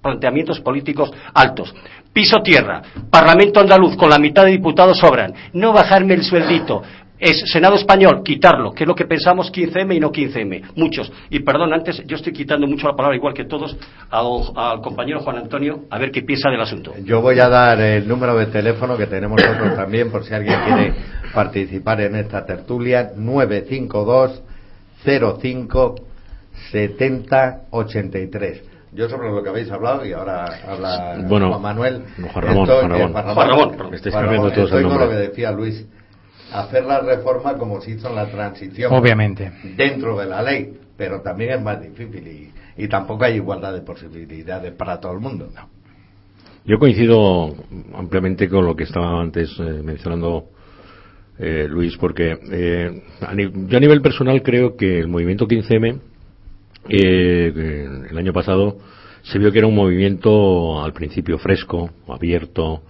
[0.01, 1.73] planteamientos políticos altos.
[2.13, 5.33] Piso tierra, Parlamento andaluz, con la mitad de diputados sobran.
[5.53, 6.83] No bajarme el sueldito.
[7.17, 10.71] Es Senado español, quitarlo, que es lo que pensamos 15M y no 15M.
[10.75, 11.11] Muchos.
[11.29, 13.77] Y perdón, antes yo estoy quitando mucho la palabra, igual que todos,
[14.09, 16.93] al compañero Juan Antonio, a ver qué piensa del asunto.
[17.03, 20.59] Yo voy a dar el número de teléfono que tenemos nosotros también por si alguien
[20.65, 20.95] quiere
[21.31, 24.41] participar en esta tertulia 952
[25.05, 25.95] 05
[26.71, 28.70] 70 83.
[28.93, 32.03] Yo sobre lo que habéis hablado y ahora habla Bueno, Juan Manuel.
[32.33, 33.09] Juan Ramón, estoy- Juan Ramón.
[33.09, 35.87] eh, Juan Ramón, estáis cambiando todos el con lo que decía Luis.
[36.53, 38.91] Hacer la reforma como se hizo en la transición.
[38.93, 39.51] Obviamente.
[39.77, 42.51] Dentro de la ley, pero también es más difícil y,
[42.83, 45.47] y tampoco hay igualdad de posibilidades para todo el mundo.
[46.65, 47.55] Yo coincido
[47.95, 50.47] ampliamente con lo que estaba antes eh, mencionando
[51.39, 55.99] eh, Luis, porque eh, a ni- yo a nivel personal creo que el movimiento 15M,
[56.89, 58.77] eh, el año pasado,
[59.23, 62.81] se vio que era un movimiento al principio fresco, abierto,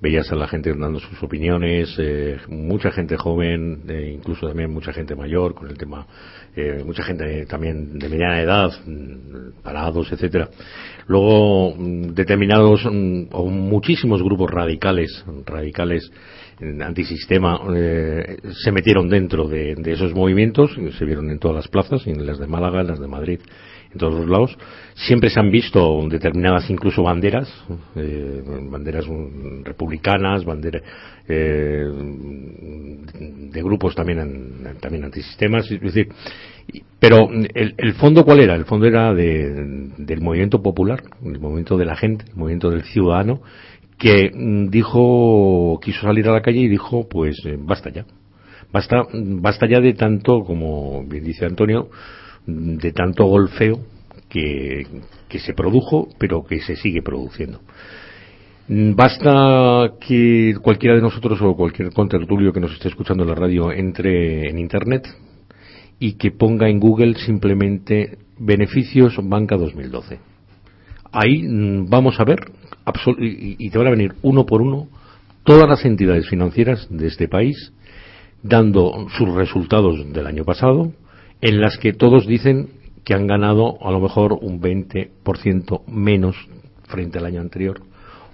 [0.00, 4.92] veías a la gente dando sus opiniones, eh, mucha gente joven, eh, incluso también mucha
[4.92, 6.06] gente mayor con el tema,
[6.56, 10.48] eh, mucha gente también de mediana edad, mm, parados, etcétera.
[11.06, 16.10] Luego mm, determinados mm, o muchísimos grupos radicales, radicales
[16.82, 22.26] antisistema, eh, se metieron dentro de, esos movimientos, se vieron en todas las plazas, en
[22.26, 23.40] las de Málaga, en las de Madrid
[23.92, 24.56] en todos los lados.
[24.94, 27.48] Siempre se han visto determinadas incluso banderas,
[27.96, 29.04] eh, banderas
[29.64, 30.82] republicanas, banderas
[31.28, 31.86] eh,
[33.52, 36.08] de grupos también, también antisistemas, es decir,
[36.98, 38.54] pero el, el, fondo cuál era?
[38.54, 42.82] El fondo era de, del movimiento popular, el movimiento de la gente, el movimiento del
[42.82, 43.40] ciudadano,
[44.00, 48.06] que mm, dijo, quiso salir a la calle y dijo, pues eh, basta ya.
[48.72, 51.90] Basta, basta ya de tanto, como bien dice Antonio,
[52.46, 53.80] de tanto golfeo
[54.28, 54.86] que,
[55.28, 57.60] que se produjo, pero que se sigue produciendo.
[58.68, 63.72] Basta que cualquiera de nosotros o cualquier contertulio que nos esté escuchando en la radio
[63.72, 65.08] entre en Internet
[65.98, 70.29] y que ponga en Google simplemente beneficios banca 2012.
[71.12, 72.40] Ahí mm, vamos a ver,
[73.18, 74.88] y te van a venir uno por uno
[75.44, 77.72] todas las entidades financieras de este país
[78.42, 80.92] dando sus resultados del año pasado,
[81.40, 82.70] en las que todos dicen
[83.04, 86.36] que han ganado a lo mejor un 20% menos
[86.88, 87.80] frente al año anterior,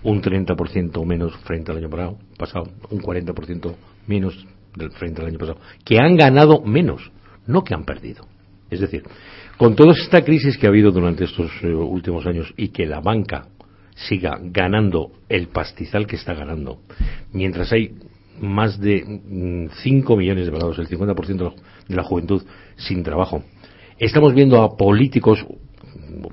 [0.03, 1.91] un 30% menos frente al año
[2.37, 3.75] pasado, un 40%
[4.07, 4.47] menos
[4.77, 7.11] del frente al año pasado, que han ganado menos,
[7.47, 8.27] no que han perdido.
[8.71, 9.05] Es decir,
[9.57, 13.01] con toda esta crisis que ha habido durante estos eh, últimos años y que la
[13.01, 13.49] banca
[13.95, 16.81] siga ganando el pastizal que está ganando,
[17.33, 17.95] mientras hay
[18.41, 19.03] más de
[19.83, 21.55] 5 mm, millones de parados, el 50%
[21.89, 22.43] de la juventud
[22.77, 23.43] sin trabajo.
[23.99, 25.47] Estamos viendo a políticos,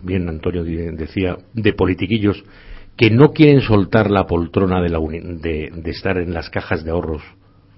[0.01, 2.43] bien Antonio decía, de politiquillos,
[2.97, 6.91] que no quieren soltar la poltrona de, la de, de estar en las cajas de
[6.91, 7.23] ahorros,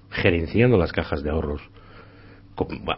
[0.09, 1.61] gerenciando las cajas de ahorros.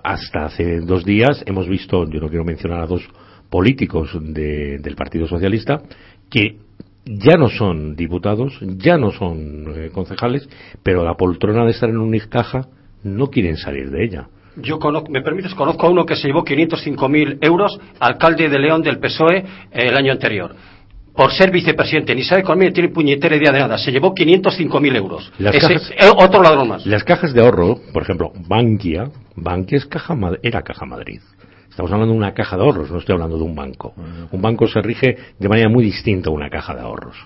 [0.04, 3.02] Hasta hace dos días hemos visto, yo no quiero mencionar a dos
[3.50, 5.82] políticos de, del Partido Socialista,
[6.30, 6.58] que
[7.06, 10.48] ya no son diputados, ya no son eh, concejales,
[10.84, 12.68] pero la poltrona de estar en una caja
[13.04, 14.28] no quieren salir de ella.
[14.58, 18.82] Yo conozco, me permites, conozco a uno que se llevó 505.000 euros, alcalde de León
[18.82, 20.56] del PSOE, eh, el año anterior.
[21.18, 23.80] Por ser vicepresidente, ni sabe conmigo, tiene puñetera idea de nada.
[23.80, 25.32] Se llevó 505.000 euros.
[25.40, 26.86] Las Ese, cajas, otro ladrón más.
[26.86, 31.20] Las cajas de ahorro, por ejemplo, Bankia, Bankia es caja, era Caja Madrid.
[31.68, 33.96] Estamos hablando de una caja de ahorros, no estoy hablando de un banco.
[34.32, 37.18] Un banco se rige de manera muy distinta a una caja de ahorros.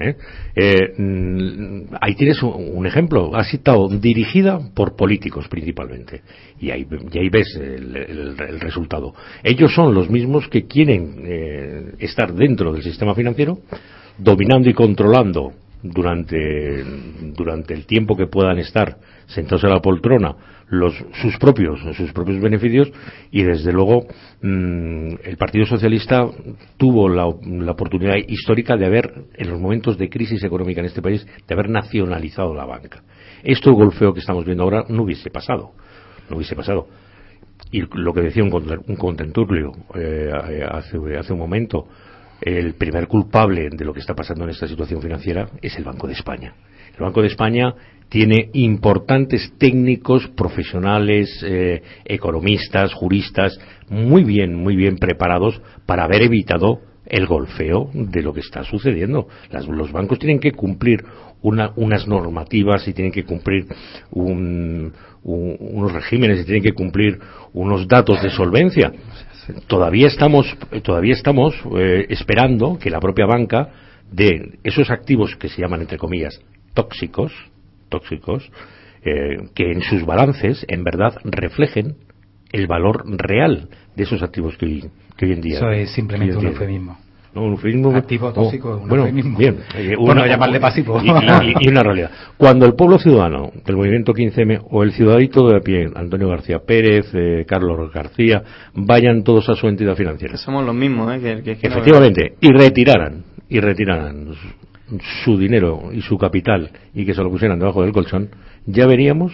[0.00, 0.16] ¿Eh?
[0.56, 3.30] Eh, mm, ahí tienes un, ejemplo.
[3.34, 6.22] Ha estado dirigida por políticos principalmente.
[6.58, 9.14] Y ahí, ahí ves el, el, el, resultado.
[9.44, 13.60] Ellos son los mismos que quieren eh, estar dentro del sistema financiero,
[14.18, 15.52] dominando y controlando
[15.82, 16.84] durante,
[17.34, 18.96] durante el tiempo que puedan estar
[19.26, 20.34] sentados en la poltrona
[20.70, 22.90] los, sus propios sus propios beneficios
[23.30, 24.06] y desde luego
[24.40, 26.26] mmm, el Partido Socialista
[26.76, 31.02] tuvo la, la, oportunidad histórica de haber en los momentos de crisis económica en este
[31.02, 33.02] país de haber nacionalizado la banca
[33.42, 35.72] esto golfeo que estamos viendo ahora no hubiese pasado
[36.28, 36.86] no hubiese pasado
[37.72, 41.86] y lo que decía un, un contenturbio eh, hace, hace un momento
[42.40, 46.06] el primer culpable de lo que está pasando en esta situación financiera es el Banco
[46.06, 46.54] de España.
[46.94, 47.74] El Banco de España
[48.08, 53.58] tiene importantes técnicos, profesionales, eh, economistas, juristas,
[53.88, 59.28] muy bien, muy bien preparados para haber evitado el golfeo de lo que está sucediendo.
[59.68, 61.04] Los bancos tienen que cumplir
[61.42, 63.66] una, unas normativas y tienen que cumplir
[64.10, 64.92] un,
[65.22, 67.18] un, unos regímenes y tienen que cumplir
[67.52, 68.92] unos datos de solvencia
[69.66, 70.46] todavía estamos,
[70.82, 73.70] todavía estamos eh, esperando que la propia banca
[74.10, 76.40] de esos activos que se llaman, entre comillas,
[76.74, 77.32] tóxicos,
[77.88, 78.50] tóxicos,
[79.02, 81.96] eh, que en sus balances, en verdad, reflejen
[82.52, 85.56] el valor real de esos activos que hoy, que hoy en día.
[85.56, 86.98] Eso es simplemente un eufemismo.
[87.34, 87.94] No, un eufemismo.
[87.94, 89.38] Activo tóxico, oh, bueno, eufemismo.
[89.38, 89.58] bien.
[89.74, 91.00] Eh, bueno, llamarle pasivo.
[91.02, 92.10] Y, y, y, una realidad.
[92.36, 96.58] Cuando el pueblo ciudadano del movimiento 15M o el ciudadito de a pie, Antonio García
[96.58, 98.42] Pérez, eh, Carlos García,
[98.74, 100.36] vayan todos a su entidad financiera.
[100.36, 101.20] Somos los mismos, ¿eh?
[101.20, 102.34] Que, que, que Efectivamente.
[102.40, 102.48] No...
[102.48, 104.34] Y retiraran, y retiraran
[105.24, 108.30] su dinero y su capital y que se lo pusieran debajo del colchón,
[108.66, 109.32] ya veríamos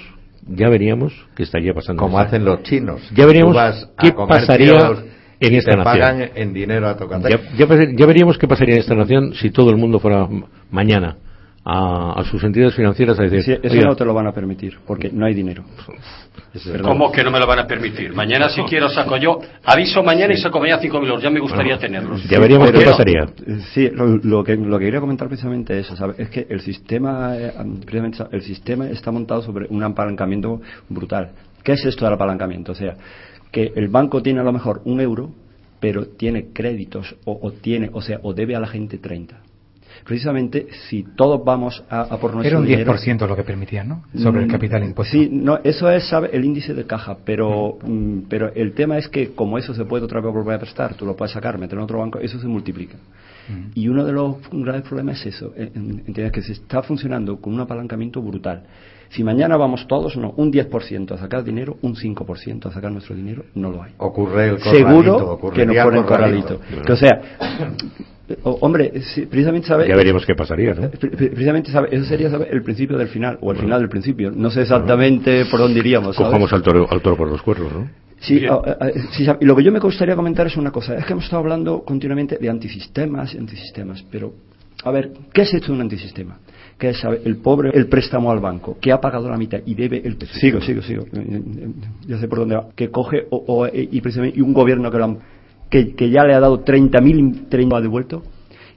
[0.48, 2.00] ya veríamos qué estaría pasando.
[2.00, 3.00] Como hacen los chinos.
[3.14, 3.56] Ya veríamos
[3.98, 4.94] qué pasaría
[5.40, 6.00] en esta te nación.
[6.00, 6.96] pagan en dinero a.
[7.28, 7.66] Ya, ya,
[7.96, 10.28] ya, veríamos qué pasaría en esta nación si todo el mundo fuera
[10.70, 11.16] mañana
[11.68, 13.42] a, a sus entidades financieras a decir.
[13.42, 15.64] Sí, eso no te lo van a permitir, porque no hay dinero.
[16.80, 18.14] ¿Cómo que no me lo van a permitir?
[18.14, 21.76] Mañana si quiero saco yo, aviso mañana y saco mañana 5.000 euros, ya me gustaría
[21.76, 22.22] tenerlos.
[22.28, 23.26] Ya veríamos qué pasaría.
[23.74, 26.14] Sí, lo, lo, que, lo que quería comentar precisamente es eso, ¿sabe?
[26.18, 27.52] es que el sistema, eh,
[27.84, 31.32] precisamente el sistema está montado sobre un apalancamiento brutal.
[31.64, 32.72] ¿Qué es esto del apalancamiento?
[32.72, 32.94] O sea,
[33.50, 35.30] que el banco tiene a lo mejor un euro,
[35.80, 39.40] pero tiene créditos o, o tiene, o sea, o debe a la gente 30.
[40.04, 43.88] Precisamente, si todos vamos a, a por nuestro Era un dinero- 10% lo que permitían,
[43.88, 44.02] ¿no?
[44.16, 45.16] Sobre el Mm, capital impuesto.
[45.16, 49.08] Sí, no, eso es sabe, el índice de caja, pero, mm, pero el tema es
[49.08, 51.78] que como eso se puede otra vez volver a prestar, tú lo puedes sacar, meter
[51.78, 52.96] en otro banco, eso se multiplica.
[53.76, 56.02] Y uno de los grandes problemas es eso, en-
[56.32, 58.64] que se está funcionando con un apalancamiento brutal.
[59.10, 63.14] Si mañana vamos todos, no, un 10% a sacar dinero, un 5% a sacar nuestro
[63.14, 63.92] dinero, no lo hay.
[63.98, 66.58] Ocurre el corralito, Seguro que nos ponen el corralito.
[66.58, 66.82] corralito.
[66.84, 67.20] Que, o sea,
[68.42, 69.88] o- hombre, si- precisamente sabe...
[69.88, 70.90] Ya veríamos qué pasaría, ¿no?
[70.90, 71.88] Pre- Precisamente, ¿sabe?
[71.92, 72.48] eso sería ¿sabe?
[72.50, 74.30] el principio del final, o el final del principio.
[74.32, 76.16] No sé exactamente por dónde iríamos.
[76.16, 76.28] ¿sabes?
[76.30, 77.88] Cojamos al toro, al toro por los cuernos, ¿no?
[78.18, 80.96] Sí, ah, ah, sí, sabe, y lo que yo me gustaría comentar es una cosa.
[80.96, 84.32] Es que hemos estado hablando continuamente de antisistemas y antisistemas, pero,
[84.84, 86.38] a ver, ¿qué es esto de un antisistema?
[86.78, 90.02] Que es, el pobre, el préstamo al banco, que ha pagado la mitad y debe
[90.04, 90.18] el...
[90.28, 91.04] Sigo, sigo, sigo.
[91.04, 91.68] eh, eh,
[92.06, 92.68] Ya sé por dónde va.
[92.76, 95.18] Que coge, o, o, eh, y, precisamente, y un gobierno que, lo han-
[95.70, 98.22] que, que ya le ha dado 30.000 30 ha devuelto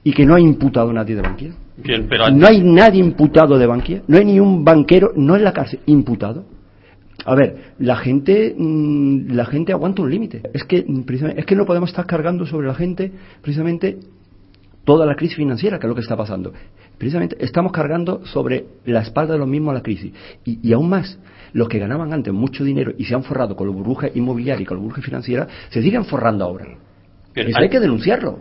[0.02, 1.50] y que no ha imputado a nadie de Bankia.
[1.76, 5.44] Bien, pero No hay nadie imputado de Bankia, no hay ni un banquero, no en
[5.44, 6.46] la cárcel, imputado.
[7.26, 10.40] A ver, la gente, mm, la gente aguanta un límite.
[10.54, 13.12] Es que, precisamente, es que no podemos estar cargando sobre la gente
[13.42, 13.98] precisamente
[14.84, 16.52] toda la crisis financiera, que es lo que está pasando.
[16.98, 20.12] Precisamente estamos cargando sobre la espalda de los mismos la crisis.
[20.44, 21.18] Y, y aún más,
[21.52, 24.66] los que ganaban antes mucho dinero y se han forrado con la burbuja inmobiliaria y
[24.66, 26.66] con la burbuja financiera, se siguen forrando ahora.
[27.48, 28.38] Eso hay- hay que denunciarlo.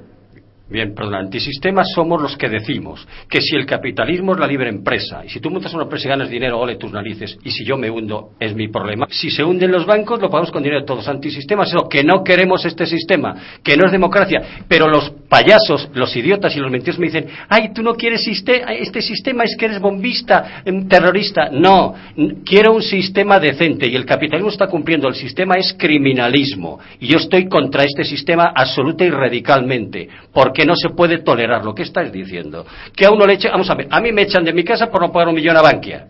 [0.70, 5.26] Bien, perdón, antisistemas somos los que decimos que si el capitalismo es la libre empresa,
[5.26, 7.76] y si tú montas una empresa y ganas dinero, ole tus narices, y si yo
[7.76, 9.08] me hundo, es mi problema.
[9.10, 11.08] Si se hunden los bancos, lo pagamos con dinero de todos.
[11.08, 14.42] Antisistemas, eso, que no queremos este sistema, que no es democracia.
[14.68, 19.02] Pero los payasos, los idiotas y los mentirosos me dicen, ay, tú no quieres este
[19.02, 21.50] sistema, es que eres bombista, em, terrorista.
[21.52, 21.96] No,
[22.46, 25.08] quiero un sistema decente, y el capitalismo está cumpliendo.
[25.08, 30.76] El sistema es criminalismo, y yo estoy contra este sistema absoluta y radicalmente, porque no
[30.76, 32.66] se puede tolerar lo que estás diciendo.
[32.96, 34.88] Que a uno le eche, vamos a ver, a mí me echan de mi casa
[34.92, 36.08] por no pagar un millón a Bankia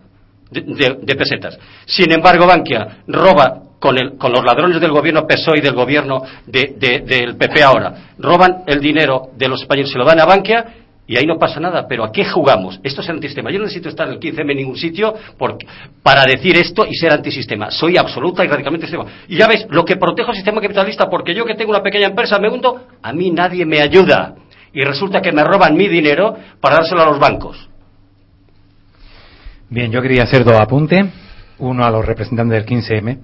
[0.52, 1.58] de, pesetas.
[1.86, 6.22] Sin embargo, Bankia roba con, el- con los ladrones del gobierno PSOE y del gobierno
[6.46, 10.26] de- de- del PP ahora, roban el dinero de los españoles, se lo dan a
[10.26, 10.66] Bankia
[11.10, 11.88] y ahí no pasa nada.
[11.88, 12.80] Pero ¿a qué jugamos?
[12.84, 13.50] Esto es antisistema.
[13.50, 15.16] Yo no necesito estar en el 15M en ningún sitio
[16.04, 17.72] para decir esto y ser antisistema.
[17.72, 19.10] Soy absoluta y radicalmente sistema.
[19.28, 22.10] Y ya ves, lo que protejo el sistema capitalista, porque yo que tengo una pequeña
[22.10, 24.36] empresa me hundo, a mí nadie me ayuda.
[24.72, 27.68] Y resulta que me roban mi dinero para dárselo a los bancos.
[29.68, 31.08] Bien, yo quería hacer dos apuntes.
[31.58, 33.18] Uno a los representantes del 15M.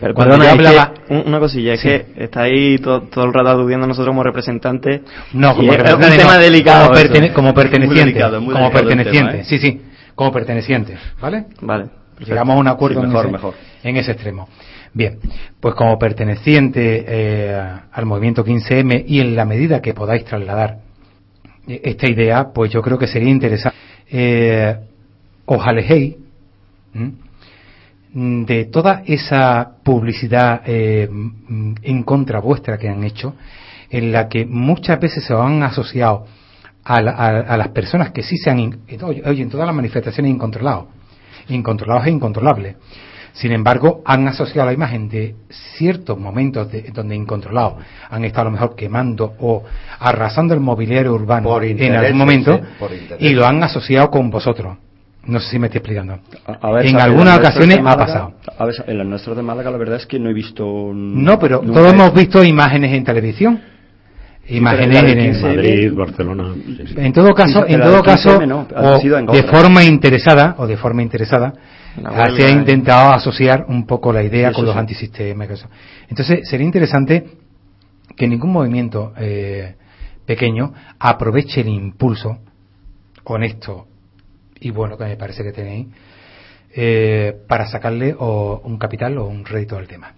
[0.00, 0.94] Pero Cuando perdona, yo es que hablaba...
[1.08, 1.88] un- una cosilla, es Sí.
[1.88, 5.00] que está ahí todo, todo el rato aludiendo a nosotros como representantes.
[5.32, 6.86] No, como es, es un representante, tema no, delicado.
[6.88, 7.08] Como, eso.
[7.12, 8.00] pertene- como Muy perteneciente.
[8.04, 9.18] delicado, muy como el perteneciente.
[9.18, 9.44] tema, ¿eh?
[9.44, 9.80] Sí, sí.
[10.14, 10.96] Como perteneciente.
[11.20, 11.46] ¿Vale?
[11.60, 11.86] Vale.
[12.24, 13.54] Llegamos a un acuerdo Sí, en, mejor, ese, mejor.
[13.82, 14.48] en ese extremo.
[14.92, 15.18] Bien,
[15.60, 17.62] pues como perteneciente eh,
[17.92, 20.78] al movimiento 15M y en la medida que podáis trasladar
[21.66, 23.76] eh, esta idea, pues yo creo que sería interesante.
[24.10, 24.76] Eh,
[25.46, 26.14] os alejéis
[26.94, 27.12] ¿m?
[28.14, 33.34] De toda esa publicidad eh, m- en contra vuestra que han hecho,
[33.90, 36.24] en la que muchas veces se han asociado
[36.84, 39.66] a, la- a- a las personas que sí se han, in- oye, oye, en todas
[39.66, 40.86] las manifestaciones incontrolados,
[41.48, 42.76] incontrolados e incontrolables.
[43.32, 48.44] Sin embargo, han asociado la imagen de ciertos momentos de- donde incontrolados han estado a
[48.44, 49.64] lo mejor quemando o
[49.98, 52.62] arrasando el mobiliario urbano en algún momento ¿eh?
[53.18, 54.76] Y lo han asociado con vosotros.
[55.26, 56.18] No sé si me estoy explicando.
[56.46, 58.34] A- a ver, en algunas ocasiones ha pasado.
[58.58, 60.90] A ver, en las nuestras de Málaga la verdad es que no he visto...
[60.94, 63.60] No, pero todos he- hemos visto imágenes en televisión.
[64.46, 66.52] Imágenes en, en en- Madrid, Barcelona.
[66.54, 66.94] sí, sí.
[66.98, 70.54] en todo caso, en todo caso, 15M no, ha o sido en de forma interesada
[70.58, 71.54] o de forma interesada,
[71.96, 72.52] huelga, se ha eh.
[72.52, 74.80] intentado asociar un poco la idea Eso con los sí.
[74.80, 75.48] antisistemas.
[75.48, 75.66] eso.
[76.10, 77.24] Entonces, sería interesante
[78.14, 79.76] que ningún movimiento eh,
[80.26, 82.36] pequeño aproveche el impulso
[83.24, 83.86] honesto
[84.60, 85.88] y bueno que me parece que tenéis
[86.74, 90.14] eh, para sacarle o un capital o un rédito al tema.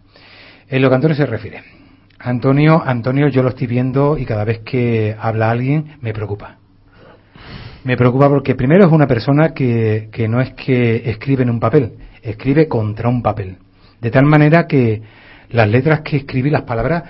[0.68, 1.62] En lo que Antonio se refiere.
[2.18, 6.56] Antonio, Antonio, yo lo estoy viendo y cada vez que habla alguien me preocupa.
[7.84, 11.60] Me preocupa porque primero es una persona que, que no es que escribe en un
[11.60, 11.92] papel,
[12.22, 13.58] escribe contra un papel.
[14.00, 15.02] De tal manera que
[15.50, 17.04] las letras que escribe, las palabras,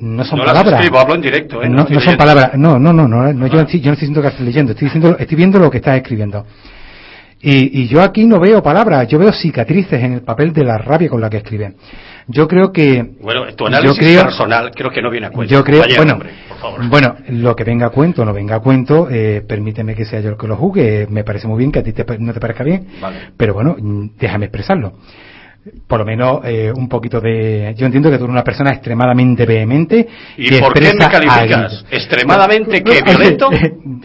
[0.00, 0.74] no son No palabras.
[0.80, 1.68] escribo, hablo en directo, ¿eh?
[1.68, 2.50] No No, no son palabras.
[2.54, 4.72] No, no, no, no, no, yo, no estoy- yo no estoy diciendo que estés leyendo,
[4.72, 6.46] estoy, diciendo, estoy viendo lo que estás escribiendo.
[7.42, 10.76] Y, y yo aquí no veo palabras, yo veo cicatrices en el papel de la
[10.76, 11.74] rabia con la que escriben.
[12.26, 13.02] Yo creo que.
[13.22, 15.54] Bueno, tu yo análisis creo- personal creo que no viene a cuento.
[15.54, 16.88] yo creo, Compañero, bueno, hombre, por favor.
[16.90, 20.28] bueno, lo que venga a cuento, no venga a cuento, eh, permíteme que sea yo
[20.28, 22.62] el que lo juzgue, me parece muy bien que a ti te no te parezca
[22.62, 23.16] bien, Vale.
[23.38, 24.92] pero bueno, mm, déjame expresarlo.
[25.86, 27.74] Por lo menos eh, un poquito de...
[27.76, 30.08] Yo entiendo que tú eres una persona extremadamente vehemente.
[30.36, 31.84] ¿Y que por qué me calificas?
[31.90, 33.02] ¿Extremadamente qué?
[33.02, 33.50] ¿Violento?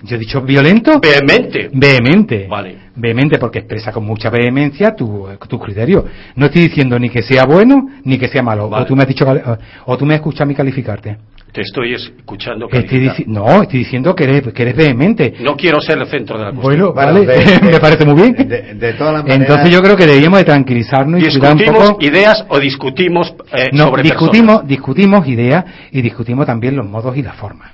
[0.03, 0.99] Yo he dicho violento.
[0.99, 1.69] Vehemente.
[1.72, 2.48] Vehemente.
[2.48, 2.77] Vale.
[2.95, 6.06] Vehemente porque expresa con mucha vehemencia tu, tu criterio.
[6.36, 8.69] No estoy diciendo ni que sea bueno ni que sea malo.
[8.69, 9.26] O tú me has dicho
[9.86, 11.18] o tú me escuchas a mí calificarte.
[11.56, 12.68] Te estoy escuchando.
[12.69, 15.36] Estoy no, estoy diciendo que eres, que eres vehemente.
[15.40, 16.91] No quiero ser el centro de la cuestión.
[16.91, 17.26] Bueno, vale,
[17.64, 18.34] me parece muy bien.
[18.45, 21.57] De, de todas las maneras, Entonces yo creo que deberíamos de tranquilizarnos y cuidar un
[21.60, 22.03] ¿Discutimos poco.
[22.03, 25.64] ideas o discutimos eh, No, sobre discutimos, discutimos ideas
[25.94, 27.72] y discutimos también los modos y las formas.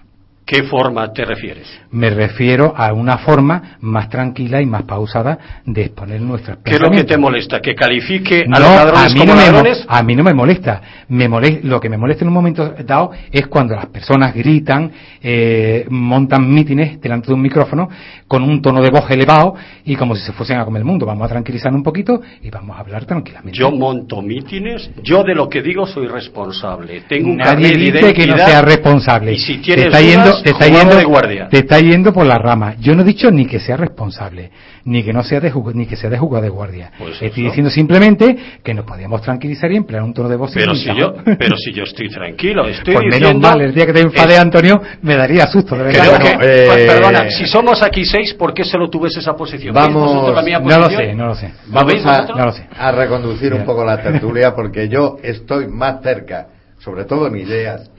[0.52, 1.66] ¿Qué forma te refieres?
[1.92, 6.80] Me refiero a una forma más tranquila y más pausada de exponer nuestras ¿Qué es
[6.82, 7.62] lo que te molesta?
[7.62, 9.86] ¿Que califique a No, los ladrones mí como no me ladrones?
[9.88, 10.82] a mí no me molesta.
[11.08, 14.92] Me molest- lo que me molesta en un momento dado es cuando las personas gritan,
[15.24, 17.88] eh, montan mítines delante de un micrófono
[18.28, 19.56] con un tono de voz elevado
[19.86, 21.06] y como si se fuesen a comer el mundo.
[21.06, 23.58] Vamos a tranquilizar un poquito y vamos a hablar tranquilamente.
[23.58, 27.04] Yo monto mítines, yo de lo que digo soy responsable.
[27.08, 29.32] Tengo un Nadie de dice que no sea responsable.
[29.34, 31.48] Y si te tienes está dudas, yendo, te está yendo, de guardia.
[31.50, 32.76] te está yendo por la rama.
[32.80, 34.52] Yo no he dicho ni que sea responsable,
[34.86, 36.92] ni que no sea de jug- ni que sea de jugar de guardia.
[36.98, 37.50] Pues Estoy eso.
[37.52, 40.52] diciendo simplemente que nos podíamos tranquilizar y emplear un tono de voz.
[40.54, 43.48] Pero si yo, pero si yo estoy tranquilo, estoy pues menos diciendo...
[43.48, 46.02] mal, el día que te enfade es- Antonio me daría susto, de verdad.
[46.04, 49.34] Creo Bueno, que, eh, per- perdona, si somos aquí seis, ¿por qué solo tuves esa
[49.36, 49.74] posición?
[49.74, 51.52] ¿Veis vosotros la mía no lo sé, no lo sé.
[51.72, 52.38] ¿Lo veis Vamos vosotros?
[52.38, 52.68] a, No lo sé.
[52.78, 56.48] a reconducir un poco la tertulia porque yo estoy más cerca,
[56.84, 57.92] sobre todo en ideas,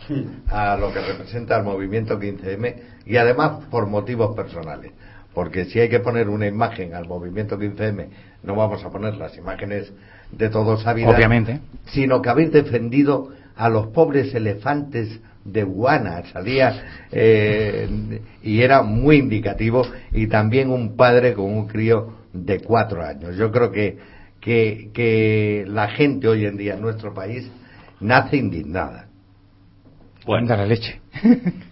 [0.49, 2.75] a lo que representa el movimiento 15M
[3.07, 4.93] y además por motivos personales.
[5.35, 8.09] Porque si hay que poner una imagen al movimiento 15M,
[8.43, 9.93] no vamos a poner las imágenes
[10.31, 11.61] de todos sabidas, Obviamente.
[11.87, 19.17] sino que habéis defendido a los pobres elefantes de Guana, salía eh, y era muy
[19.17, 23.37] indicativo y también un padre con un crío de cuatro años.
[23.37, 23.99] Yo creo que,
[24.41, 27.51] que, que la gente hoy en día en nuestro país
[28.03, 29.07] nace indignada.
[30.27, 30.43] Bueno.
[30.43, 31.01] Anda la leche.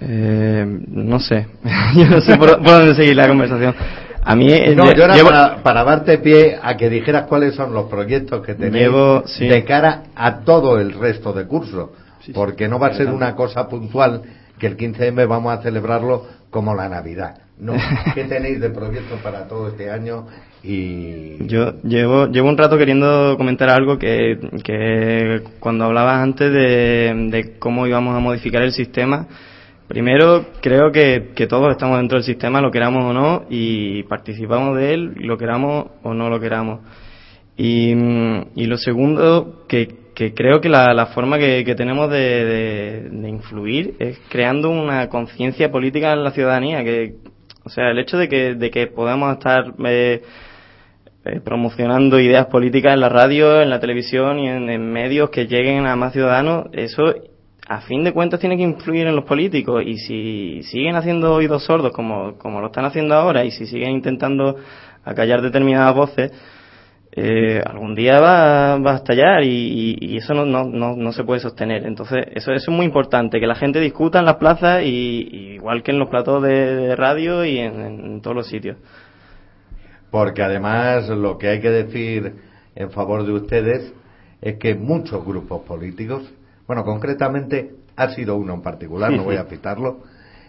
[0.00, 1.46] Eh, no sé.
[1.96, 3.74] Yo no sé por, por dónde seguir la conversación.
[4.22, 4.52] A mí.
[4.52, 7.88] eh, No, yo era llevo- para, para darte pie a que dijeras cuáles son los
[7.88, 9.46] proyectos que tenéis Llevo- sí.
[9.48, 11.92] de cara a todo el resto de curso,
[12.34, 14.20] porque no va a ser una cosa puntual
[14.58, 17.38] que el 15M vamos a celebrarlo como la Navidad.
[17.58, 17.74] No,
[18.14, 20.26] ¿qué tenéis de proyectos para todo este año?
[20.62, 27.28] Y Yo llevo, llevo un rato queriendo comentar algo que, que cuando hablabas antes de,
[27.30, 29.26] de cómo íbamos a modificar el sistema,
[29.86, 34.76] primero creo que, que todos estamos dentro del sistema, lo queramos o no, y participamos
[34.76, 36.80] de él, lo queramos o no lo queramos.
[37.56, 37.92] Y,
[38.54, 43.08] y lo segundo, que, que creo que la, la forma que, que tenemos de, de-
[43.10, 47.16] de influir es creando una conciencia política en la ciudadanía, que,
[47.64, 50.22] o sea, el hecho de que, de que podamos estar eh,
[51.26, 55.46] eh, promocionando ideas políticas en la radio, en la televisión y en, en medios que
[55.46, 57.12] lleguen a más ciudadanos, eso
[57.68, 59.82] a fin de cuentas tiene que influir en los políticos.
[59.84, 63.90] Y si siguen haciendo oídos sordos como, como lo están haciendo ahora y si siguen
[63.90, 64.56] intentando
[65.04, 66.32] acallar determinadas voces,
[67.18, 71.40] eh, algún día va, va a estallar y, eso no, no, no, no se puede
[71.40, 71.86] sostener.
[71.86, 75.54] Entonces, eso, eso es muy importante, que la gente discuta en las plazas y, y
[75.54, 78.76] igual que en los platos de, de radio y en, en todos los sitios.
[80.10, 82.34] porque además lo que hay que decir
[82.74, 83.92] en favor de ustedes
[84.42, 86.30] es que muchos grupos políticos,
[86.66, 90.00] bueno, concretamente ha sido uno en particular, no voy a citarlo,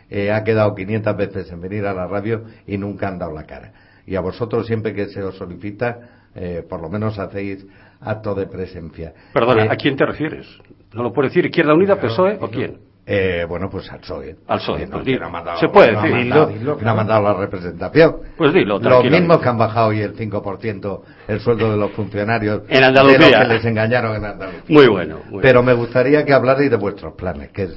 [0.10, 3.46] eh, ha quedado 500 veces en venir a la radio y nunca han dado la
[3.46, 3.72] cara.
[4.06, 7.66] Y a vosotros siempre que se os solicita, eh, por lo menos hacéis
[8.02, 9.14] acto de presencia.
[9.34, 10.48] Perdona, Eh, ¿a quién te refieres?
[10.94, 12.78] ¿No lo puede decir Izquierda Unida, Claro, PSOE o quién?
[13.10, 14.36] Eh, bueno, pues al PSOE.
[14.48, 15.22] Al PSOE, Que no- pues que dilo.
[15.22, 16.18] no ha mandado- Se puede no ha decir.
[16.18, 18.16] mandado- Dilo, que no ha mandado la representación.
[18.38, 19.20] Pues dilo, tranquilamente.
[19.20, 23.18] mismos que han bajado hoy el 5% el sueldo de los funcionarios En Andalucía.
[23.20, 24.64] de los que les engañaron en Andalucía.
[24.70, 27.68] Muy bueno, muy Pero me gustaría que hablarais de vuestros planes, que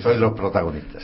[0.00, 1.02] sois los protagonistas.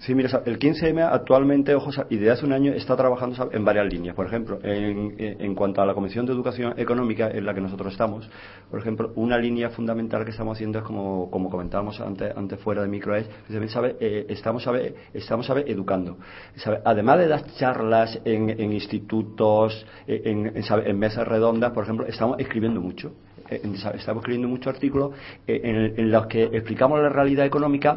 [0.00, 3.86] Sí, mira, el 15M actualmente, ojo, y desde hace un año está trabajando en varias
[3.92, 4.14] líneas.
[4.16, 7.60] Por ejemplo, en, en- en cuanto a la Comisión de Educación Económica en la que
[7.60, 8.28] nosotros estamos,
[8.70, 12.82] por ejemplo, una línea fundamental que estamos haciendo es como, como comentábamos antes, antes fuera
[12.82, 13.26] de micro, es,
[13.68, 13.96] ¿sabe?
[14.00, 14.94] Eh, estamos, ¿sabe?
[15.14, 15.64] estamos ¿sabe?
[15.66, 16.16] educando.
[16.56, 16.80] ¿sabe?
[16.84, 20.91] Además de dar charlas en, en institutos, eh, en, en, ¿sabe?
[20.92, 23.12] En mesas redondas, por ejemplo, estamos escribiendo mucho.
[23.50, 23.60] Eh.
[23.64, 25.12] Estamos escribiendo muchos artículos
[25.46, 27.96] eh, en, los que explicamos la realidad económica,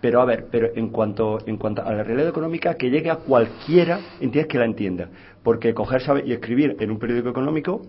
[0.00, 3.16] pero a ver, pero en cuanto, en cuanto a la realidad económica, que llegue a
[3.16, 5.08] cualquiera, entiendes que la entienda.
[5.42, 6.22] Porque coger ¿sabe?
[6.24, 7.82] y escribir en un periódico económico,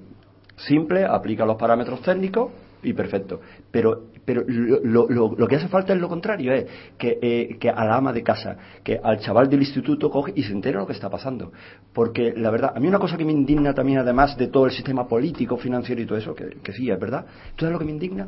[0.56, 2.52] simple, aplica los parámetros técnicos
[2.84, 3.41] y perfecto.
[3.72, 6.66] Pero pero lo, lo- lo- que hace falta es lo contrario, es
[6.98, 10.44] que, eh, que a la ama de casa, que al chaval del instituto coge y
[10.44, 11.52] se entera lo que está pasando.
[11.94, 14.72] Porque la verdad, a mí una cosa que me indigna también, además de todo el
[14.72, 17.26] sistema político, financiero y todo eso, que, sí, es verdad,
[17.56, 18.28] ¿tú sabes lo que me indigna?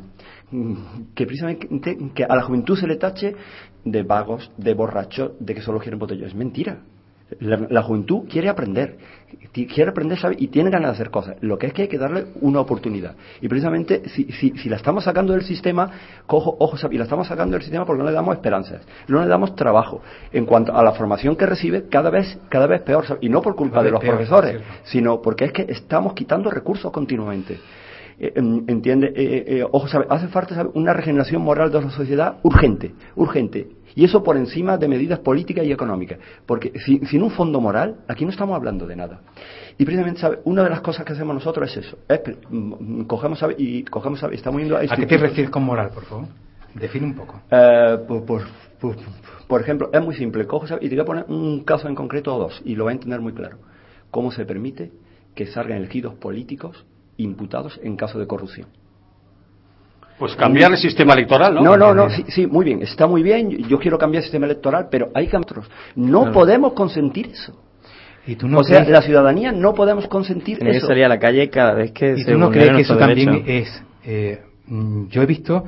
[0.50, 0.74] Mm,
[1.14, 3.34] Que precisamente que a la juventud se le tache
[3.84, 6.32] de vagos, de borrachos, de que solo quieren botellones.
[6.32, 6.78] Es mentira.
[7.40, 8.96] La, juventud quiere aprender,
[9.66, 11.36] quiere aprender sabe, y tiene ganas de hacer cosas.
[11.40, 13.14] Lo que es que hay que darle una oportunidad.
[13.40, 15.90] Y precisamente, si, si, si la estamos sacando del sistema,
[16.26, 19.20] cojo, ojo, sabe, y la estamos sacando del sistema porque no le damos esperanzas, no
[19.20, 20.00] le damos trabajo.
[20.32, 23.42] En cuanto a la formación que recibe, cada vez, cada vez peor, sabe, y no
[23.42, 27.58] por culpa de los peor, profesores, sino porque es que estamos quitando recursos continuamente.
[28.20, 31.90] Eh, em, entiende Eh, eh, ojo sabe hace falta sabe, una regeneración moral de la
[31.90, 33.68] sociedad urgente urgente
[33.98, 37.96] y eso por encima de medidas políticas y económicas porque si- sin un fondo moral
[38.06, 39.20] aquí no estamos hablando de nada
[39.76, 43.02] y precisamente sabe una de las cosas que hacemos nosotros es eso es pre- mm,
[43.04, 46.04] cogemos sabe y cogemos sabe estamos yendo a ¿A qué te refieres con moral, por
[46.04, 46.26] favor?
[46.74, 47.40] Define un poco.
[47.50, 48.46] eh, por, por-
[48.80, 48.96] por-
[49.48, 50.46] por ejemplo, es muy simple.
[50.46, 52.84] Cojo esa- y te voy a poner un caso en concreto o dos, y lo
[52.84, 53.56] va a entender muy claro.
[54.10, 54.92] ¿Cómo se permite
[55.34, 56.84] que salgan elegidos políticos
[57.16, 58.68] imputados en caso de corrupción?
[60.18, 61.62] Pues cambiar el sistema electoral, ¿no?
[61.62, 63.50] No, no, no, sí, sí, muy bien, está muy bien.
[63.68, 65.68] Yo quiero cambiar el sistema electoral, pero hay cambios.
[65.94, 66.32] No Claro.
[66.32, 67.56] podemos consentir eso.
[68.26, 70.86] ¿Y tú no o sea, crees- la ciudadanía no podemos consentir eso.
[70.88, 73.44] salir a la calle cada vez que ¿Y se tú no crees que eso también
[73.46, 73.82] es...
[74.04, 75.64] eh, mm, yo he visto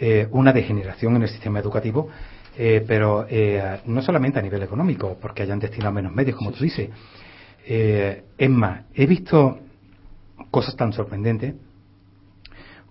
[0.00, 2.08] eh, una degeneración en el sistema educativo,
[2.56, 6.64] eh, pero eh, no solamente a nivel económico, porque hayan destinado menos medios, como tú
[6.64, 6.88] dices.
[7.66, 9.58] Eh, es más, he visto
[10.50, 11.54] cosas tan sorprendentes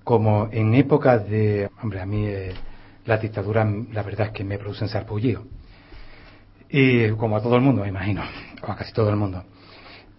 [0.04, 1.70] como en épocas de...
[1.82, 2.54] Hombre, a mí eh,
[3.06, 5.44] las dictaduras, la verdad es que me producen sarpullido.
[6.70, 8.24] Y como a todo el mundo, me imagino,
[8.62, 9.44] o a casi todo el mundo.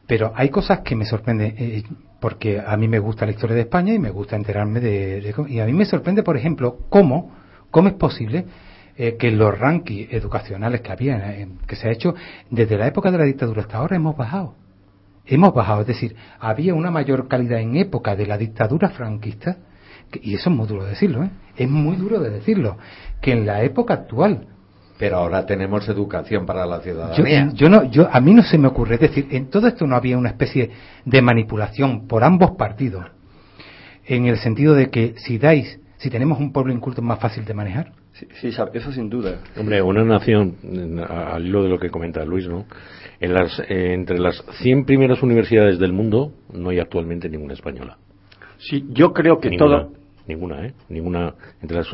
[0.07, 1.83] Pero hay cosas que me sorprenden, eh,
[2.21, 5.61] porque a mí me gusta la historia de España y me gusta enterarme de, y
[5.61, 7.33] a mí me sorprende, por ejemplo, cómo,
[7.71, 8.45] cómo es posible
[8.97, 12.15] eh, que los rankings educacionales que había, eh, que se ha hecho
[12.51, 14.55] desde la época de la dictadura hasta ahora hemos bajado.
[15.27, 19.57] Hemos bajado, es decir, había una mayor calidad en época de la dictadura franquista,
[20.23, 21.31] y eso es muy duro de decirlo, ¿eh?
[21.57, 22.77] es muy duro de decirlo,
[23.21, 24.47] que en la época actual.
[24.99, 27.51] Pero ahora tenemos educación para la ciudadanía.
[27.53, 29.97] yo no, yo, a mí no se me ocurre, es decir, en todo esto no
[29.97, 30.71] había una especie
[31.05, 33.07] de manipulación por ambos partidos,
[34.07, 37.45] en el sentido de que si dais, si tenemos un pueblo inculto es más fácil
[37.45, 37.93] de manejar.
[38.41, 39.41] Sí, eso sin duda.
[39.59, 40.57] Hombre, una nación,
[41.09, 42.65] al hilo de lo que comenta Luis, ¿no?
[43.19, 47.99] En las, eh, entre las 100 primeras universidades del mundo no hay actualmente ninguna española.
[48.59, 50.04] Sí, yo creo que ninguna, todo.
[50.27, 50.75] Ninguna, ¿eh?
[50.89, 51.35] Ninguna.
[51.61, 51.89] Entre las,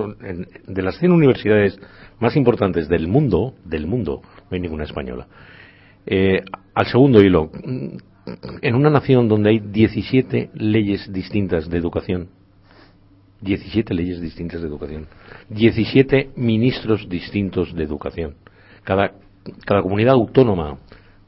[0.67, 1.79] de las 100 universidades
[2.21, 5.27] más importantes del mundo, del mundo, no hay ninguna española.
[6.07, 6.43] Eh,
[6.75, 7.51] al segundo hilo,
[8.63, 12.29] en una nación donde hay 17 leyes distintas de educación,
[13.41, 15.07] 17 leyes distintas de educación,
[15.49, 18.35] 17 ministros distintos de educación.
[18.85, 19.13] Cada,
[19.65, 20.79] cada comunidad autónoma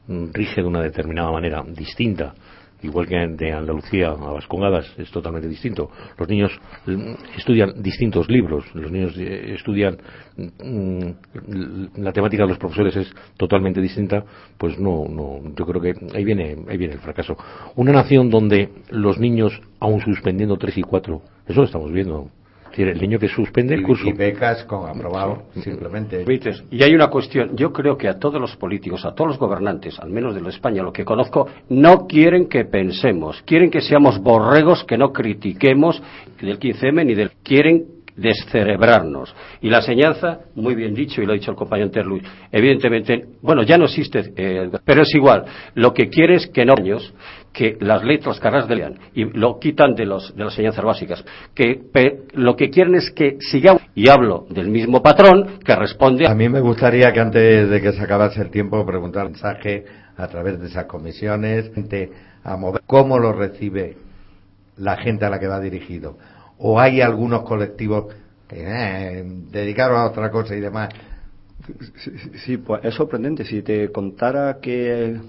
[0.07, 2.33] rige de una determinada manera distinta,
[2.83, 5.89] igual que de Andalucía a Vascongadas es totalmente distinto.
[6.17, 6.51] Los niños
[6.85, 9.97] mm, estudian distintos libros, los niños eh, estudian
[10.37, 14.23] mm, la temática de los profesores es totalmente distinta,
[14.57, 17.35] pues no, no, yo creo que ahí viene, ahí viene el fracaso.
[17.75, 22.29] Una nación donde los niños, aun suspendiendo tres y cuatro, eso lo estamos viendo.
[22.73, 24.07] Decir, el niño que suspende el Y- curso.
[24.07, 26.25] y becas con aprobado, simplemente.
[26.25, 29.37] Vites, Y hay una cuestión, yo creo que a todos los políticos, a todos los
[29.37, 33.79] gobernantes, al menos de la España, lo que conozco, no quieren que pensemos, quieren que
[33.81, 36.01] seamos borregos, que no critiquemos
[36.41, 37.29] del 15M ni del...
[37.43, 39.33] quieren descerebrarnos.
[39.61, 43.63] Y la enseñanza, muy bien dicho, y lo ha dicho el compañero Terluis, evidentemente, bueno,
[43.63, 45.45] ya no existe, eh, pero es igual.
[45.75, 46.75] Lo que quiere es que no
[47.53, 51.23] que las letras carreras de lean y lo quitan de, los, de las enseñanzas básicas.
[51.53, 51.83] Que
[52.33, 56.49] lo que quieren es que sigamos, y hablo del mismo patrón que responde A mí
[56.49, 59.85] me gustaría que antes de que se acabase el tiempo preguntar un mensaje
[60.17, 61.71] a través de esas comisiones,
[62.43, 63.97] a mover, cómo lo recibe
[64.77, 66.17] la gente a la que va dirigido.
[66.65, 68.13] O hay algunos colectivos
[68.47, 70.89] que eh, dedicaron a otra cosa y demás.
[72.45, 73.43] Sí, pues es sorprendente.
[73.45, 75.19] Si te contara que,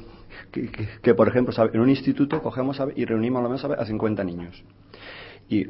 [1.03, 3.77] que, por ejemplo, en un instituto cogemos y reunimos a mesa ¿sabe?
[3.79, 4.63] a 50 niños.
[5.49, 5.67] Y,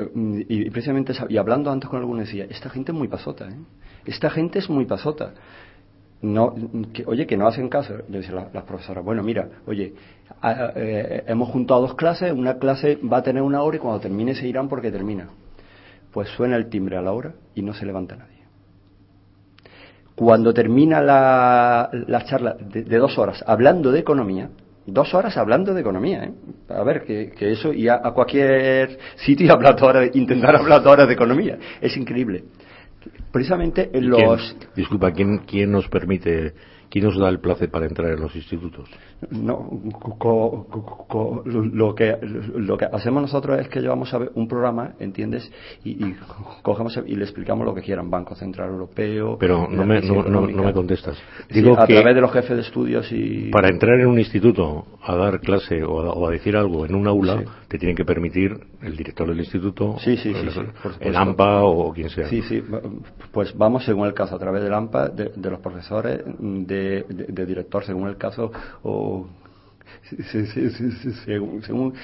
[0.49, 3.57] y precisamente, y hablando antes con alguno decía, esta gente es muy pasota, ¿eh?
[4.05, 5.33] Esta gente es muy pasota.
[6.23, 6.55] No,
[6.93, 9.03] que, oye, que no hacen caso, le decían las, las profesoras.
[9.05, 9.95] Bueno, mira, oye,
[10.43, 14.01] a- eh, hemos juntado dos clases, una clase va a tener una hora y cuando
[14.01, 15.29] termine se irán porque termina.
[16.15, 18.45] Pues suena el timbre a la hora y no se levanta nadie.
[20.15, 24.49] Cuando termina la, la charla de, de dos horas hablando de economía,
[24.87, 26.33] dos horas hablando de economía, ¿eh?
[26.69, 30.83] A ver, que, que eso, y a, a cualquier sitio hablar dos horas, intentar hablar
[30.85, 31.59] dos horas de economía.
[31.81, 32.45] Es increíble.
[33.33, 34.55] Precisamente en los...
[34.57, 36.55] ¿Quién- disculpa, ¿quién, ¿quién nos permite,
[36.91, 38.89] quién nos da el placer para entrar en los institutos?
[39.31, 39.69] No,
[40.01, 42.17] co- co- co- lo, que,
[42.57, 45.51] lo que hacemos nosotros es que llevamos a ver un programa, ¿entiendes?
[45.85, 46.17] Y, y
[46.63, 49.37] cogemos y le explicamos lo que quieran, Banco Central Europeo.
[49.39, 51.17] Pero no me, no, no- no me contestas.
[51.49, 53.51] Sí, Digo a que través de los jefes de estudios y...
[53.51, 56.95] para entrar en un instituto a dar clase o a, o a decir algo en
[56.95, 60.61] un aula, te tienen que permitir el director del instituto, Sí, sí, sí, el, sí,
[61.01, 62.29] el AMPA o quien sea.
[62.29, 62.63] Sí, sí,
[63.33, 67.47] pues vamos según el caso, a través del AMPA, de, de los profesores, de, de-
[67.47, 68.51] director según el caso,
[68.83, 69.27] o
[71.63, 71.95] según,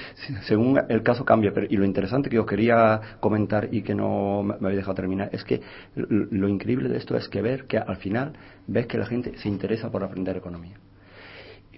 [0.43, 1.51] según, el caso cambia.
[1.53, 4.95] Pero, y lo interesante que os quería comentar y que no me me habéis dejado
[4.95, 5.61] terminar es que
[5.95, 8.33] lo, increíble de esto es que ver que al final
[8.67, 10.77] ves que la gente se interesa por aprender economía.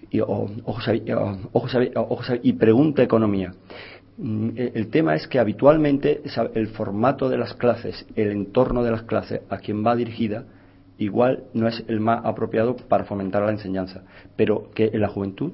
[0.10, 3.54] Y, o- ojo, sabi- o- ojo, sabi- ojo, sabi- y pregunta economía.
[4.18, 6.22] Mm, El el tema es que habitualmente
[6.54, 10.46] el formato de las clases, el entorno de las clases a quien va dirigida,
[10.98, 14.04] igual no es el más apropiado para fomentar la enseñanza,
[14.36, 15.54] pero que en la juventud,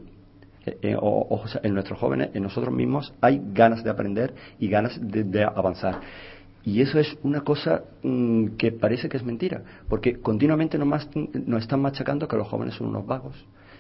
[0.66, 4.68] eh, eh, o, o en nuestros jóvenes, en nosotros mismos, hay ganas de aprender y
[4.70, 6.00] ganas de, avanzar.
[6.66, 11.10] Y eso es una cosa mm, que parece que es mentira, porque continuamente nos, mas-
[11.16, 13.36] nos están machacando que los jóvenes son unos vagos,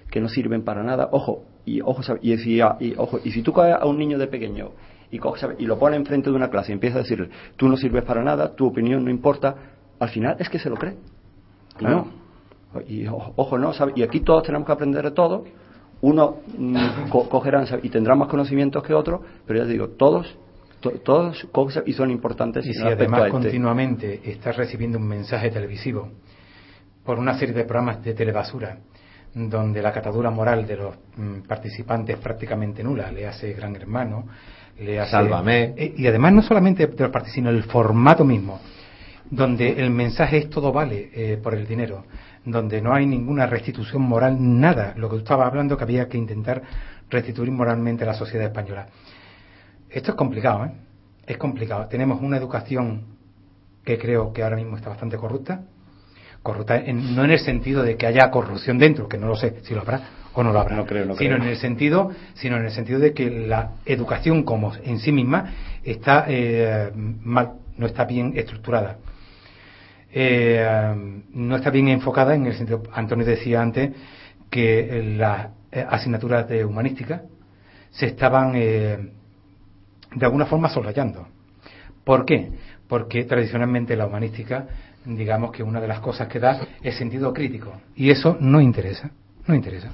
[0.10, 1.10] que no sirven para nada.
[1.12, 2.62] Ojo, y ojo, y, si, y,
[2.98, 4.72] ojo, y si tú coges a un niño de pequeño
[5.12, 7.76] y, coges, y lo pones enfrente de una clase y empiezas a decirle, tú no
[7.78, 9.56] sirves para nada, tu opinión no importa,
[10.00, 10.96] al final es que se lo cree.
[11.80, 12.08] Claro.
[12.74, 12.82] No.
[12.88, 13.72] Y ojo, no.
[13.96, 15.46] Y aquí todos tenemos que aprender de todo.
[16.02, 16.76] Uno mm,
[17.10, 20.38] co- cogerán y tendrá más conocimientos que otro, pero ya te digo, todos,
[20.80, 22.66] to- todos cogen y son importantes.
[22.68, 23.32] Y si además este.
[23.32, 26.10] continuamente estás recibiendo un mensaje televisivo
[27.04, 28.78] por una serie de programas de telebasura
[29.34, 34.26] donde la catadura moral de los mm, participantes es prácticamente nula, le hace Gran Hermano,
[34.80, 35.12] le hace...
[35.12, 35.74] Sálvame.
[35.78, 38.60] Eh, y además no solamente de los participantes, sino el formato mismo,
[39.32, 42.06] donde el mensaje es todo vale eh, por el dinero,
[42.46, 46.18] donde no hay ninguna restitución moral, nada, lo que tú estabas hablando que había que
[46.18, 46.62] intentar
[47.10, 48.88] restituir moralmente a la sociedad española.
[49.90, 50.72] Esto es complicado, ¿eh?
[51.26, 51.88] Es complicado.
[51.88, 53.04] Tenemos una educación
[53.84, 55.62] que creo que ahora mismo está bastante corrupta.
[56.42, 59.58] Corrupta en- no en el sentido de que haya corrupción dentro, que no lo sé
[59.64, 60.02] si lo habrá
[60.34, 60.76] o no lo habrá.
[60.76, 61.44] No creo, no sino creo.
[61.44, 65.54] en el sentido, sino en el sentido de que la educación como en sí misma
[65.84, 68.98] está eh, mal, no está bien estructurada.
[70.12, 73.92] Eh, no está bien enfocada en el sentido, Antonio decía antes
[74.50, 77.22] que las eh, asignaturas de humanística
[77.92, 79.12] se estaban eh,
[80.16, 81.28] de alguna forma soslayando.
[82.04, 82.52] ¿Por qué?
[82.88, 84.68] Porque tradicionalmente la humanística,
[85.06, 87.74] digamos que una de las cosas que da es sentido crítico.
[87.96, 89.12] Y eso no interesa,
[89.46, 89.92] no interesa.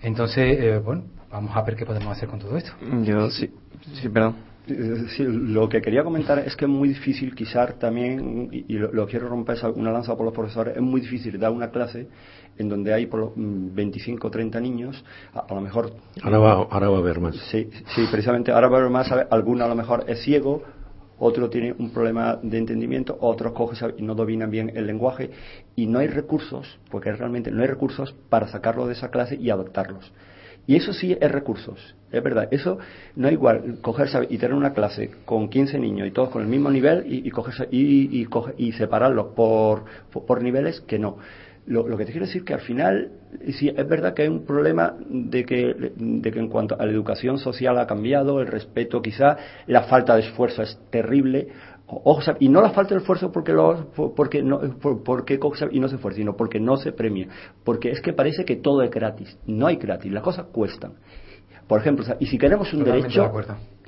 [0.00, 2.72] Entonces, eh, bueno, vamos a ver qué podemos hacer con todo esto.
[3.04, 3.52] Yo sí,
[3.94, 4.51] sí, perdón.
[4.68, 8.78] Eh, sí, lo que quería comentar es que es muy difícil, quizás también, y, y
[8.78, 11.70] lo, lo quiero romper, es una lanza por los profesores, es muy difícil dar una
[11.70, 12.06] clase
[12.58, 15.92] en donde hay por lo- mm, 25 o 30 niños, a, a lo mejor...
[16.22, 17.36] Ahora va, ahora va a haber más.
[17.50, 20.62] Sí, sí, precisamente, ahora va a haber más, alguno a lo mejor es ciego,
[21.18, 25.30] otro tiene un problema de entendimiento, otros cogen y no dominan bien el lenguaje,
[25.74, 29.50] y no hay recursos, porque realmente no hay recursos para sacarlo de esa clase y
[29.50, 30.12] adoptarlos.
[30.66, 32.48] Y eso sí es recursos, es verdad.
[32.52, 32.78] Eso
[33.16, 34.26] no es igual coger ¿sabe?
[34.30, 37.30] y tener una clase con 15 niños y todos con el mismo nivel y, y,
[37.32, 41.18] coger- y, y, coger- y separarlos por, por, niveles que no.
[41.66, 43.10] Lo, lo que te quiero decir que al final,
[43.58, 46.90] sí, es verdad que hay un problema de que, de que en cuanto a la
[46.92, 49.36] educación social ha cambiado, el respeto quizá,
[49.66, 51.48] la falta de esfuerzo es terrible.
[51.94, 52.38] O- Ojo, ¿sabe?
[52.40, 55.38] y no la falta de esfuerzo porque, lo, por- porque, no, por- porque
[55.70, 57.28] y no se esfuerza, sino porque no se premia.
[57.64, 59.36] Porque es que parece que todo es gratis.
[59.46, 60.94] No hay gratis, las cosas cuestan.
[61.66, 63.22] Por ejemplo, y si queremos un Totalmente derecho,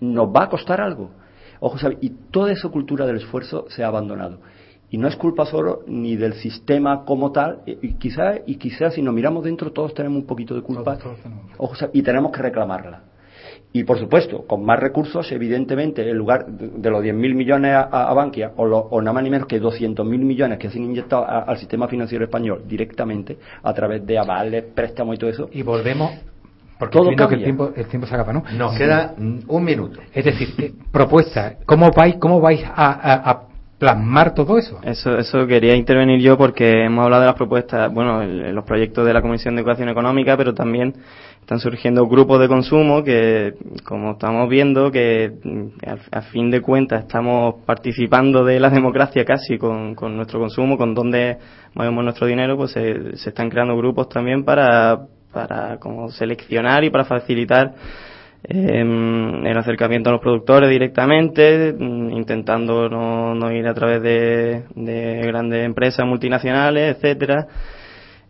[0.00, 1.10] nos va a costar algo.
[1.60, 1.96] Ojo, ¿sabe?
[2.00, 4.38] y toda esa cultura del esfuerzo se ha abandonado.
[4.90, 8.90] Y no es culpa solo ni del sistema como tal, y y quizá, y quizá
[8.90, 10.92] si nos miramos dentro todos tenemos un poquito de culpa
[11.92, 13.02] y tenemos que reclamarla.
[13.76, 18.08] Y por supuesto, con más recursos, evidentemente, en lugar de los 10.000 millones a, a-
[18.08, 20.84] a Bankia, o, lo- o nada más ni menos que 200.000 millones que se han
[20.84, 25.48] inyectado a- al sistema financiero español directamente, a través de avales, préstamos y todo eso.
[25.52, 26.12] Y volvemos,
[26.78, 28.44] porque Todo que el tiempo, el tiempo se acaba, ¿no?
[28.56, 29.12] Nos queda
[29.48, 29.98] un minuto.
[30.14, 33.42] Es decir, eh, propuesta, ¿cómo vais, cómo vais a, a- a
[33.78, 34.80] plasmar todo eso?
[34.82, 39.06] Eso, eso quería intervenir yo porque hemos hablado de las propuestas, bueno, el- los proyectos
[39.06, 40.94] de la Comisión de Educación Económica, pero también
[41.40, 45.66] están surgiendo grupos de consumo que, como estamos viendo, que mm,
[46.12, 50.94] a, fin de cuentas estamos participando de la democracia casi con, con nuestro consumo, con
[50.94, 51.36] dónde
[51.74, 56.90] movemos nuestro dinero, pues se, se están creando grupos también para para como seleccionar y
[56.90, 57.74] para facilitar
[58.48, 64.64] em, el acercamiento a los productores directamente, mm, intentando no, no ir a través de,
[64.74, 67.46] de grandes empresas multinacionales, etcétera.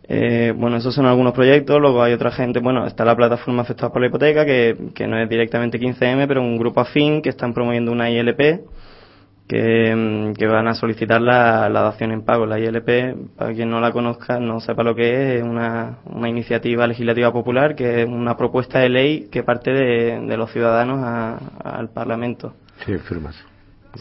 [0.07, 1.79] Eh, bueno, esos son algunos proyectos.
[1.81, 5.17] Luego hay otra gente, bueno, está la plataforma afectada por la hipoteca, que, que no
[5.17, 8.61] es directamente 15M, pero un grupo afín que están promoviendo una ILP
[9.47, 12.45] que, mm, que van a solicitar la, la dación en pago.
[12.45, 16.29] La ILP, para quien no la conozca, no sepa lo que es, es una, una
[16.29, 20.99] iniciativa legislativa popular, que es una propuesta de ley que parte de, de los ciudadanos
[21.03, 22.53] a- al Parlamento.
[22.85, 23.35] Sí, firmas.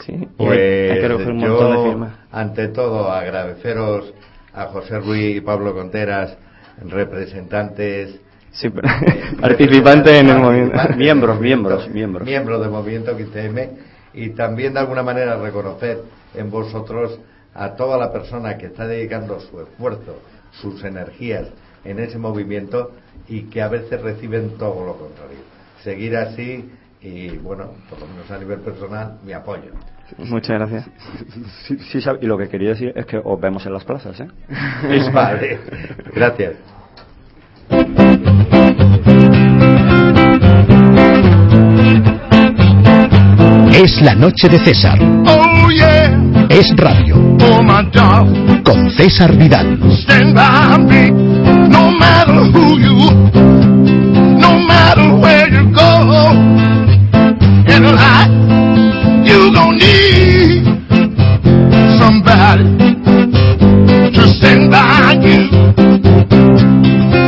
[0.04, 2.12] Sí, Pues hay, hay que recoger un montón de firmas.
[2.32, 4.12] ante todo, agradeceros
[4.52, 6.36] a José Ruiz y Pablo Conteras,
[7.14, 8.20] representantes.
[8.50, 8.88] Sí, pero-
[9.40, 10.78] participantes en el movimiento.
[10.96, 12.26] Miembros, miembros, miembros.
[12.26, 13.68] Miembros del movimiento 15M
[14.14, 16.02] y también de alguna manera reconocer
[16.34, 17.18] en vosotros
[17.54, 20.20] a toda la persona que está dedicando su esfuerzo,
[20.52, 21.48] sus energías
[21.84, 22.92] en ese movimiento
[23.28, 25.38] y que a veces reciben todo lo contrario.
[25.82, 26.70] Seguir así
[27.00, 29.72] y, bueno, por lo menos a nivel personal, mi apoyo.
[30.18, 30.90] Muchas gracias.
[31.66, 34.28] Sí, sí, y lo que quería decir es que os vemos en las plazas, ¿eh?
[35.12, 35.60] Vale,
[36.14, 36.54] gracias.
[43.74, 44.96] Es la noche de César.
[45.26, 46.46] Oh, yeah.
[46.48, 47.16] Es radio.
[47.40, 48.62] Oh, my God.
[48.62, 49.80] Con César Vidal.
[50.04, 53.14] Stand by me, no matter who you, are,
[54.38, 56.30] no matter where you go.
[57.66, 58.30] In life,
[59.26, 60.64] you gonna need
[61.98, 62.64] somebody
[64.14, 65.50] to stand by you.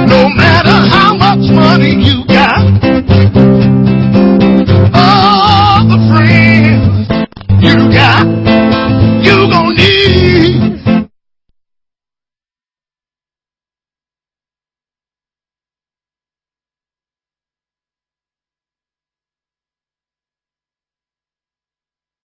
[0.07, 2.36] No matter how much money you get.